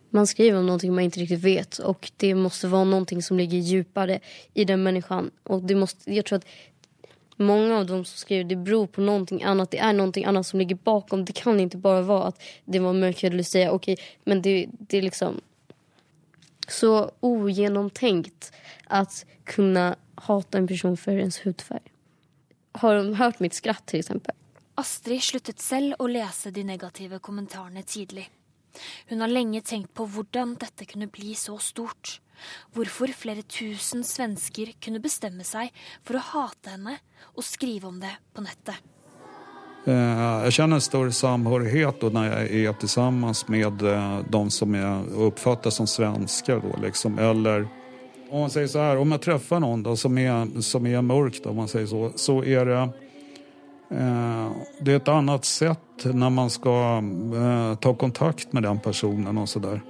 Man 0.10 0.28
skriver 0.28 0.60
om 0.60 0.66
någonting 0.66 0.96
man 0.96 1.04
inte 1.04 1.20
riktigt 1.20 1.40
vet 1.40 1.78
och 1.78 2.12
det 2.18 2.36
måste 2.36 2.68
vara 2.68 2.84
någonting 2.84 3.24
som 3.24 3.38
ligger 3.38 3.58
djupare 3.58 4.20
i 4.54 4.66
den 4.66 4.84
människan. 4.84 5.32
Och 5.44 5.64
det 5.64 5.76
måste, 5.76 6.14
jag 6.14 6.26
tror 6.26 6.38
att 6.38 6.46
många 7.36 7.78
av 7.78 7.86
dem 7.86 8.06
som 8.06 8.18
skriver 8.18 8.44
det 8.44 8.56
beror 8.56 8.88
på 8.88 9.02
någonting 9.02 9.44
annat. 9.44 9.72
Det 9.72 9.78
är 9.78 9.94
någonting 9.94 10.26
annat 10.26 10.48
som 10.48 10.60
ligger 10.60 10.76
bakom. 10.76 11.26
Det 11.26 11.34
kan 11.34 11.60
inte 11.60 11.78
bara 11.78 12.02
vara 12.02 12.24
att 12.24 12.42
det 12.66 12.80
var 12.80 12.94
mörkhyad 12.94 13.34
Lucia. 13.34 13.72
Okej, 13.72 13.98
men 14.24 14.42
det, 14.42 14.68
det 14.70 14.98
är 14.98 15.02
liksom 15.02 15.42
så 16.68 17.12
ogenomtänkt 17.20 18.52
att 18.88 19.26
kunna 19.44 19.96
hata 20.16 20.58
en 20.58 20.68
person 20.68 20.98
för 20.98 21.12
ens 21.12 21.46
hudfärg. 21.46 21.94
Har 22.72 22.96
de 22.96 23.14
hørt 23.14 23.40
mitt 23.40 23.54
skratt 23.54 23.86
till 23.86 24.00
exempel? 24.00 24.36
Astrid 24.76 25.24
sluttet 25.24 25.60
selv 25.60 25.96
å 26.00 26.08
lese 26.08 26.52
de 26.52 26.64
negative 26.64 27.20
kommentarene 27.20 27.82
tidlig. 27.84 28.28
Hun 29.08 29.22
har 29.22 29.32
lenge 29.32 29.62
tenkt 29.66 29.94
på 29.98 30.06
hvordan 30.06 30.54
dette 30.62 30.86
kunne 30.86 31.08
bli 31.10 31.34
så 31.36 31.58
stort. 31.58 32.20
Hvorfor 32.76 33.10
flere 33.18 33.42
tusen 33.42 34.04
svensker 34.06 34.76
kunne 34.84 35.02
bestemme 35.02 35.46
seg 35.48 35.74
for 36.06 36.20
å 36.20 36.26
hate 36.34 36.76
henne 36.76 37.00
og 37.34 37.46
skrive 37.48 37.90
om 37.90 37.98
det 38.04 38.14
på 38.34 38.46
nettet. 38.46 38.78
Eh, 39.88 40.44
Jag 40.44 40.54
känner 40.54 40.76
en 40.76 40.82
större 40.82 41.12
samhörighet 41.12 41.96
då 42.02 42.08
när 42.08 42.26
jag 42.26 42.52
är 42.52 42.74
tillsammans 42.74 43.48
med 43.48 43.82
eh, 43.82 44.20
de 44.30 44.50
som 44.50 44.74
jag 44.74 45.06
uppfattar 45.16 45.70
som 45.70 45.88
svenskar. 45.88 46.62
Liksom. 46.82 47.20
Eller 47.20 47.68
om 48.30 48.40
man 48.40 48.50
säger 48.50 48.68
så 48.68 48.80
här, 48.80 48.98
om 48.98 49.12
jag 49.12 49.22
träffar 49.22 49.60
någon 49.60 49.84
då, 49.84 49.96
som, 49.96 50.18
är, 50.18 50.62
som 50.62 50.88
är 50.88 51.02
mörk, 51.02 51.40
då, 51.44 51.50
om 51.50 51.56
man 51.56 51.68
säger 51.68 51.86
så, 51.86 52.12
så 52.16 52.44
är 52.44 52.66
det, 52.66 52.90
eh, 53.98 54.52
det 54.82 54.92
är 54.92 54.96
ett 54.96 55.08
annat 55.08 55.46
sätt 55.46 55.80
när 56.04 56.30
man 56.30 56.50
ska 56.50 57.04
ta 57.80 57.94
kontakt 57.94 58.54
med 58.54 58.64
den 58.64 58.80
personen 58.80 59.38
och 59.38 59.50
sådär. 59.50 59.82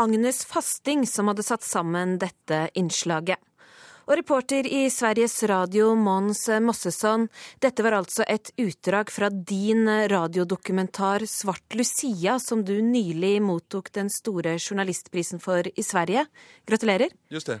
Agnes 0.00 0.44
Fasting 0.48 1.06
som 1.06 1.28
hadde 1.28 1.44
satt 1.44 1.64
sammen 1.66 2.16
dette 2.20 2.68
innslaget. 2.78 3.36
Og 4.10 4.16
reporter 4.18 4.66
i 4.66 4.88
Sveriges 4.90 5.36
Radio, 5.46 5.92
Mons 5.94 6.48
Mossesson, 6.64 7.28
dette 7.62 7.84
var 7.86 7.94
altså 8.00 8.24
et 8.26 8.50
utdrag 8.58 9.12
fra 9.12 9.28
din 9.30 9.86
radiodokumentar 10.10 11.22
'Svart 11.28 11.76
Lucia', 11.78 12.40
som 12.42 12.64
du 12.64 12.80
nylig 12.82 13.36
mottok 13.42 13.92
den 13.92 14.10
store 14.10 14.56
journalistprisen 14.58 15.38
for 15.38 15.62
i 15.62 15.82
Sverige. 15.82 16.26
Gratulerer. 16.66 17.14
Just 17.30 17.46
det. 17.46 17.60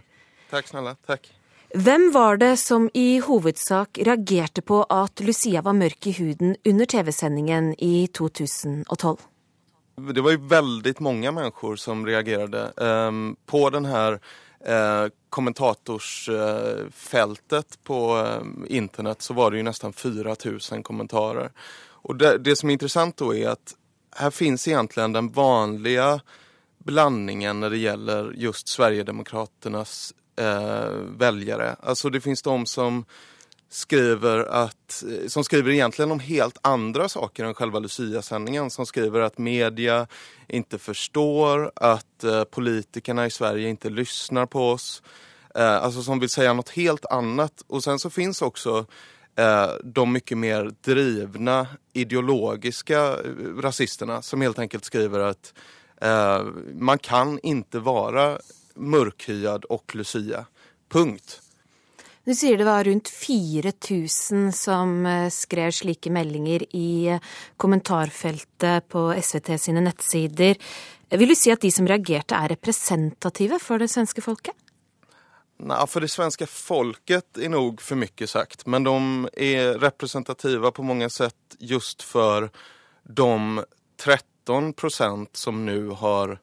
Takk, 0.50 0.66
snille. 0.66 0.96
Takk. 1.06 1.30
Hvem 1.70 2.10
var 2.12 2.36
det 2.36 2.56
som 2.58 2.90
i 2.94 3.20
hovedsak 3.22 4.00
reagerte 4.02 4.62
på 4.62 4.82
at 4.90 5.20
Lucia 5.22 5.62
var 5.62 5.78
mørk 5.78 6.06
i 6.10 6.16
huden 6.18 6.56
under 6.66 6.86
TV-sendingen 6.86 7.76
i 7.78 8.08
2012? 8.10 9.29
Det 10.14 10.20
var 10.20 10.32
jo 10.36 10.48
veldig 10.50 10.94
mange 11.04 11.32
mennesker 11.32 11.76
som 11.80 12.06
reagerte. 12.06 12.72
Um, 12.76 13.36
på 13.46 13.70
den 13.70 13.84
her 13.90 14.12
uh, 14.68 15.06
kommentatorsfeltet 15.30 17.78
på 17.84 18.18
uh, 18.18 18.42
internett 18.68 19.22
så 19.22 19.34
var 19.34 19.50
det 19.50 19.58
jo 19.60 19.64
nesten 19.68 19.92
4000 19.92 20.82
kommentarer. 20.82 21.50
Og 22.02 22.18
det, 22.18 22.38
det, 22.38 22.56
som 22.56 22.70
er 22.70 22.72
interessant 22.78 23.16
da 23.20 23.34
er 23.36 23.48
at 23.54 23.74
her 24.20 24.30
finnes 24.34 24.68
egentlig 24.68 25.14
den 25.14 25.32
vanlige 25.32 26.20
blandningen 26.84 27.60
når 27.60 27.70
det 27.70 27.84
gjelder 27.84 28.32
just 28.40 28.68
Sverigedemokraternas 28.68 30.14
eh, 30.36 30.90
väljare. 31.18 31.76
Alltså 31.80 32.10
det 32.10 32.20
finns 32.20 32.42
de 32.42 32.66
som 32.66 33.04
skriver, 33.70 34.38
att, 34.38 35.04
som 35.26 35.44
skriver 35.44 35.70
egentligen 35.72 36.10
om 36.10 36.20
helt 36.20 36.58
andra 36.62 37.08
saker 37.08 37.44
än 37.44 37.54
själva 37.54 37.78
Lucia-sändningen. 37.78 38.70
Som 38.70 38.86
skriver 38.86 39.20
att 39.20 39.38
media 39.38 40.06
inte 40.48 40.78
förstår, 40.78 41.72
att 41.76 42.24
eh, 42.24 42.44
politikerna 42.44 43.26
i 43.26 43.30
Sverige 43.30 43.68
inte 43.68 43.90
lyssnar 43.90 44.46
på 44.46 44.70
oss. 44.70 45.02
Eh, 45.54 45.76
alltså 45.76 46.02
som 46.02 46.18
vill 46.18 46.28
säga 46.28 46.52
något 46.52 46.68
helt 46.68 47.06
annat. 47.06 47.64
Och 47.66 47.84
sen 47.84 47.98
så 47.98 48.10
finns 48.10 48.42
också 48.42 48.86
eh, 49.36 49.70
de 49.84 50.12
mycket 50.12 50.38
mer 50.38 50.70
drivna 50.84 51.66
ideologiska 51.92 53.00
eh, 53.00 53.16
rasisterna 53.62 54.22
som 54.22 54.40
helt 54.40 54.58
enkelt 54.58 54.84
skriver 54.84 55.20
att 55.20 55.54
eh, 56.00 56.42
man 56.74 56.98
kan 56.98 57.38
inte 57.42 57.78
vara 57.78 58.38
mørkhyet 58.74 59.64
og 59.64 59.94
Lucia. 59.94 60.46
Punkt. 60.88 61.40
Du 62.24 62.34
sier 62.36 62.58
det 62.60 62.66
var 62.68 62.84
rundt 62.84 63.08
4000 63.08 64.52
som 64.52 65.06
eh, 65.06 65.28
skrev 65.32 65.70
slike 65.72 66.10
meldinger 66.12 66.66
i 66.76 67.06
eh, 67.14 67.22
kommentarfeltet 67.56 68.88
på 68.92 69.06
SVT 69.16 69.54
sine 69.60 69.80
nettsider. 69.80 70.58
Vil 71.16 71.32
du 71.32 71.34
si 71.34 71.50
at 71.50 71.64
de 71.64 71.70
som 71.72 71.88
reagerte 71.88 72.36
er 72.36 72.52
representative 72.52 73.56
for 73.62 73.80
det 73.80 73.88
svenske 73.88 74.20
folket? 74.20 74.52
Nei, 75.60 75.80
for 75.88 76.04
det 76.04 76.12
svenske 76.12 76.44
folket 76.48 77.40
er 77.40 77.52
nok 77.52 77.80
for 77.84 78.00
mye 78.00 78.28
sagt. 78.28 78.66
Men 78.68 78.84
de 78.84 78.94
er 79.40 79.80
representative 79.80 80.72
på 80.76 80.84
mange 80.84 81.08
sett 81.12 81.56
just 81.58 82.04
for 82.04 82.50
de 83.04 83.64
13% 84.00 85.26
som 85.36 85.64
nå 85.64 85.80
har 86.04 86.36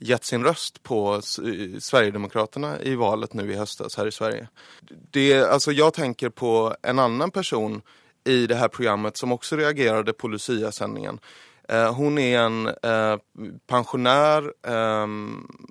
gett 0.00 0.24
sin 0.24 0.44
röst 0.44 0.82
på 0.82 1.20
Sverigedemokraterna 1.80 2.82
i 2.82 2.94
valet 2.94 3.32
nu 3.32 3.52
i 3.52 3.56
höstas 3.56 3.96
här 3.96 4.06
i 4.06 4.12
Sverige. 4.12 4.48
Det, 5.10 5.42
alltså 5.42 5.72
jag 5.72 5.94
tänker 5.94 6.28
på 6.28 6.74
en 6.82 6.98
annan 6.98 7.30
person 7.30 7.82
i 8.24 8.46
det 8.46 8.54
här 8.54 8.68
programmet 8.68 9.16
som 9.16 9.32
också 9.32 9.56
reagerade 9.56 10.12
på 10.12 10.28
Lucia-sändningen. 10.28 11.20
Eh, 11.68 11.94
hon 11.94 12.18
är 12.18 12.40
en 12.40 12.66
eh, 12.66 13.16
pensionär, 13.66 14.52
eh, 14.66 15.06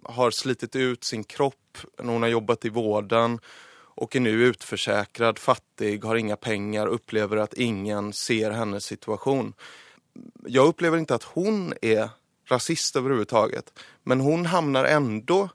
har 0.03 0.31
slitit 0.31 0.75
ut 0.75 1.03
sin 1.03 1.23
kropp 1.23 1.77
när 2.03 2.13
hon 2.13 2.21
har 2.21 2.29
jobbat 2.29 2.65
i 2.65 2.69
vården 2.69 3.39
och 3.99 4.15
är 4.15 4.19
nu 4.19 4.29
utförsäkrad, 4.29 5.39
fattig, 5.39 6.03
har 6.03 6.15
inga 6.15 6.35
pengar, 6.35 6.87
upplever 6.87 7.37
att 7.37 7.53
ingen 7.53 8.13
ser 8.13 8.51
hennes 8.51 8.83
situation. 8.83 9.53
Jag 10.47 10.67
upplever 10.67 10.97
inte 10.97 11.15
att 11.15 11.23
hon 11.23 11.73
är 11.81 12.09
rasist 12.51 12.95
överhuvudtaget. 12.95 13.79
Men 14.03 14.19
hon 14.19 14.45
hamnar 14.45 14.85
ändå 14.85 15.49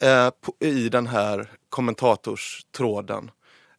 eh, 0.00 0.30
på, 0.30 0.54
i 0.60 0.88
den 0.88 1.06
här 1.06 1.50
kommentatorstråden. 1.68 3.30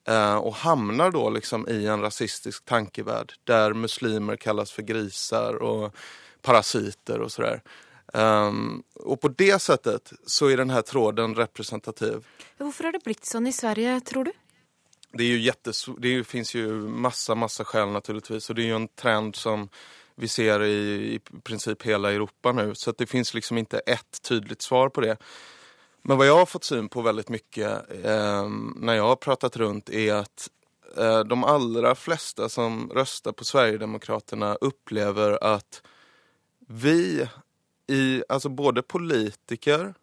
Eh, 0.07 0.35
och 0.35 0.55
hamnar 0.55 1.11
då 1.11 1.29
liksom 1.29 1.67
i 1.69 1.87
en 1.87 2.01
rasistisk 2.01 2.65
tankevärld 2.65 3.33
där 3.43 3.73
muslimer 3.73 4.35
kallas 4.35 4.71
för 4.71 4.81
grisar 4.81 5.53
och 5.53 5.95
parasiter 6.41 7.19
och 7.19 7.31
sådär. 7.31 7.61
Um, 8.13 8.83
og 8.95 9.21
på 9.21 9.27
det 9.27 9.59
settet 9.61 10.13
så 10.25 10.49
er 10.49 10.57
den 10.57 10.69
här 10.69 10.81
tråden 10.81 11.35
representativ. 11.35 12.25
Hvorfor 12.57 12.83
har 12.83 12.91
det 12.91 13.03
blitt 13.05 13.25
sånn 13.25 13.47
i 13.47 13.53
Sverige, 13.53 13.99
tror 14.01 14.23
du? 14.23 14.31
Det, 15.13 15.23
er 15.23 15.35
jo 15.35 15.43
jättes 15.45 15.83
det 16.01 16.15
fins 16.25 16.55
jo 16.55 16.65
masse 16.89 17.35
masse 17.37 17.63
skäl 17.65 17.93
naturligvis, 17.93 18.49
og 18.49 18.57
det 18.57 18.65
er 18.65 18.73
jo 18.73 18.81
en 18.81 18.89
trend 18.97 19.37
som 19.37 19.69
vi 20.19 20.27
ser 20.27 20.63
i, 20.63 21.13
i 21.13 21.19
princip 21.43 21.83
hela 21.83 22.11
Europa 22.11 22.51
nu. 22.51 22.75
Så 22.75 22.91
det 22.91 23.05
finns 23.05 23.33
liksom 23.33 23.57
inte 23.57 23.79
ett 23.79 24.21
tydligt 24.21 24.61
svar 24.61 24.89
på 24.89 25.01
det. 25.01 25.17
Men 26.01 26.17
vad 26.17 26.27
jag 26.27 26.37
har 26.37 26.45
fått 26.45 26.63
syn 26.63 26.89
på 26.89 27.01
väldigt 27.01 27.29
mycket 27.29 27.91
eh, 28.05 28.49
när 28.75 28.93
jag 28.93 29.03
har 29.03 29.15
pratat 29.15 29.57
runt 29.57 29.89
är 29.89 30.13
att 30.13 30.49
eh, 30.97 31.19
de 31.19 31.43
allra 31.43 31.95
flesta 31.95 32.49
som 32.49 32.91
röstar 32.93 33.31
på 33.31 33.45
Sverigedemokraterna 33.45 34.55
upplever 34.55 35.43
att 35.43 35.81
vi, 36.67 37.27
i, 37.87 38.23
alltså 38.29 38.49
både 38.49 38.81
politiker 38.81 39.93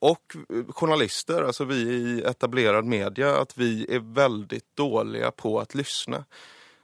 och 0.00 0.36
journalister, 0.68 1.42
alltså 1.42 1.64
vi 1.64 1.74
i 1.74 2.22
etablerad 2.22 2.84
media, 2.84 3.36
att 3.36 3.58
vi 3.58 3.94
är 3.94 4.14
väldigt 4.14 4.76
dåliga 4.76 5.30
på 5.30 5.60
att 5.60 5.74
lyssna. 5.74 6.24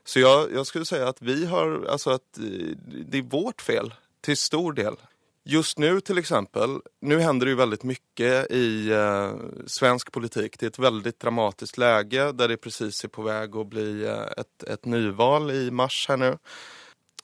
Så 0.06 0.20
jag, 0.20 0.52
jag 0.52 0.66
skulle 0.66 0.84
säga 0.84 1.08
att 1.08 1.22
vi 1.22 1.46
har, 1.46 1.86
alltså 1.90 2.10
att 2.10 2.38
eh, 2.38 2.76
det 3.06 3.18
är 3.18 3.22
vårt 3.22 3.62
fel 3.62 3.94
till 4.20 4.36
stor 4.36 4.72
del. 4.72 4.96
Just 5.44 5.78
nu 5.78 6.00
till 6.00 6.18
exempel, 6.18 6.80
nu 7.00 7.20
händer 7.20 7.46
det 7.46 7.50
ju 7.50 7.56
väldigt 7.56 7.82
mycket 7.82 8.50
i 8.50 8.90
eh, 8.90 9.32
svensk 9.66 10.12
politik. 10.12 10.58
Det 10.58 10.66
är 10.66 10.70
ett 10.70 10.78
väldigt 10.78 11.20
dramatiskt 11.20 11.78
läge 11.78 12.32
där 12.32 12.48
det 12.48 12.56
precis 12.56 13.04
är 13.04 13.08
på 13.08 13.22
väg 13.22 13.56
att 13.56 13.66
bli 13.66 14.04
eh, 14.04 14.22
ett, 14.36 14.62
ett 14.62 14.84
nyval 14.84 15.50
i 15.50 15.70
mars 15.70 16.06
här 16.08 16.16
nu. 16.16 16.38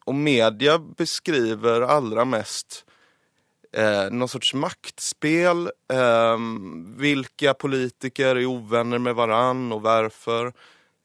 Och 0.05 0.15
media 0.15 0.79
beskriver 0.79 1.81
allra 1.81 2.25
mest 2.25 2.85
eh, 3.73 4.11
någon 4.11 4.29
sorts 4.29 4.55
maktspel. 4.55 5.71
Eh, 5.93 6.39
vilka 6.97 7.55
politiker 7.55 8.37
är 8.37 8.47
ovänner 8.47 8.99
med 8.99 9.15
varann 9.15 9.73
och 9.73 9.83
varför. 9.83 10.53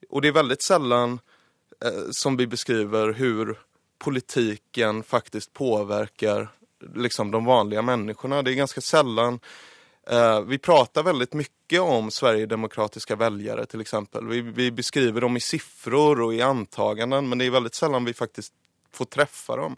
Och 0.09 0.21
det 0.21 0.27
är 0.27 0.31
väldigt 0.31 0.61
sällan 0.61 1.19
som 2.11 2.37
vi 2.37 2.47
beskriver 2.47 3.13
hur 3.13 3.59
politiken 3.97 5.03
faktisk 5.03 5.53
påverkar 5.53 6.49
liksom 6.95 7.31
de 7.31 7.45
vanlige 7.45 7.81
människorna. 7.81 8.41
Det 8.41 8.51
är 8.51 8.55
ganska 8.55 8.81
sällan 8.81 9.39
eh, 10.09 10.41
vi 10.41 10.57
pratar 10.57 11.03
väldigt 11.03 11.33
mycket 11.33 11.81
om 11.81 12.11
Sverigedemokratiska 12.11 13.15
väljare 13.15 13.65
till 13.65 13.81
exempel. 13.81 14.27
Vi, 14.27 14.41
vi, 14.41 14.71
beskriver 14.71 15.21
dem 15.21 15.37
i 15.37 15.39
siffror 15.39 16.21
och 16.21 16.33
i 16.33 16.41
antaganden 16.41 17.29
men 17.29 17.37
det 17.37 17.45
är 17.45 17.51
väldigt 17.51 17.75
sällan 17.75 18.05
vi 18.05 18.13
faktiskt 18.13 18.53
får 18.91 19.05
träffa 19.05 19.55
dem 19.55 19.75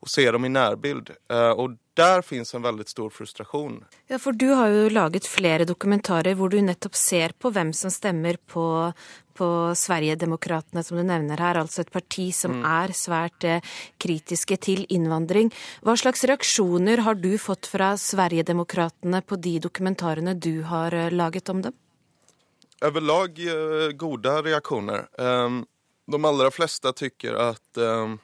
och 0.00 0.10
se 0.10 0.30
dem 0.30 0.44
i 0.44 0.48
nærbild. 0.48 1.10
Og 1.30 1.60
och 1.60 1.70
der 1.98 2.22
finnes 2.22 2.54
en 2.54 2.62
veldig 2.62 2.88
stor 2.88 3.10
frustrasjon. 3.10 3.84
Ja, 4.06 4.18
for 4.18 4.32
du 4.32 4.46
har 4.54 4.70
jo 4.70 4.90
laget 4.92 5.26
flere 5.26 5.66
dokumentarer 5.66 6.36
hvor 6.38 6.52
du 6.52 6.60
nettopp 6.62 6.94
ser 6.94 7.34
på 7.34 7.50
hvem 7.50 7.72
som 7.74 7.90
stemmer 7.90 8.38
på, 8.46 8.92
på 9.34 9.48
Sverigedemokraterna, 9.74 10.84
som 10.86 11.00
du 11.00 11.02
nevner 11.02 11.42
her, 11.42 11.58
altså 11.58 11.82
et 11.82 11.90
parti 11.90 12.28
som 12.34 12.60
mm. 12.60 12.68
er 12.70 12.94
svært 12.94 13.46
eh, 13.48 13.74
kritiske 13.98 14.60
til 14.62 14.84
innvandring. 14.94 15.50
Hva 15.82 15.96
slags 15.98 16.22
reaksjoner 16.30 17.02
har 17.02 17.18
du 17.18 17.32
fått 17.42 17.66
fra 17.66 17.96
Sverigedemokraterna 17.98 19.22
på 19.26 19.40
de 19.48 19.56
dokumentarene 19.66 20.36
du 20.38 20.62
har 20.70 20.94
eh, 20.94 21.10
laget 21.10 21.50
om 21.50 21.66
dem? 21.66 21.74
Overlag 22.86 23.42
eh, 23.42 23.90
gode 23.98 24.38
reaksjoner. 24.46 25.08
Um, 25.18 25.64
de 26.08 26.24
aller 26.24 26.54
fleste 26.54 26.94
tykker 26.94 27.34
at 27.42 27.82
um, 27.82 28.20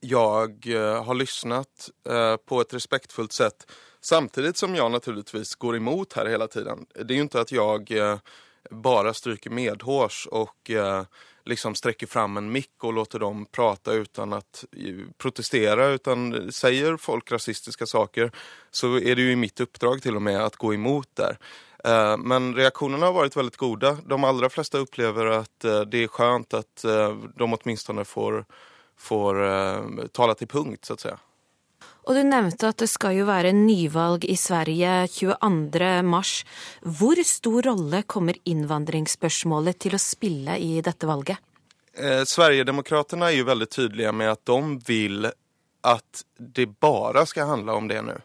jag 0.00 0.66
eh, 0.66 1.04
har 1.04 1.14
lyssnat 1.14 1.90
eh, 2.08 2.36
på 2.36 2.60
ett 2.60 2.74
respektfullt 2.74 3.32
sätt. 3.32 3.70
Samtidigt 4.00 4.56
som 4.56 4.74
jag 4.74 4.90
naturligtvis 4.90 5.54
går 5.54 5.76
emot 5.76 6.12
här 6.12 6.26
hela 6.26 6.48
tiden. 6.48 6.86
Det 6.94 7.14
är 7.14 7.16
ju 7.16 7.22
inte 7.22 7.40
att 7.40 7.52
jag 7.52 7.84
bare 7.88 8.18
bara 8.70 9.14
stryker 9.14 9.50
medhårs 9.50 10.28
och 10.30 10.70
liksom 11.44 11.74
sträcker 11.74 12.06
fram 12.06 12.36
en 12.36 12.52
mick 12.52 12.84
och 12.84 12.92
låter 12.92 13.18
dem 13.18 13.46
prata 13.46 13.92
utan 13.92 14.32
att 14.32 14.64
protestera. 15.18 15.86
Utan 15.86 16.52
säger 16.52 16.96
folk 16.96 17.32
rasistiska 17.32 17.86
saker 17.86 18.32
så 18.70 18.98
är 18.98 19.16
det 19.16 19.22
ju 19.22 19.36
mitt 19.36 19.60
uppdrag 19.60 20.02
till 20.02 20.16
och 20.16 20.22
med 20.22 20.44
att 20.44 20.56
gå 20.56 20.74
emot 20.74 21.08
där. 21.14 21.38
Men 22.16 22.54
reaktionerna 22.54 23.06
har 23.06 23.12
varit 23.12 23.36
väldigt 23.36 23.56
goda. 23.56 23.96
De 24.06 24.24
allra 24.24 24.50
flesta 24.50 24.78
upplever 24.78 25.26
att 25.26 25.60
det 25.60 26.02
är 26.02 26.08
skönt 26.08 26.54
att 26.54 26.84
de 27.36 27.54
åtminstone 27.54 28.04
får 28.04 28.44
får 29.00 29.42
uh, 29.42 30.06
tale 30.12 30.36
til 30.38 30.50
punkt, 30.50 30.84
så 30.86 30.96
å 30.98 31.02
si. 31.02 31.16
Og 32.08 32.16
du 32.16 32.22
nevnte 32.24 32.70
at 32.70 32.80
det 32.80 32.88
skal 32.90 33.18
jo 33.18 33.26
være 33.28 33.52
nyvalg 33.54 34.24
i 34.24 34.36
Sverige 34.38 35.04
22.3. 35.12 35.90
Hvor 36.98 37.20
stor 37.28 37.68
rolle 37.68 38.02
kommer 38.08 38.38
innvandringsspørsmålet 38.48 39.78
til 39.84 39.96
å 39.96 40.00
spille 40.00 40.56
i 40.58 40.80
dette 40.84 41.08
valget? 41.08 41.38
Eh, 41.92 42.24
Sverigedemokraterna 42.24 43.28
er 43.28 43.40
jo 43.40 43.50
veldig 43.50 43.68
tydelige 43.68 44.14
med 44.16 44.32
at 44.32 44.42
de 44.48 44.58
vil 44.86 45.30
at 45.86 46.24
det 46.38 46.66
bare 46.80 47.26
skal 47.28 47.52
handle 47.52 47.76
om 47.76 47.88
det 47.88 48.00
nå. 48.04 48.16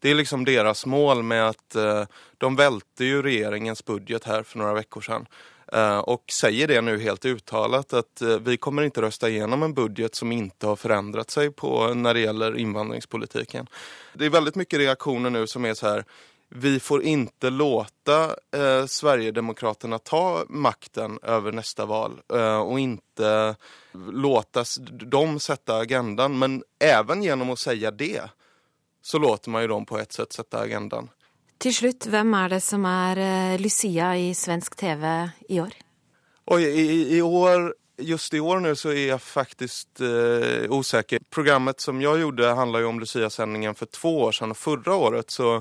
Det 0.00 0.10
er 0.10 0.18
liksom 0.20 0.44
deres 0.46 0.84
mål 0.86 1.24
med 1.26 1.44
at 1.50 1.78
eh, 1.78 2.04
de 2.38 2.50
velter 2.56 3.12
jo 3.12 3.22
regjeringens 3.26 3.84
budget 3.84 4.28
her 4.30 4.46
for 4.46 4.62
noen 4.62 4.78
uker 4.78 5.04
siden. 5.04 5.26
Eh, 5.72 5.98
og 5.98 6.24
sier 6.32 6.70
det 6.70 6.80
nå 6.80 6.94
helt 7.02 7.24
uttalat 7.28 7.92
at 8.00 8.22
eh, 8.24 8.40
vi 8.44 8.56
kommer 8.56 8.88
ikke 8.88 9.04
røste 9.04 9.28
gjennom 9.32 9.66
en 9.66 9.76
budget 9.76 10.16
som 10.16 10.32
ikke 10.32 10.72
har 10.72 10.80
forandret 10.80 11.34
seg 11.34 11.52
på 11.58 11.72
når 11.94 12.16
det 12.16 12.24
gjelder 12.24 12.58
innvandringspolitikken. 12.62 13.68
Det 14.14 14.28
er 14.28 14.34
veldig 14.38 14.56
mye 14.56 14.82
reaksjoner 14.84 15.34
nå 15.34 15.44
som 15.50 15.68
er 15.68 15.76
så 15.78 15.92
her 15.92 16.04
vi 16.50 16.80
får 16.80 17.02
ikke 17.04 17.50
låte 17.50 18.16
eh, 18.56 18.86
Sverigedemokraterna 18.86 19.98
ta 19.98 20.44
makten 20.48 21.18
over 21.22 21.52
neste 21.52 21.84
valg 21.84 22.22
eh, 22.32 22.60
og 22.62 22.80
ikke 22.80 23.32
låte 24.16 24.64
dem 25.04 25.36
sette 25.44 25.76
agendaen. 25.76 26.38
Men 26.40 26.62
even 26.80 27.22
gjennom 27.22 27.52
å 27.52 27.58
si 27.60 27.76
det 27.76 28.24
så 29.02 29.18
låter 29.18 29.50
man 29.50 29.62
jo 29.62 29.74
dem 29.74 29.86
på 29.86 30.00
et 30.00 30.12
sett 30.12 30.32
sette 30.32 30.60
agendaen. 30.60 31.12
Til 31.58 31.74
slutt, 31.74 32.06
hvem 32.06 32.34
er 32.38 32.54
det 32.54 32.62
som 32.62 32.84
er 32.86 33.18
uh, 33.18 33.58
Lucia 33.58 34.12
i 34.14 34.30
svensk 34.34 34.76
TV 34.78 35.04
i 35.50 35.58
år? 35.60 35.74
Oi, 36.54 36.62
i, 36.62 37.16
i 37.18 37.22
år 37.22 37.72
just 37.98 38.34
i 38.34 38.40
år 38.40 38.60
nå 38.60 38.74
så 38.78 38.92
er 38.92 39.08
jeg 39.08 39.22
faktisk 39.22 40.00
eh, 40.00 40.70
usikker. 40.70 41.22
Programmet 41.34 41.80
som 41.82 42.00
jeg 42.02 42.22
gjorde 42.22 42.54
handlar 42.54 42.84
jo 42.84 42.92
om 42.92 43.00
Lucia-sendingen 43.02 43.74
for 43.74 43.90
to 43.92 44.12
år 44.28 44.36
siden. 44.36 44.54
Og 44.54 44.60
forrige 44.60 44.94
året 44.94 45.34
så 45.34 45.58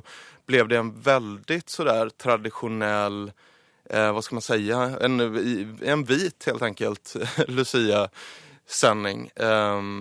ble 0.47 0.63
det 0.69 0.79
en 0.79 0.93
veldig 1.03 1.59
sånn 1.67 2.13
tradisjonell 2.21 3.19
eh, 3.89 4.09
Hva 4.13 4.23
skal 4.23 4.39
man 4.39 4.45
si? 4.45 4.59
en, 4.71 5.19
en 5.81 6.05
vit 6.07 6.49
helt 6.49 6.67
enkelt 6.69 7.15
Lucia-sending. 7.57 9.29
Eh, 9.35 9.91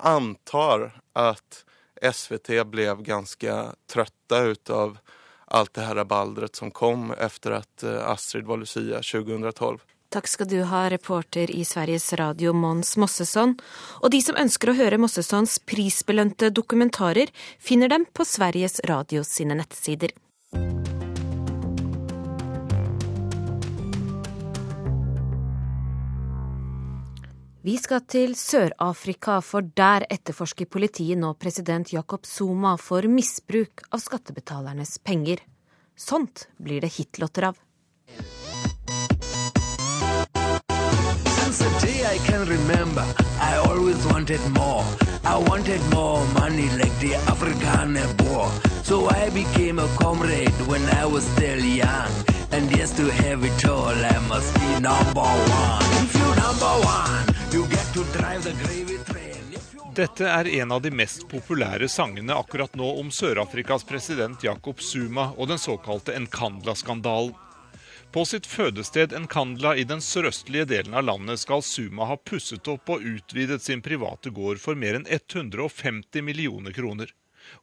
antar 0.00 0.90
at 1.12 1.62
SVT 2.02 2.64
blev 2.72 3.02
ganska 3.02 3.74
ut 3.96 4.32
utav 4.32 4.98
allt 5.46 5.74
det 5.74 5.86
her 5.86 5.94
rabalderet 5.94 6.56
som 6.56 6.70
kom 6.70 7.12
efter 7.12 7.50
att 7.50 7.82
eh, 7.82 8.08
Astrid 8.08 8.44
var 8.44 8.56
Lucia 8.56 9.02
2012. 9.02 9.78
Takk 10.08 10.28
skal 10.28 10.48
du 10.48 10.60
ha, 10.62 10.90
reporter 10.90 11.50
i 11.50 11.64
Sveriges 11.64 12.12
Radio 12.12 12.52
Mons 12.52 12.96
Mosseson. 12.96 13.56
Og 14.00 14.10
de 14.14 14.22
som 14.22 14.38
ønsker 14.38 14.70
å 14.70 14.76
høre 14.78 15.00
Mossesons 15.02 15.58
prisbelønte 15.66 16.52
dokumentarer, 16.54 17.32
finner 17.58 17.90
dem 17.90 18.06
på 18.12 18.24
Sveriges 18.24 18.80
Radio 18.86 19.24
sine 19.26 19.58
nettsider. 19.58 20.14
Vi 27.66 27.72
skal 27.82 28.04
til 28.06 28.36
Sør-Afrika, 28.38 29.40
for 29.42 29.66
der 29.74 30.04
etterforsker 30.14 30.68
politiet 30.70 31.18
nå 31.18 31.32
president 31.34 31.90
Jacob 31.90 32.22
Zuma 32.22 32.76
for 32.78 33.02
misbruk 33.10 33.82
av 33.90 34.04
skattebetalernes 34.04 35.00
penger. 35.02 35.42
Sånt 35.98 36.46
blir 36.62 36.86
det 36.86 36.92
hitlotter 36.94 37.50
av. 37.50 37.58
I 42.06 42.18
can. 42.18 42.46
And 52.56 52.74
yes, 52.74 52.90
to 52.96 53.12
have 53.12 53.44
it 53.44 53.64
all, 53.66 53.88
I 53.88 54.18
must 54.28 54.54
be 54.54 54.80
number 54.80 55.20
one. 55.20 55.82
If 56.04 56.14
you 56.14 56.28
number 56.42 56.74
one, 56.86 57.35
Dette 59.96 60.28
er 60.28 60.46
en 60.46 60.72
av 60.72 60.82
de 60.82 60.90
mest 60.90 61.28
populære 61.30 61.88
sangene 61.88 62.34
akkurat 62.36 62.74
nå 62.76 62.88
om 63.00 63.08
Sør-Afrikas 63.10 63.86
president 63.88 64.44
Jacob 64.44 64.80
Zuma 64.82 65.30
og 65.36 65.48
den 65.48 65.58
såkalte 65.62 66.18
Nkandla-skandalen. 66.20 67.34
På 68.12 68.24
sitt 68.24 68.46
fødested 68.46 69.14
Nkandla 69.24 69.74
i 69.76 69.84
den 69.84 70.00
sørøstlige 70.00 70.68
delen 70.70 70.94
av 70.96 71.06
landet 71.08 71.40
skal 71.42 71.62
Suma 71.62 72.10
ha 72.10 72.16
pusset 72.16 72.68
opp 72.68 72.92
og 72.92 73.04
utvidet 73.04 73.62
sin 73.62 73.82
private 73.84 74.30
gård 74.30 74.60
for 74.62 74.78
mer 74.78 74.98
enn 74.98 75.08
150 75.08 76.24
millioner 76.24 76.76
kroner. 76.76 77.12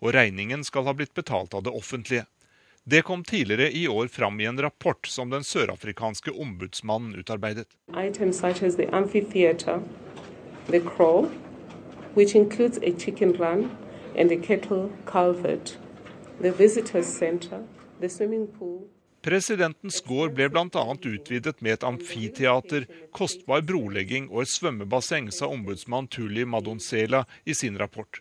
Og 0.01 0.13
regningen 0.15 0.63
skal 0.63 0.87
ha 0.87 0.93
blitt 0.97 1.13
betalt 1.13 1.53
av 1.53 1.67
det 1.67 1.73
offentlige. 1.75 2.25
Det 2.85 3.01
kom 3.01 3.23
tidligere 3.23 3.71
i 3.71 3.87
år 3.87 4.07
fram 4.07 4.39
i 4.39 4.45
en 4.45 4.61
rapport 4.61 5.07
som 5.07 5.29
den 5.29 5.43
sørafrikanske 5.43 6.31
ombudsmannen 6.31 7.15
utarbeidet. 7.15 7.67
Items 8.07 8.39
such 8.39 8.63
as 8.63 8.75
the 8.75 8.87
amphitheater, 8.91 9.79
the 10.67 10.79
crow, 10.79 11.29
which 12.15 12.35
includes 12.35 12.77
a 12.77 12.91
chicken 12.99 13.33
run 13.39 13.71
and 14.17 14.31
a 14.31 14.37
cattle 14.47 14.89
culvert, 15.05 15.79
the 16.41 16.51
visitors 16.51 17.07
center, 17.07 17.63
the 18.01 18.09
swimming 18.09 18.47
pool, 18.47 18.83
Presidentens 19.23 20.01
gård 20.03 20.33
ble 20.35 20.49
bl.a. 20.51 20.81
utvidet 21.07 21.61
med 21.63 21.77
et 21.77 21.83
amfiteater, 21.87 22.83
kostbar 23.15 23.63
brolegging 23.63 24.27
og 24.27 24.41
et 24.43 24.51
svømmebasseng, 24.51 25.29
sa 25.31 25.47
ombudsmann 25.47 26.09
Tuli 26.11 26.43
Madonsela 26.43 27.23
i 27.47 27.55
sin 27.55 27.79
rapport. 27.79 28.19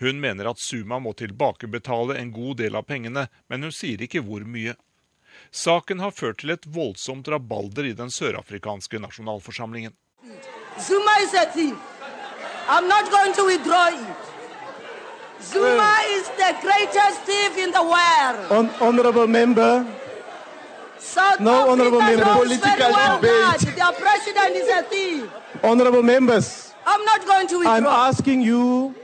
Hun 0.00 0.20
mener 0.20 0.50
at 0.50 0.58
Suma 0.58 0.98
må 0.98 1.12
tilbakebetale 1.14 2.18
en 2.18 2.32
god 2.34 2.56
del 2.62 2.76
av 2.76 2.86
pengene, 2.88 3.28
men 3.48 3.62
hun 3.62 3.72
sier 3.72 4.02
ikke 4.02 4.24
hvor 4.26 4.42
mye. 4.46 4.74
Saken 5.54 6.00
har 6.02 6.14
ført 6.14 6.40
til 6.42 6.54
et 6.54 6.66
voldsomt 6.66 7.28
rabalder 7.30 7.90
i 7.90 7.94
den 7.96 8.10
sørafrikanske 8.10 8.98
nasjonalforsamlingen. 9.02 9.94
Zuma 10.78 11.18
is 11.22 11.34
a 11.34 11.46
thief. 11.52 11.76
I'm 12.68 12.88
not 12.88 13.10
going 13.10 13.34
to 13.34 13.44
withdraw 13.46 13.88
it. 13.88 14.32
Zuma 15.40 15.92
is 16.16 16.28
the 16.40 16.56
greatest 16.62 17.20
thief 17.28 17.58
in 17.58 17.70
the 17.72 17.82
world. 17.82 18.48
Hon 18.48 18.70
honorable 18.80 19.26
member, 19.26 19.84
South 20.98 21.40
no, 21.40 21.70
honorable 21.70 22.00
member. 22.00 22.24
Political 22.24 22.90
well 22.90 23.20
debate. 23.20 23.76
Their 23.76 23.92
president 23.92 24.56
is 24.56 24.68
a 24.68 24.82
thief. 24.82 25.30
Honorable 25.62 26.02
members. 26.02 26.74
I'm 26.86 27.04
not 27.04 27.26
going 27.26 27.46
to 27.48 27.58
withdraw. 27.58 27.76
I'm 27.76 27.86
asking 27.86 28.42
you 28.42 28.94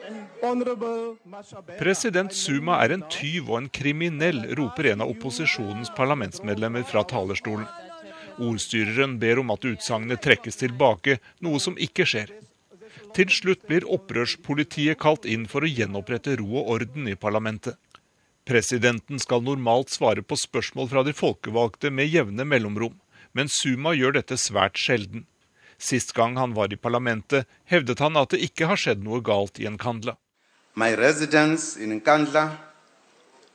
President 1.78 2.32
Suma 2.32 2.78
er 2.84 2.94
en 2.94 3.02
tyv 3.12 3.50
og 3.50 3.56
en 3.58 3.68
kriminell, 3.68 4.40
roper 4.56 4.92
en 4.92 5.04
av 5.04 5.12
opposisjonens 5.12 5.92
parlamentsmedlemmer 5.96 6.86
fra 6.88 7.02
talerstolen. 7.04 7.66
Ordstyreren 8.40 9.18
ber 9.20 9.42
om 9.42 9.52
at 9.52 9.66
utsagnet 9.68 10.22
trekkes 10.24 10.56
tilbake, 10.62 11.18
noe 11.44 11.60
som 11.60 11.76
ikke 11.76 12.06
skjer. 12.08 12.32
Til 13.14 13.28
slutt 13.34 13.66
blir 13.68 13.84
opprørspolitiet 13.84 14.98
kalt 15.02 15.26
inn 15.28 15.44
for 15.50 15.66
å 15.66 15.70
gjenopprette 15.70 16.38
ro 16.40 16.48
og 16.62 16.72
orden 16.76 17.10
i 17.10 17.18
parlamentet. 17.18 17.76
Presidenten 18.48 19.20
skal 19.20 19.44
normalt 19.44 19.92
svare 19.92 20.24
på 20.24 20.38
spørsmål 20.40 20.88
fra 20.90 21.04
de 21.06 21.12
folkevalgte 21.14 21.92
med 21.92 22.08
jevne 22.08 22.46
mellomrom, 22.48 22.96
men 23.36 23.52
Suma 23.52 23.92
gjør 23.94 24.16
dette 24.16 24.40
svært 24.40 24.80
sjelden. 24.80 25.26
Sist 25.80 26.14
gang 26.16 26.36
han 26.40 26.56
var 26.56 26.72
i 26.72 26.80
parlamentet, 26.80 27.46
hevdet 27.64 28.00
han 28.04 28.18
at 28.20 28.32
det 28.32 28.42
ikke 28.48 28.68
har 28.72 28.80
skjedd 28.80 29.04
noe 29.04 29.20
galt 29.24 29.60
i 29.60 29.68
Nkandla. 29.68 30.16
My 30.74 30.94
residence 30.94 31.76
in 31.76 32.00
Nkandla 32.00 32.50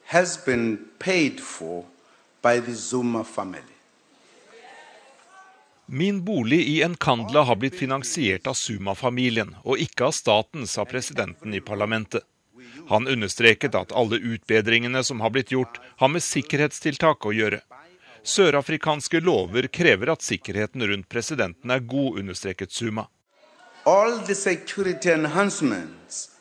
has 0.05 0.45
been 0.45 0.77
paid 0.99 1.39
for 1.39 1.85
by 2.41 2.59
the 2.59 2.73
Zuma 2.73 3.23
family. 3.23 3.73
Min 5.85 6.25
bolig 6.25 6.61
i 6.67 6.87
Nkandla 6.87 7.43
har 7.43 7.55
blitt 7.55 7.75
finansiert 7.75 8.47
av 8.47 8.53
Suma-familien, 8.53 9.55
og 9.63 9.77
ikke 9.79 10.09
av 10.09 10.11
staten, 10.11 10.67
sa 10.67 10.85
presidenten 10.85 11.53
i 11.53 11.61
parlamentet. 11.61 12.23
Han 12.89 13.07
understreket 13.07 13.75
at 13.75 13.93
alle 13.93 14.17
utbedringene 14.17 15.03
som 15.03 15.21
har 15.21 15.29
blitt 15.29 15.53
gjort, 15.53 15.79
har 15.97 16.11
med 16.11 16.23
sikkerhetstiltak 16.23 17.25
å 17.25 17.33
gjøre. 17.33 17.61
Sørafrikanske 18.23 19.21
lover 19.21 19.69
krever 19.69 20.11
at 20.11 20.25
sikkerheten 20.25 20.83
rundt 20.89 21.09
presidenten 21.09 21.71
er 21.71 21.79
god, 21.79 22.19
understreket 22.19 22.73
Suma. 22.73 23.07
All 23.85 24.17
the 24.25 24.35
security 24.35 25.13
enhancements 25.13 26.34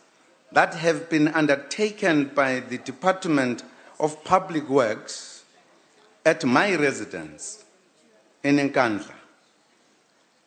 that 0.55 0.75
have 0.75 1.09
been 1.11 1.29
undertaken 1.29 2.31
by 2.35 2.61
the 2.61 2.79
Department 2.79 3.65
of 3.99 4.25
Public 4.25 4.69
Works 4.69 5.45
at 6.25 6.45
my 6.45 6.77
residence 6.77 7.65
in 8.43 8.57
Nkandla 8.57 9.15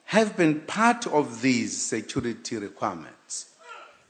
have 0.06 0.38
been 0.38 0.60
part 0.62 1.06
of 1.08 1.42
these 1.42 1.76
security 1.78 2.58
requirements. 2.58 3.46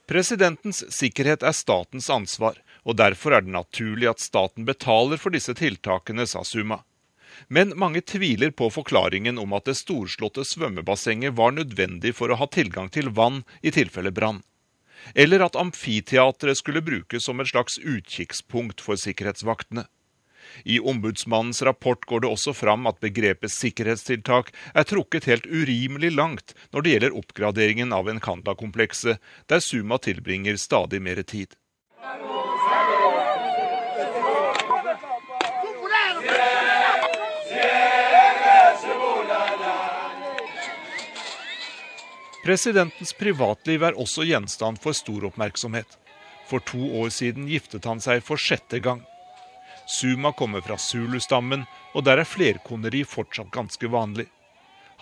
Presidentens 0.07 0.83
sikkerhet 0.93 1.43
er 1.43 1.51
statens 1.51 2.09
ansvar, 2.09 2.59
og 2.85 2.95
derfor 3.01 3.33
er 3.33 3.41
det 3.41 3.51
naturlig 3.51 4.07
at 4.07 4.21
staten 4.21 4.65
betaler 4.65 5.17
for 5.17 5.33
disse 5.33 5.55
tiltakene, 5.57 6.27
sa 6.29 6.43
Suma. 6.45 6.83
Men 7.49 7.73
mange 7.75 8.01
tviler 8.01 8.53
på 8.53 8.69
forklaringen 8.71 9.41
om 9.41 9.57
at 9.57 9.65
det 9.65 9.75
storslåtte 9.81 10.45
svømmebassenget 10.45 11.35
var 11.35 11.57
nødvendig 11.57 12.13
for 12.15 12.31
å 12.31 12.37
ha 12.39 12.47
tilgang 12.47 12.93
til 12.93 13.09
vann 13.09 13.41
i 13.61 13.73
tilfelle 13.73 14.13
brann. 14.13 14.43
Eller 15.15 15.45
at 15.45 15.55
amfiteatret 15.59 16.57
skulle 16.59 16.81
brukes 16.81 17.27
som 17.27 17.39
et 17.39 17.51
slags 17.51 17.77
utkikkspunkt 17.79 18.81
for 18.83 18.99
sikkerhetsvaktene. 18.99 19.85
I 20.63 20.79
ombudsmannens 20.79 21.61
rapport 21.61 22.05
går 22.05 22.23
det 22.23 22.31
også 22.31 22.53
fram 22.55 22.87
at 22.87 23.01
begrepet 23.03 23.51
sikkerhetstiltak 23.51 24.53
er 24.73 24.87
trukket 24.87 25.27
helt 25.29 25.45
urimelig 25.45 26.13
langt 26.15 26.55
når 26.71 26.81
det 26.81 26.93
gjelder 26.95 27.17
oppgraderingen 27.21 27.93
av 27.93 28.09
Encanta-komplekset, 28.11 29.21
der 29.51 29.63
Suma 29.63 29.99
tilbringer 30.01 30.57
stadig 30.57 31.01
mer 31.03 31.21
tid. 31.23 31.57
Presidentens 42.47 43.11
privatliv 43.19 43.81
er 43.83 43.97
også 43.99 44.23
gjenstand 44.23 44.77
for 44.79 44.95
stor 44.95 45.25
oppmerksomhet. 45.27 45.97
For 46.47 46.63
to 46.63 46.79
år 47.01 47.09
siden 47.11 47.49
giftet 47.51 47.83
han 47.83 47.99
seg 47.99 48.21
for 48.23 48.39
sjette 48.39 48.79
gang. 48.79 49.01
Suma 49.91 50.31
kommer 50.31 50.63
fra 50.63 50.77
Zulu-stammen, 50.79 51.65
og 51.91 52.05
der 52.07 52.21
er 52.21 52.29
flerkoneri 52.29 53.01
fortsatt 53.03 53.51
ganske 53.51 53.89
vanlig. 53.91 54.29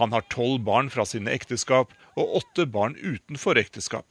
Han 0.02 0.16
har 0.16 0.26
tolv 0.34 0.64
barn 0.66 0.89
fra 0.89 1.06
sine 1.06 1.36
ekteskap 1.38 1.93
og 2.18 2.34
åtte 2.41 2.66
barn 2.66 2.98
utenfor 2.98 3.62
ekteskap. 3.62 4.08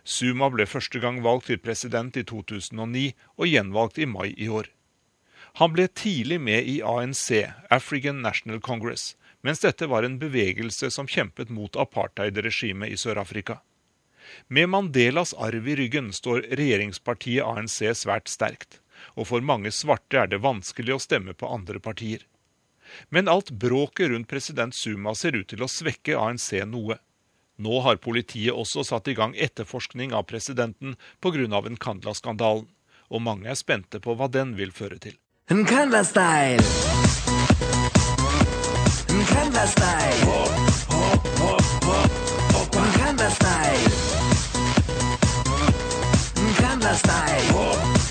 Suma 0.00 0.48
ble 0.48 0.64
første 0.64 1.02
gang 1.04 1.20
valgt 1.26 1.50
til 1.50 1.60
president 1.60 2.16
i 2.16 2.24
2009 2.24 3.10
og 3.36 3.44
gjenvalgt 3.50 4.00
i 4.00 4.08
mai 4.08 4.30
i 4.38 4.48
år. 4.48 4.72
Han 5.60 5.76
ble 5.76 5.84
tidlig 5.92 6.40
med 6.40 6.64
i 6.64 6.80
ANC, 6.80 7.28
African 7.68 8.24
National 8.24 8.64
Congress, 8.64 9.18
mens 9.44 9.60
dette 9.60 9.86
var 9.86 10.06
en 10.06 10.16
bevegelse 10.18 10.88
som 10.90 11.08
kjempet 11.08 11.50
mot 11.52 11.76
apartheidregimet 11.76 12.94
i 12.94 12.96
Sør-Afrika. 12.96 13.60
Med 14.48 14.70
Mandelas 14.72 15.34
arv 15.36 15.68
i 15.68 15.76
ryggen 15.76 16.08
står 16.16 16.46
regjeringspartiet 16.56 17.44
ANC 17.44 17.82
svært 18.00 18.30
sterkt, 18.32 18.80
og 19.14 19.28
for 19.28 19.44
mange 19.44 19.72
svarte 19.74 20.22
er 20.22 20.30
det 20.32 20.40
vanskelig 20.44 20.96
å 20.96 21.02
stemme 21.02 21.36
på 21.36 21.50
andre 21.52 21.80
partier. 21.80 22.24
Men 23.08 23.28
alt 23.28 23.50
bråket 23.50 24.10
rundt 24.12 24.28
president 24.28 24.74
Suma 24.74 25.14
ser 25.14 25.36
ut 25.36 25.48
til 25.52 25.64
å 25.64 25.70
svekke 25.70 26.16
ANC 26.20 26.52
noe. 26.68 26.98
Nå 27.56 27.80
har 27.84 28.00
politiet 28.02 28.54
også 28.54 28.84
satt 28.84 29.08
i 29.08 29.14
gang 29.14 29.36
etterforskning 29.36 30.14
av 30.16 30.26
presidenten 30.30 30.96
pga. 31.22 31.60
Nkandla-skandalen, 31.76 32.66
og 33.12 33.22
mange 33.22 33.50
er 33.50 33.60
spente 33.60 34.00
på 34.00 34.16
hva 34.16 34.30
den 34.32 34.56
vil 34.58 34.72
føre 34.72 34.98
til. 34.98 35.20
Nkandla-style! 35.52 37.73
You 39.14 39.24
can 39.26 39.52
style. 39.52 40.54
Style. 43.30 44.14
Style. 46.94 48.03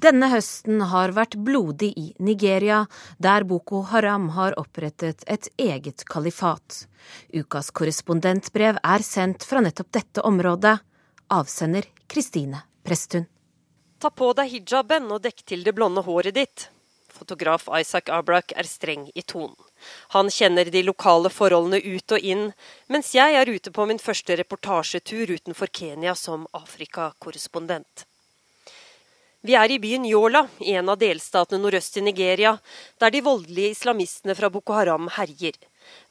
Denne 0.00 0.30
høsten 0.32 0.80
har 0.88 1.12
vært 1.12 1.34
blodig 1.44 1.90
i 1.98 2.06
Nigeria, 2.24 2.86
der 3.18 3.44
Boko 3.44 3.82
Haram 3.90 4.30
har 4.32 4.54
opprettet 4.56 5.26
et 5.28 5.48
eget 5.60 6.06
kalifat. 6.08 6.86
Ukas 7.36 7.68
korrespondentbrev 7.76 8.78
er 8.80 9.04
sendt 9.04 9.44
fra 9.44 9.60
nettopp 9.60 9.90
dette 9.98 10.24
området. 10.24 10.78
Avsender 11.36 11.84
Kristine 12.08 12.62
Presttun. 12.86 13.26
Ta 14.00 14.08
på 14.08 14.32
deg 14.38 14.48
hijaben 14.54 15.10
og 15.12 15.20
dekk 15.26 15.44
til 15.52 15.66
det 15.66 15.76
blonde 15.76 16.06
håret 16.06 16.38
ditt. 16.38 16.70
Fotograf 17.12 17.68
Isaac 17.76 18.08
Abrak 18.08 18.54
er 18.56 18.64
streng 18.64 19.10
i 19.12 19.20
tonen. 19.20 19.58
Han 20.16 20.32
kjenner 20.32 20.70
de 20.72 20.80
lokale 20.86 21.28
forholdene 21.28 21.82
ut 21.84 22.16
og 22.16 22.24
inn, 22.24 22.46
mens 22.88 23.12
jeg 23.12 23.36
er 23.36 23.52
ute 23.52 23.74
på 23.74 23.84
min 23.90 24.00
første 24.00 24.38
reportasjetur 24.40 25.34
utenfor 25.36 25.68
Kenya 25.68 26.16
som 26.16 26.48
Afrikakorrespondent. 26.56 28.06
Vi 29.40 29.54
er 29.56 29.72
i 29.72 29.78
byen 29.80 30.04
Yola, 30.04 30.42
en 30.60 30.90
av 30.92 30.98
delstatene 31.00 31.62
nordøst 31.62 31.94
i 31.96 32.02
Nigeria, 32.04 32.58
der 33.00 33.12
de 33.14 33.22
voldelige 33.24 33.72
islamistene 33.72 34.34
fra 34.36 34.50
Boko 34.52 34.74
Haram 34.76 35.06
herjer. 35.14 35.56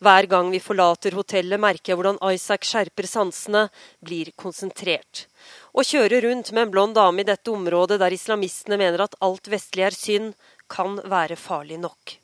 Hver 0.01 0.25
gang 0.31 0.49
vi 0.49 0.57
forlater 0.59 1.13
hotellet, 1.13 1.61
merker 1.61 1.91
jeg 1.91 1.99
hvordan 1.99 2.17
Isaac 2.33 2.65
skjerper 2.65 3.05
sansene, 3.05 3.67
blir 4.01 4.31
konsentrert. 4.33 5.27
Å 5.77 5.85
kjøre 5.85 6.23
rundt 6.25 6.49
med 6.55 6.63
en 6.63 6.73
blond 6.73 6.97
dame 6.97 7.21
i 7.21 7.27
dette 7.29 7.53
området 7.53 7.99
der 8.01 8.17
islamistene 8.17 8.81
mener 8.81 9.05
at 9.05 9.19
alt 9.21 9.51
vestlig 9.53 9.85
er 9.91 9.99
synd, 9.99 10.33
kan 10.65 10.97
være 11.05 11.37
farlig 11.37 11.77
nok. 11.85 12.17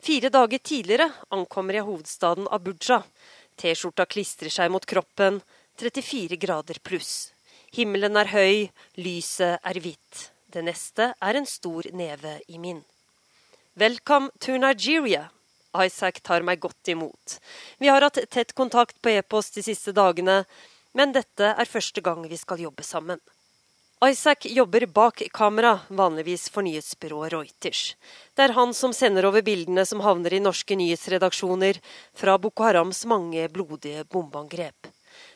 Fire 0.00 0.32
dager 0.32 0.64
tidligere 0.64 1.10
ankommer 1.28 1.76
jeg 1.76 1.88
hovedstaden 1.90 2.48
Abuja. 2.48 3.02
T-skjorta 3.60 4.08
klistrer 4.08 4.52
seg 4.52 4.72
mot 4.72 4.88
kroppen. 4.88 5.42
34 5.76 6.40
grader 6.40 6.80
pluss. 6.80 7.33
Himmelen 7.74 8.14
er 8.14 8.28
høy, 8.30 8.68
lyset 9.02 9.58
er 9.66 9.78
hvitt. 9.82 10.28
Det 10.54 10.62
neste 10.62 11.08
er 11.18 11.34
en 11.34 11.46
stor 11.48 11.88
neve 11.90 12.36
i 12.46 12.60
min. 12.62 12.84
Welcome 13.74 14.30
to 14.38 14.54
Nigeria. 14.62 15.24
Isaac 15.74 16.20
tar 16.22 16.46
meg 16.46 16.62
godt 16.62 16.92
imot. 16.94 17.40
Vi 17.82 17.90
har 17.90 18.06
hatt 18.06 18.20
tett 18.30 18.54
kontakt 18.54 19.00
på 19.02 19.16
e-post 19.16 19.58
de 19.58 19.66
siste 19.66 19.90
dagene, 19.90 20.44
men 20.94 21.16
dette 21.18 21.50
er 21.50 21.72
første 21.72 21.98
gang 21.98 22.22
vi 22.30 22.38
skal 22.38 22.62
jobbe 22.62 22.86
sammen. 22.86 23.18
Isaac 24.06 24.46
jobber 24.46 24.86
bak 24.86 25.24
kamera, 25.34 25.80
vanligvis 25.90 26.46
for 26.54 26.62
nyhetsbyrået 26.62 27.34
Reuters. 27.34 27.96
Det 28.38 28.46
er 28.46 28.54
han 28.54 28.70
som 28.70 28.94
sender 28.94 29.26
over 29.26 29.42
bildene 29.42 29.82
som 29.82 30.06
havner 30.06 30.38
i 30.38 30.44
norske 30.46 30.78
nyhetsredaksjoner 30.78 31.82
fra 32.14 32.38
Boko 32.38 32.70
Harams 32.70 33.02
mange 33.10 33.48
blodige 33.50 34.06
bombeangrep. 34.06 34.94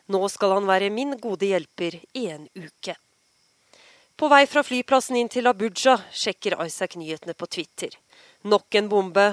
Nå 0.08 0.28
skal 0.32 0.56
han 0.56 0.68
være 0.68 0.90
min 0.90 1.16
gode 1.20 1.50
hjelper 1.50 2.00
i 2.14 2.26
en 2.32 2.48
uke. 2.56 2.96
På 4.18 4.26
vei 4.32 4.46
fra 4.50 4.64
flyplassen 4.66 5.16
inn 5.20 5.28
til 5.30 5.46
Abuja 5.46 5.94
sjekker 6.10 6.56
Isaac 6.64 6.96
nyhetene 6.98 7.36
på 7.38 7.46
Twitter. 7.46 7.92
Nok 8.42 8.74
en 8.80 8.88
bombe. 8.90 9.26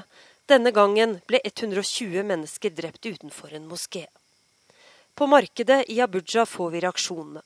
Denne 0.46 0.70
gangen 0.70 1.16
ble 1.26 1.40
120 1.42 2.22
mennesker 2.22 2.70
drept 2.70 3.08
utenfor 3.08 3.56
en 3.58 3.66
moské. 3.66 4.06
På 5.16 5.26
markedet 5.32 5.88
i 5.90 6.02
Abuja 6.06 6.46
får 6.46 6.70
vi 6.76 6.84
reaksjonene. 6.86 7.42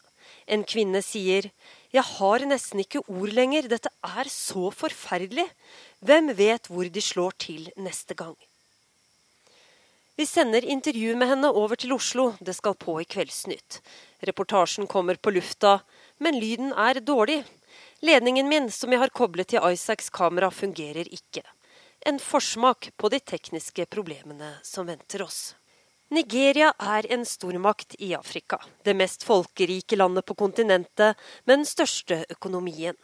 En 0.48 0.64
kvinne 0.64 1.02
sier 1.06 1.52
'Jeg 1.94 2.04
har 2.04 2.40
nesten 2.46 2.80
ikke 2.80 3.06
ord 3.08 3.32
lenger, 3.34 3.68
dette 3.68 3.90
er 4.04 4.26
så 4.26 4.70
forferdelig'. 4.74 5.50
Hvem 6.02 6.36
vet 6.36 6.68
hvor 6.68 6.90
de 6.90 7.02
slår 7.02 7.32
til 7.38 7.72
neste 7.78 8.14
gang? 8.14 8.36
Vi 10.20 10.26
sender 10.26 10.66
intervju 10.66 11.16
med 11.16 11.30
henne 11.30 11.48
over 11.48 11.80
til 11.80 11.94
Oslo, 11.96 12.34
det 12.44 12.52
skal 12.58 12.74
på 12.76 12.98
i 13.00 13.06
Kveldsnytt. 13.08 13.78
Reportasjen 14.28 14.88
kommer 14.92 15.16
på 15.16 15.32
lufta, 15.32 15.78
men 16.20 16.36
lyden 16.36 16.74
er 16.76 17.00
dårlig. 17.00 17.38
Ledningen 18.04 18.50
min, 18.52 18.68
som 18.68 18.92
jeg 18.92 19.00
har 19.00 19.14
koblet 19.16 19.54
til 19.54 19.64
Isaacs 19.64 20.12
kamera, 20.12 20.50
fungerer 20.52 21.08
ikke. 21.08 21.46
En 22.04 22.20
forsmak 22.20 22.90
på 23.00 23.14
de 23.16 23.22
tekniske 23.24 23.88
problemene 23.88 24.58
som 24.60 24.92
venter 24.92 25.24
oss. 25.24 25.54
Nigeria 26.12 26.74
er 26.84 27.08
en 27.16 27.24
stormakt 27.24 27.96
i 28.04 28.12
Afrika. 28.20 28.60
Det 28.84 29.00
mest 29.00 29.24
folkerike 29.24 29.96
landet 29.96 30.28
på 30.28 30.36
kontinentet, 30.36 31.16
med 31.46 31.62
den 31.62 31.70
største 31.78 32.26
økonomien. 32.28 33.00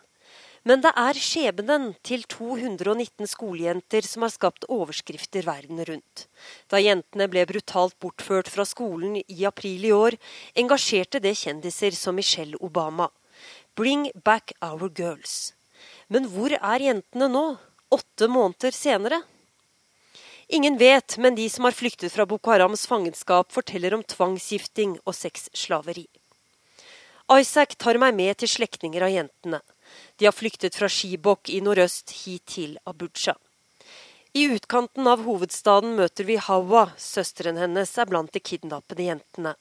Men 0.65 0.81
det 0.81 0.95
er 0.97 1.17
skjebnen 1.21 1.91
til 2.01 2.23
219 2.25 3.27
skolejenter 3.29 4.05
som 4.07 4.23
har 4.25 4.31
skapt 4.33 4.65
overskrifter 4.65 5.45
verden 5.45 5.83
rundt. 5.85 6.23
Da 6.73 6.79
jentene 6.81 7.27
ble 7.29 7.43
brutalt 7.45 7.93
bortført 8.01 8.49
fra 8.49 8.65
skolen 8.65 9.19
i 9.21 9.45
april 9.45 9.85
i 9.85 9.93
år, 9.93 10.17
engasjerte 10.57 11.21
det 11.21 11.35
kjendiser 11.37 11.93
som 11.93 12.17
Michelle 12.17 12.57
Obama. 12.65 13.11
Bring 13.77 14.09
back 14.25 14.55
our 14.65 14.89
girls. 14.89 15.53
Men 16.09 16.25
hvor 16.33 16.57
er 16.57 16.81
jentene 16.81 17.29
nå, 17.29 17.45
åtte 17.93 18.25
måneder 18.25 18.73
senere? 18.73 19.21
Ingen 20.49 20.79
vet, 20.81 21.19
men 21.21 21.37
de 21.37 21.45
som 21.49 21.69
har 21.69 21.77
flyktet 21.77 22.13
fra 22.13 22.25
Boko 22.25 22.49
Harams 22.53 22.87
fangenskap, 22.89 23.53
forteller 23.53 23.93
om 23.93 24.01
tvangsgifting 24.01 24.97
og 25.05 25.13
sexslaveri. 25.17 26.07
Isaac 27.33 27.77
tar 27.81 27.97
meg 28.01 28.17
med 28.17 28.41
til 28.41 28.49
slektninger 28.49 29.05
av 29.05 29.13
jentene. 29.13 29.61
De 30.17 30.27
har 30.27 30.35
flyktet 30.35 30.75
fra 30.75 30.89
Skibok 30.91 31.49
i 31.49 31.61
nordøst 31.63 32.11
hit 32.23 32.45
til 32.55 32.77
Abuja. 32.85 33.35
I 34.35 34.49
utkanten 34.51 35.07
av 35.07 35.21
hovedstaden 35.23 35.93
møter 35.95 36.27
vi 36.27 36.35
Hawa, 36.35 36.89
søsteren 36.99 37.55
hennes 37.61 37.93
er 37.97 38.09
blant 38.09 38.33
de 38.35 38.41
kidnappede 38.43 39.05
jentene. 39.07 39.53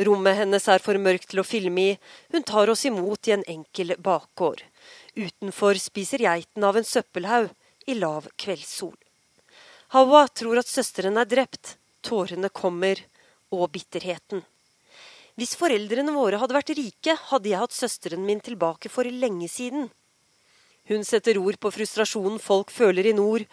Rommet 0.00 0.38
hennes 0.40 0.66
er 0.72 0.82
for 0.82 0.98
mørkt 0.98 1.28
til 1.30 1.42
å 1.42 1.46
filme 1.46 1.84
i, 1.92 1.98
hun 2.32 2.46
tar 2.48 2.72
oss 2.72 2.86
imot 2.88 3.28
i 3.28 3.36
en 3.36 3.44
enkel 3.54 3.94
bakgård. 4.02 4.64
Utenfor 5.14 5.78
spiser 5.78 6.24
geiten 6.24 6.66
av 6.66 6.80
en 6.80 6.88
søppelhaug 6.88 7.52
i 7.86 7.94
lav 7.98 8.26
kveldssol. 8.40 8.96
Hawa 9.94 10.26
tror 10.28 10.60
at 10.60 10.70
søsteren 10.70 11.18
er 11.18 11.28
drept, 11.30 11.76
tårene 12.06 12.50
kommer, 12.50 12.98
og 13.50 13.70
bitterheten. 13.74 14.44
Hvis 15.40 15.54
foreldrene 15.56 16.12
våre 16.12 16.36
hadde 16.36 16.52
vært 16.52 16.74
rike, 16.76 17.14
hadde 17.30 17.48
jeg 17.48 17.60
hatt 17.62 17.72
søsteren 17.72 18.26
min 18.28 18.42
tilbake 18.44 18.90
for 18.92 19.08
lenge 19.08 19.46
siden. 19.48 19.86
Hun 20.90 21.06
setter 21.08 21.38
ord 21.40 21.56
på 21.62 21.70
frustrasjonen 21.72 22.36
folk 22.42 22.68
føler 22.74 23.08
i 23.08 23.14
nord 23.16 23.46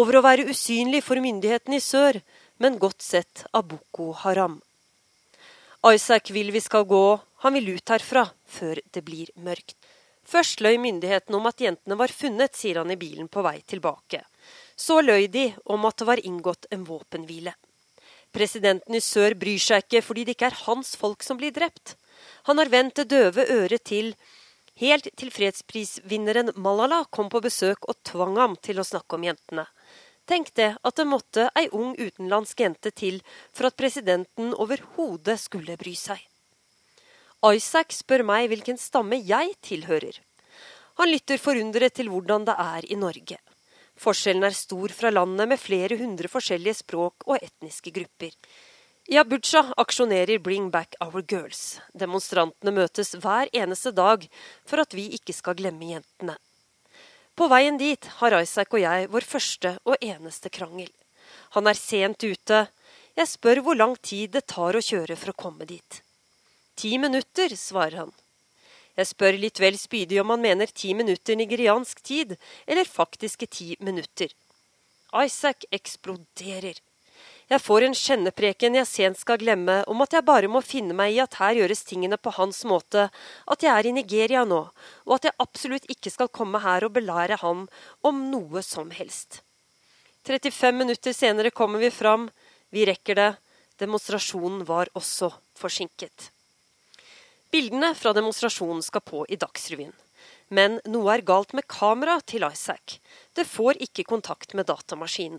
over 0.00 0.16
å 0.16 0.22
være 0.24 0.46
usynlig 0.48 1.02
for 1.04 1.20
myndighetene 1.20 1.76
i 1.76 1.82
sør, 1.84 2.16
men 2.64 2.78
godt 2.80 3.04
sett 3.04 3.42
av 3.52 3.66
Boko 3.74 4.14
Haram. 4.22 4.56
Isaac 5.84 6.32
vil 6.32 6.48
vi 6.54 6.64
skal 6.64 6.88
gå, 6.88 7.02
han 7.44 7.58
vil 7.58 7.74
ut 7.76 7.92
herfra 7.92 8.24
før 8.48 8.80
det 8.96 9.04
blir 9.04 9.28
mørkt. 9.36 9.76
Først 10.24 10.64
løy 10.64 10.78
myndighetene 10.80 11.36
om 11.36 11.52
at 11.52 11.60
jentene 11.60 12.00
var 12.00 12.14
funnet, 12.22 12.56
sier 12.56 12.80
han 12.80 12.94
i 12.94 12.96
bilen 12.96 13.28
på 13.28 13.44
vei 13.44 13.58
tilbake. 13.68 14.22
Så 14.80 15.02
løy 15.04 15.28
de 15.28 15.50
om 15.76 15.84
at 15.84 16.00
det 16.00 16.08
var 16.08 16.24
inngått 16.24 16.72
en 16.72 16.88
våpenhvile. 16.88 17.52
Presidenten 18.34 18.96
i 18.98 19.02
sør 19.04 19.36
bryr 19.38 19.60
seg 19.62 19.84
ikke 19.84 20.02
fordi 20.02 20.24
det 20.26 20.34
ikke 20.34 20.48
er 20.50 20.62
hans 20.64 20.94
folk 20.98 21.22
som 21.22 21.38
blir 21.38 21.54
drept. 21.54 21.94
Han 22.48 22.58
har 22.58 22.72
vendt 22.72 22.98
det 22.98 23.10
døve 23.12 23.44
øret 23.50 23.84
til, 23.86 24.14
helt 24.82 25.06
til 25.14 25.30
fredsprisvinneren 25.30 26.50
Malala 26.58 27.04
kom 27.14 27.30
på 27.30 27.42
besøk 27.44 27.86
og 27.86 28.00
tvang 28.02 28.36
ham 28.40 28.58
til 28.58 28.82
å 28.82 28.86
snakke 28.86 29.18
om 29.18 29.26
jentene. 29.28 29.68
Tenk 30.26 30.54
det 30.56 30.70
at 30.80 30.96
det 30.96 31.06
måtte 31.06 31.48
ei 31.54 31.68
ung 31.76 31.92
utenlandsk 31.94 32.64
jente 32.64 32.90
til 32.96 33.20
for 33.52 33.68
at 33.68 33.76
presidenten 33.76 34.54
overhodet 34.56 35.36
skulle 35.42 35.76
bry 35.80 35.92
seg. 35.98 36.20
Isaac 37.44 37.92
spør 37.92 38.24
meg 38.24 38.48
hvilken 38.48 38.80
stamme 38.80 39.20
jeg 39.20 39.52
tilhører. 39.62 40.16
Han 40.98 41.10
lytter 41.10 41.40
forundret 41.42 41.94
til 41.98 42.08
hvordan 42.08 42.46
det 42.48 42.54
er 42.56 42.86
i 42.88 42.96
Norge. 42.96 43.36
Forskjellen 44.00 44.44
er 44.46 44.56
stor 44.56 44.92
fra 44.94 45.10
landet 45.12 45.48
med 45.48 45.60
flere 45.60 45.98
hundre 46.00 46.30
forskjellige 46.30 46.80
språk 46.82 47.26
og 47.28 47.38
etniske 47.38 47.92
grupper. 47.94 48.32
I 49.04 49.18
Abuja 49.20 49.66
aksjonerer 49.76 50.40
Bring 50.40 50.70
Back 50.72 50.96
Our 51.04 51.22
Girls. 51.28 51.78
Demonstrantene 51.92 52.72
møtes 52.72 53.12
hver 53.20 53.50
eneste 53.52 53.92
dag 53.92 54.24
for 54.64 54.80
at 54.80 54.96
vi 54.96 55.10
ikke 55.18 55.34
skal 55.36 55.58
glemme 55.58 55.90
jentene. 55.92 56.38
På 57.36 57.50
veien 57.50 57.76
dit 57.76 58.08
har 58.20 58.36
Isaac 58.38 58.72
og 58.72 58.80
jeg 58.80 59.10
vår 59.12 59.26
første 59.28 59.74
og 59.84 60.00
eneste 60.00 60.50
krangel. 60.54 60.90
Han 61.58 61.68
er 61.68 61.78
sent 61.78 62.24
ute. 62.24 62.64
Jeg 63.14 63.30
spør 63.30 63.60
hvor 63.66 63.78
lang 63.78 63.94
tid 64.00 64.32
det 64.38 64.46
tar 64.50 64.74
å 64.74 64.82
kjøre 64.82 65.18
for 65.20 65.34
å 65.34 65.38
komme 65.44 65.68
dit. 65.68 66.00
Ti 66.74 66.96
minutter, 66.98 67.52
svarer 67.58 68.04
han. 68.04 68.14
Jeg 68.94 69.10
spør 69.10 69.38
litt 69.38 69.58
vel 69.62 69.76
spydig 69.78 70.20
om 70.22 70.30
han 70.34 70.42
mener 70.44 70.70
ti 70.70 70.94
minutter 70.94 71.38
nigeriansk 71.38 72.02
tid, 72.06 72.36
eller 72.66 72.86
faktiske 72.86 73.48
ti 73.50 73.74
minutter. 73.80 74.30
Isaac 75.14 75.66
eksploderer. 75.74 76.78
Jeg 77.52 77.60
får 77.60 77.84
en 77.84 77.94
skjennepreken 77.98 78.78
jeg 78.78 78.88
sent 78.88 79.18
skal 79.20 79.38
glemme, 79.42 79.82
om 79.90 80.00
at 80.00 80.14
jeg 80.16 80.24
bare 80.24 80.48
må 80.48 80.62
finne 80.64 80.96
meg 80.96 81.12
i 81.12 81.20
at 81.22 81.36
her 81.36 81.58
gjøres 81.58 81.84
tingene 81.84 82.16
på 82.16 82.32
hans 82.38 82.62
måte, 82.64 83.10
at 83.52 83.66
jeg 83.66 83.72
er 83.74 83.88
i 83.88 83.92
Nigeria 83.92 84.44
nå, 84.48 84.62
og 85.04 85.16
at 85.18 85.28
jeg 85.28 85.38
absolutt 85.44 85.90
ikke 85.92 86.12
skal 86.14 86.32
komme 86.32 86.62
her 86.64 86.86
og 86.86 86.94
belære 86.96 87.42
ham 87.44 87.66
om 88.02 88.22
noe 88.30 88.64
som 88.64 88.94
helst. 88.96 89.42
35 90.24 90.72
minutter 90.72 91.12
senere 91.12 91.52
kommer 91.52 91.82
vi 91.84 91.92
fram. 91.92 92.30
Vi 92.72 92.86
rekker 92.88 93.20
det. 93.20 93.32
Demonstrasjonen 93.76 94.64
var 94.64 94.88
også 94.96 95.28
forsinket. 95.58 96.30
Bildene 97.54 97.92
fra 97.94 98.10
demonstrasjonen 98.12 98.80
skal 98.82 99.00
på 99.06 99.20
i 99.30 99.36
Dagsrevyen. 99.38 99.92
Men 100.50 100.80
noe 100.90 101.12
er 101.12 101.22
galt 101.22 101.52
med 101.54 101.68
kameraet 101.70 102.26
til 102.32 102.42
Isaac. 102.48 102.96
Det 103.30 103.44
får 103.46 103.78
ikke 103.86 104.04
kontakt 104.08 104.56
med 104.58 104.66
datamaskinen. 104.66 105.38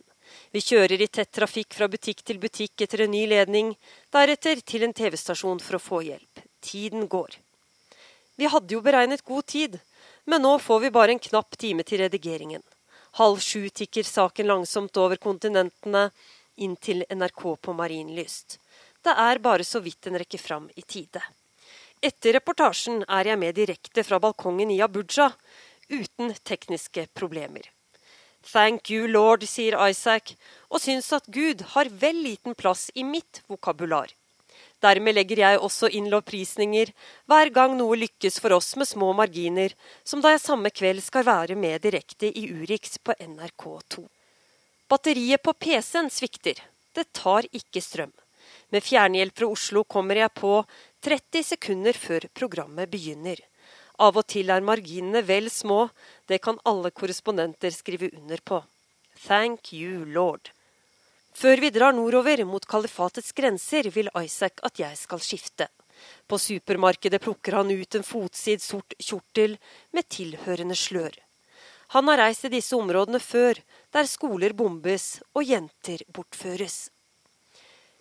Vi 0.56 0.62
kjører 0.64 1.04
i 1.04 1.10
tett 1.12 1.34
trafikk 1.36 1.76
fra 1.76 1.90
butikk 1.92 2.24
til 2.24 2.40
butikk 2.40 2.86
etter 2.88 3.04
en 3.04 3.12
ny 3.12 3.26
ledning, 3.34 3.74
deretter 4.16 4.64
til 4.64 4.88
en 4.88 4.96
TV-stasjon 4.96 5.60
for 5.60 5.76
å 5.76 5.84
få 5.90 6.02
hjelp. 6.08 6.46
Tiden 6.64 7.10
går. 7.12 7.36
Vi 8.40 8.48
hadde 8.56 8.80
jo 8.80 8.84
beregnet 8.88 9.28
god 9.28 9.52
tid, 9.52 9.80
men 10.24 10.48
nå 10.48 10.56
får 10.64 10.86
vi 10.88 10.96
bare 10.96 11.18
en 11.18 11.24
knapp 11.30 11.60
time 11.60 11.84
til 11.84 12.06
redigeringen. 12.06 12.64
Halv 13.20 13.44
sju 13.44 13.68
tikker 13.68 14.08
saken 14.08 14.54
langsomt 14.56 14.96
over 15.04 15.20
kontinentene, 15.20 16.10
inn 16.64 16.80
til 16.80 17.04
NRK 17.12 17.50
på 17.60 17.76
Marienlyst. 17.76 18.62
Det 19.04 19.22
er 19.30 19.44
bare 19.44 19.68
så 19.68 19.84
vidt 19.84 20.08
den 20.08 20.24
rekker 20.24 20.40
fram 20.40 20.72
i 20.80 20.88
tide. 20.88 21.20
Etter 22.06 22.36
reportasjen 22.38 23.00
er 23.10 23.32
jeg 23.32 23.40
med 23.42 23.56
direkte 23.58 24.04
fra 24.06 24.20
balkongen 24.22 24.70
i 24.70 24.82
Abuja, 24.86 25.32
uten 25.90 26.36
tekniske 26.46 27.08
problemer. 27.18 27.64
Thank 28.46 28.92
you, 28.94 29.08
lord, 29.10 29.42
sier 29.50 29.74
Isaac, 29.88 30.36
og 30.70 30.84
syns 30.84 31.08
at 31.18 31.26
Gud 31.34 31.64
har 31.72 31.90
vel 32.04 32.20
liten 32.28 32.54
plass 32.54 32.92
i 32.94 33.02
mitt 33.08 33.42
vokabular. 33.50 34.12
Dermed 34.86 35.18
legger 35.18 35.42
jeg 35.42 35.62
også 35.66 35.90
inn 35.98 36.12
lovprisninger 36.12 36.92
hver 37.32 37.50
gang 37.56 37.74
noe 37.80 37.98
lykkes 37.98 38.38
for 38.44 38.54
oss 38.54 38.76
med 38.78 38.86
små 38.92 39.10
marginer, 39.18 39.74
som 40.06 40.22
da 40.22 40.36
jeg 40.36 40.44
samme 40.44 40.70
kveld 40.70 41.02
skal 41.02 41.26
være 41.26 41.58
med 41.58 41.82
direkte 41.88 42.30
i 42.30 42.46
Urix 42.52 43.00
på 43.02 43.18
NRK2. 43.18 44.06
Batteriet 44.92 45.42
på 45.42 45.56
PC-en 45.58 46.14
svikter. 46.14 46.62
Det 46.94 47.08
tar 47.18 47.50
ikke 47.50 47.82
strøm. 47.82 48.14
Med 48.74 48.84
fjernhjelp 48.84 49.38
fra 49.38 49.50
Oslo 49.54 49.84
kommer 49.84 50.20
jeg 50.20 50.34
på 50.38 50.54
30 51.06 51.46
sekunder 51.52 51.98
før 51.98 52.28
programmet 52.34 52.90
begynner. 52.90 53.40
Av 54.02 54.18
og 54.18 54.26
til 54.28 54.50
er 54.52 54.66
marginene 54.66 55.22
vel 55.24 55.48
små, 55.54 55.86
det 56.28 56.42
kan 56.44 56.60
alle 56.68 56.92
korrespondenter 56.92 57.72
skrive 57.72 58.10
under 58.18 58.42
på. 58.44 58.64
Thank 59.28 59.72
you, 59.74 60.04
lord. 60.06 60.52
Før 61.36 61.60
vi 61.60 61.70
drar 61.76 61.96
nordover 61.96 62.44
mot 62.48 62.66
kalifatets 62.68 63.32
grenser, 63.36 63.90
vil 63.92 64.12
Isaac 64.20 64.62
at 64.64 64.80
jeg 64.80 64.98
skal 65.00 65.24
skifte. 65.24 65.68
På 66.28 66.40
supermarkedet 66.40 67.22
plukker 67.24 67.60
han 67.60 67.72
ut 67.72 67.96
en 67.96 68.04
fotsid 68.04 68.64
sort 68.64 68.96
kjortel 69.00 69.56
med 69.96 70.10
tilhørende 70.12 70.76
slør. 70.76 71.14
Han 71.94 72.10
har 72.10 72.24
reist 72.24 72.44
til 72.44 72.56
disse 72.56 72.76
områdene 72.76 73.22
før, 73.22 73.60
der 73.94 74.10
skoler 74.10 74.56
bombes 74.58 75.22
og 75.36 75.46
jenter 75.46 76.02
bortføres. 76.12 76.90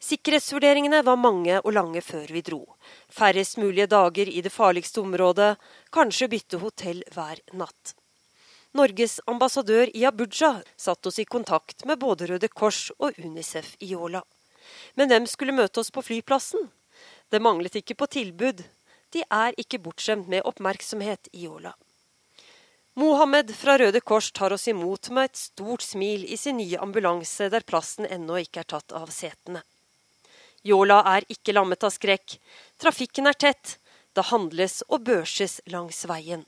Sikkerhetsvurderingene 0.05 1.00
var 1.07 1.16
mange 1.16 1.57
og 1.62 1.72
lange 1.72 2.02
før 2.05 2.28
vi 2.34 2.42
dro. 2.44 2.61
Færrest 3.09 3.57
mulige 3.57 3.86
dager 3.88 4.28
i 4.28 4.42
det 4.44 4.52
farligste 4.52 5.00
området, 5.00 5.55
kanskje 5.94 6.28
bytte 6.28 6.61
hotell 6.61 7.00
hver 7.14 7.40
natt. 7.57 7.94
Norges 8.76 9.20
ambassadør 9.30 9.88
i 9.96 10.05
Abuja 10.05 10.59
satte 10.76 11.09
oss 11.09 11.22
i 11.22 11.24
kontakt 11.24 11.86
med 11.88 12.02
både 12.02 12.28
Røde 12.28 12.50
Kors 12.52 12.90
og 12.98 13.16
Unicef 13.16 13.76
i 13.80 13.92
Yola. 13.94 14.20
Men 14.98 15.09
hvem 15.09 15.28
skulle 15.30 15.57
møte 15.57 15.80
oss 15.80 15.92
på 15.94 16.05
flyplassen? 16.05 16.68
Det 17.32 17.40
manglet 17.40 17.80
ikke 17.80 17.96
på 17.96 18.11
tilbud. 18.18 18.61
De 19.14 19.24
er 19.24 19.57
ikke 19.57 19.80
bortskjemt 19.80 20.28
med 20.28 20.44
oppmerksomhet 20.44 21.30
i 21.32 21.46
Yola. 21.46 21.72
Mohammed 23.00 23.55
fra 23.57 23.78
Røde 23.80 24.05
Kors 24.05 24.32
tar 24.36 24.52
oss 24.52 24.68
imot 24.68 25.09
med 25.11 25.30
et 25.30 25.46
stort 25.48 25.82
smil 25.82 26.26
i 26.28 26.36
sin 26.36 26.61
nye 26.61 26.82
ambulanse 26.82 27.48
der 27.50 27.64
plassen 27.64 28.05
ennå 28.05 28.42
ikke 28.44 28.66
er 28.66 28.74
tatt 28.74 28.92
av 28.92 29.09
setene. 29.14 29.64
Yola 30.64 31.02
er 31.16 31.26
ikke 31.28 31.52
lammet 31.52 31.84
av 31.84 31.92
skrekk. 31.92 32.38
Trafikken 32.80 33.28
er 33.28 33.36
tett. 33.36 33.76
Det 34.16 34.30
handles 34.30 34.80
og 34.88 35.04
børses 35.04 35.58
langs 35.68 36.04
veien. 36.08 36.44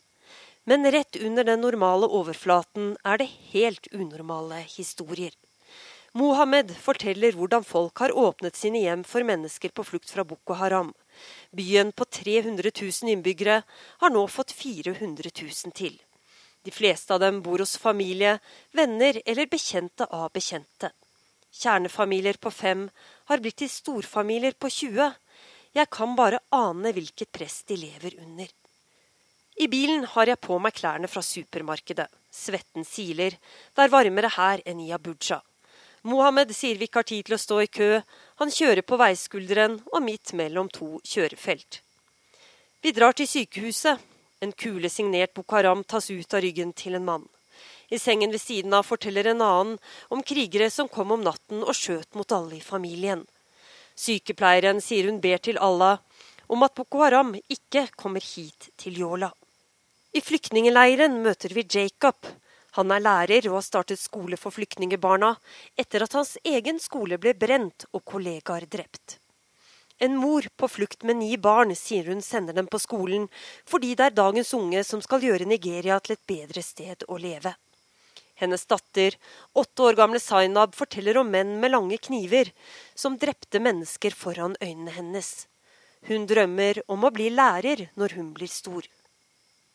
Men 0.64 0.88
rett 0.90 1.18
under 1.20 1.44
den 1.44 1.60
normale 1.60 2.08
overflaten 2.08 2.94
er 3.04 3.20
det 3.20 3.28
helt 3.52 3.86
unormale 3.92 4.62
historier. 4.72 5.34
Mohammed 6.16 6.72
forteller 6.80 7.36
hvordan 7.36 7.64
folk 7.66 8.00
har 8.00 8.14
åpnet 8.16 8.56
sine 8.56 8.80
hjem 8.80 9.02
for 9.04 9.26
mennesker 9.26 9.74
på 9.76 9.84
flukt 9.84 10.10
fra 10.10 10.24
Boko 10.24 10.56
Haram. 10.56 10.94
Byen 11.52 11.92
på 11.92 12.06
300 12.08 12.72
000 12.72 13.12
innbyggere 13.12 13.60
har 14.00 14.14
nå 14.14 14.22
fått 14.32 14.54
400 14.56 15.28
000 15.28 15.76
til. 15.76 15.98
De 16.64 16.72
fleste 16.72 17.12
av 17.14 17.20
dem 17.20 17.42
bor 17.44 17.60
hos 17.60 17.76
familie, 17.76 18.38
venner 18.72 19.20
eller 19.26 19.46
bekjente 19.46 20.08
av 20.08 20.32
bekjente. 20.32 20.90
Kjernefamilier 21.56 22.36
på 22.40 22.52
fem 22.52 22.84
har 23.30 23.40
blitt 23.40 23.62
til 23.62 23.70
storfamilier 23.72 24.56
på 24.60 24.68
20. 24.68 25.08
Jeg 25.76 25.90
kan 25.92 26.14
bare 26.18 26.42
ane 26.52 26.92
hvilket 26.92 27.32
press 27.32 27.62
de 27.68 27.78
lever 27.80 28.18
under. 28.20 28.48
I 29.56 29.68
bilen 29.72 30.04
har 30.12 30.28
jeg 30.28 30.40
på 30.44 30.58
meg 30.60 30.76
klærne 30.76 31.08
fra 31.08 31.22
supermarkedet. 31.24 32.06
Svetten 32.28 32.84
siler. 32.84 33.38
Det 33.72 33.84
er 33.86 33.92
varmere 33.92 34.28
her 34.36 34.60
enn 34.68 34.82
i 34.84 34.90
Abuja. 34.92 35.40
Mohammed 36.06 36.52
sier 36.54 36.76
vi 36.76 36.86
ikke 36.86 37.00
har 37.00 37.08
tid 37.08 37.26
til 37.26 37.34
å 37.34 37.40
stå 37.40 37.62
i 37.64 37.70
kø. 37.72 37.88
Han 38.42 38.52
kjører 38.52 38.84
på 38.84 38.98
veiskulderen 39.00 39.80
og 39.92 40.04
midt 40.04 40.34
mellom 40.38 40.68
to 40.70 41.00
kjørefelt. 41.08 41.80
Vi 42.84 42.92
drar 42.92 43.16
til 43.16 43.26
sykehuset. 43.26 44.04
En 44.44 44.52
kule 44.52 44.92
signert 44.92 45.32
Boko 45.34 45.56
Haram 45.56 45.82
tas 45.88 46.10
ut 46.12 46.36
av 46.36 46.44
ryggen 46.44 46.76
til 46.76 47.00
en 47.00 47.08
mann. 47.08 47.24
I 47.88 47.98
sengen 47.98 48.32
ved 48.34 48.40
siden 48.42 48.74
av 48.74 48.86
forteller 48.88 49.28
en 49.30 49.42
annen 49.42 49.78
om 50.10 50.22
krigere 50.22 50.70
som 50.70 50.88
kom 50.88 51.12
om 51.14 51.22
natten 51.22 51.62
og 51.62 51.74
skjøt 51.76 52.18
mot 52.18 52.32
alle 52.34 52.58
i 52.58 52.64
familien. 52.64 53.22
Sykepleieren 53.96 54.82
sier 54.82 55.06
hun 55.06 55.20
ber 55.22 55.38
til 55.38 55.60
Allah 55.62 56.00
om 56.52 56.62
at 56.66 56.74
Boko 56.74 57.04
Haram 57.04 57.34
ikke 57.48 57.86
kommer 57.96 58.22
hit 58.22 58.70
til 58.76 58.98
Yola. 59.00 59.30
I 60.12 60.20
flyktningeleiren 60.20 61.20
møter 61.22 61.54
vi 61.54 61.66
Jacob. 61.68 62.16
Han 62.76 62.90
er 62.92 63.02
lærer 63.04 63.46
og 63.48 63.58
har 63.58 63.64
startet 63.64 64.00
skole 64.00 64.36
for 64.40 64.52
flyktningebarna 64.52 65.34
etter 65.78 66.04
at 66.04 66.16
hans 66.18 66.34
egen 66.44 66.80
skole 66.82 67.18
ble 67.22 67.34
brent 67.38 67.86
og 67.92 68.04
kollegaer 68.04 68.66
drept. 68.68 69.18
En 69.98 70.16
mor 70.20 70.44
på 70.56 70.68
flukt 70.68 71.06
med 71.08 71.16
ni 71.22 71.36
barn 71.40 71.72
sier 71.78 72.10
hun 72.10 72.20
sender 72.20 72.52
dem 72.56 72.66
på 72.68 72.80
skolen 72.82 73.30
fordi 73.64 73.94
det 73.96 74.10
er 74.10 74.18
dagens 74.18 74.52
unge 74.58 74.82
som 74.84 75.00
skal 75.04 75.24
gjøre 75.24 75.48
Nigeria 75.48 75.96
til 76.00 76.18
et 76.18 76.26
bedre 76.28 76.64
sted 76.64 77.06
å 77.08 77.16
leve. 77.16 77.54
Hennes 78.36 78.66
datter, 78.68 79.16
åtte 79.52 79.82
år 79.82 79.96
gamle 79.96 80.20
Zainab, 80.20 80.74
forteller 80.76 81.16
om 81.16 81.30
menn 81.32 81.54
med 81.60 81.72
lange 81.72 81.96
kniver 81.96 82.52
som 82.94 83.16
drepte 83.18 83.60
mennesker 83.64 84.12
foran 84.12 84.58
øynene 84.60 84.92
hennes. 84.92 85.46
Hun 86.06 86.28
drømmer 86.28 86.82
om 86.92 87.04
å 87.04 87.10
bli 87.10 87.30
lærer 87.32 87.88
når 87.96 88.18
hun 88.18 88.30
blir 88.36 88.52
stor. 88.52 88.84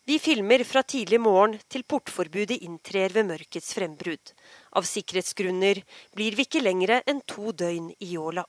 Vi 0.06 0.18
filmer 0.18 0.64
fra 0.66 0.82
tidlig 0.82 1.20
morgen 1.22 1.58
til 1.70 1.84
portforbudet 1.86 2.62
inntrer 2.66 3.12
ved 3.14 3.28
mørkets 3.28 3.74
frembrudd. 3.76 4.32
Av 4.78 4.86
sikkerhetsgrunner 4.86 5.82
blir 6.14 6.38
vi 6.38 6.46
ikke 6.46 6.62
lengre 6.62 7.02
enn 7.06 7.20
to 7.26 7.52
døgn 7.52 7.92
i 7.98 8.14
Yola. 8.14 8.42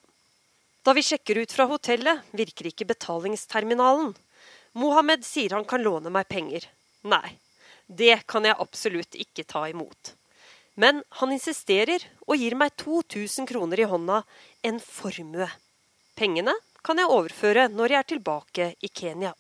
Da 0.83 0.95
vi 0.97 1.03
sjekker 1.05 1.41
ut 1.43 1.53
fra 1.53 1.67
hotellet, 1.69 2.25
virker 2.33 2.71
ikke 2.71 2.89
betalingsterminalen. 2.89 4.15
Mohammed 4.77 5.25
sier 5.25 5.53
han 5.53 5.65
kan 5.69 5.83
låne 5.85 6.09
meg 6.13 6.27
penger. 6.29 6.65
Nei, 7.05 7.37
det 7.87 8.23
kan 8.27 8.45
jeg 8.47 8.59
absolutt 8.59 9.15
ikke 9.19 9.45
ta 9.47 9.65
imot. 9.69 10.13
Men 10.75 11.03
han 11.19 11.33
insisterer 11.35 12.01
og 12.25 12.37
gir 12.41 12.55
meg 12.57 12.73
2000 12.81 13.47
kroner 13.49 13.83
i 13.83 13.89
hånda, 13.89 14.23
en 14.65 14.79
formue. 14.81 15.49
Pengene 16.17 16.55
kan 16.83 16.99
jeg 16.99 17.09
overføre 17.09 17.69
når 17.71 17.93
jeg 17.93 17.99
er 17.99 18.09
tilbake 18.13 18.69
i 18.81 18.89
Kenya. 18.89 19.33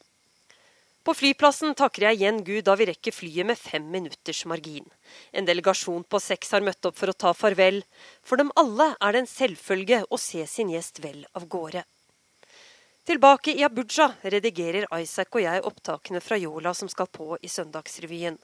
På 1.03 1.11
flyplassen 1.11 1.73
takker 1.75 2.05
jeg 2.05 2.21
igjen 2.21 2.37
Gud 2.47 2.63
da 2.63 2.77
vi 2.79 2.85
rekker 2.87 3.11
flyet 3.11 3.47
med 3.49 3.59
fem 3.59 3.89
minutters 3.91 4.45
margin. 4.47 4.85
En 5.35 5.43
delegasjon 5.43 6.05
på 6.07 6.21
seks 6.23 6.53
har 6.55 6.63
møtt 6.63 6.87
opp 6.87 6.95
for 6.95 7.11
å 7.11 7.17
ta 7.25 7.33
farvel. 7.35 7.81
For 8.23 8.39
dem 8.39 8.53
alle 8.55 8.93
er 8.95 9.11
det 9.11 9.25
en 9.25 9.27
selvfølge 9.27 9.99
å 10.07 10.21
se 10.21 10.45
sin 10.47 10.71
gjest 10.71 11.03
vel 11.03 11.25
av 11.35 11.49
gårde. 11.51 11.83
Tilbake 13.03 13.51
i 13.51 13.63
Abuja 13.63 14.13
redigerer 14.21 14.85
Isaac 15.01 15.35
og 15.35 15.41
jeg 15.43 15.63
opptakene 15.67 16.21
fra 16.23 16.37
Yola 16.39 16.71
som 16.73 16.87
skal 16.87 17.09
på 17.11 17.35
i 17.43 17.49
Søndagsrevyen. 17.51 18.37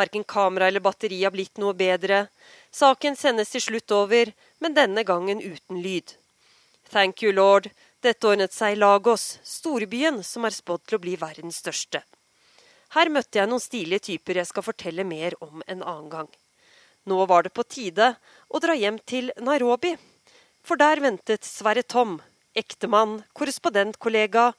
Verken 0.00 0.24
kamera 0.24 0.70
eller 0.70 0.80
batteri 0.80 1.18
har 1.20 1.34
blitt 1.34 1.60
noe 1.60 1.76
bedre. 1.76 2.22
Saken 2.72 3.18
sendes 3.20 3.52
til 3.52 3.60
slutt 3.60 3.92
over, 3.92 4.32
men 4.64 4.72
denne 4.72 5.04
gangen 5.04 5.44
uten 5.44 5.82
lyd. 5.84 6.14
Thank 6.88 7.20
you, 7.22 7.34
lord. 7.36 7.68
Dette 8.00 8.32
ordnet 8.32 8.56
seg 8.56 8.78
i 8.78 8.80
Lagos, 8.80 9.38
storbyen 9.44 10.22
som 10.24 10.48
er 10.48 10.56
spådd 10.56 10.86
til 10.86 10.96
å 10.96 11.04
bli 11.04 11.18
verdens 11.20 11.60
største. 11.60 12.00
Her 12.96 13.12
møtte 13.12 13.42
jeg 13.42 13.52
noen 13.52 13.60
stilige 13.60 14.06
typer 14.08 14.40
jeg 14.40 14.48
skal 14.48 14.70
fortelle 14.72 15.04
mer 15.04 15.36
om 15.44 15.60
en 15.66 15.84
annen 15.84 16.08
gang. 16.08 16.32
Nå 17.04 17.20
var 17.28 17.44
det 17.44 17.52
på 17.52 17.68
tide 17.68 18.14
å 18.48 18.60
dra 18.64 18.72
hjem 18.72 18.98
til 19.04 19.30
Nairobi, 19.36 19.98
for 20.64 20.80
der 20.80 21.04
ventet 21.04 21.44
Sverre 21.44 21.84
Tom, 21.84 22.22
ektemann, 22.56 23.20
korrespondentkollega 23.36 24.50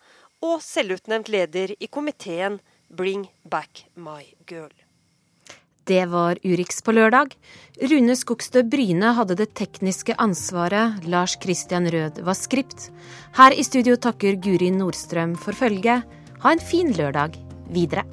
og 0.44 0.64
selvutnevnt 0.64 1.30
leder 1.32 1.76
i 1.80 1.88
komiteen 1.88 2.60
Bring 2.94 3.28
Back 3.50 3.86
My 3.96 4.24
Girl. 4.48 4.74
Det 5.84 6.06
var 6.08 6.39
Urix 6.48 6.80
på 6.80 6.94
lørdag. 6.96 7.34
Rune 7.91 8.16
Skogstø 8.16 8.62
Bryne 8.64 9.12
hadde 9.18 9.36
det 9.36 9.50
tekniske 9.60 10.16
ansvaret. 10.16 11.04
Lars 11.12 11.36
Christian 11.44 11.89
Rød 11.91 12.22
var 12.24 12.39
skript. 12.39 12.88
Her 13.36 13.52
i 13.52 13.66
studio 13.68 13.98
takker 14.00 14.39
Guri 14.39 14.72
Nordstrøm 14.72 15.36
for 15.36 15.52
følget. 15.52 16.08
Ha 16.39 16.56
en 16.56 16.64
fin 16.64 16.96
lørdag 16.96 17.36
videre. 17.76 18.06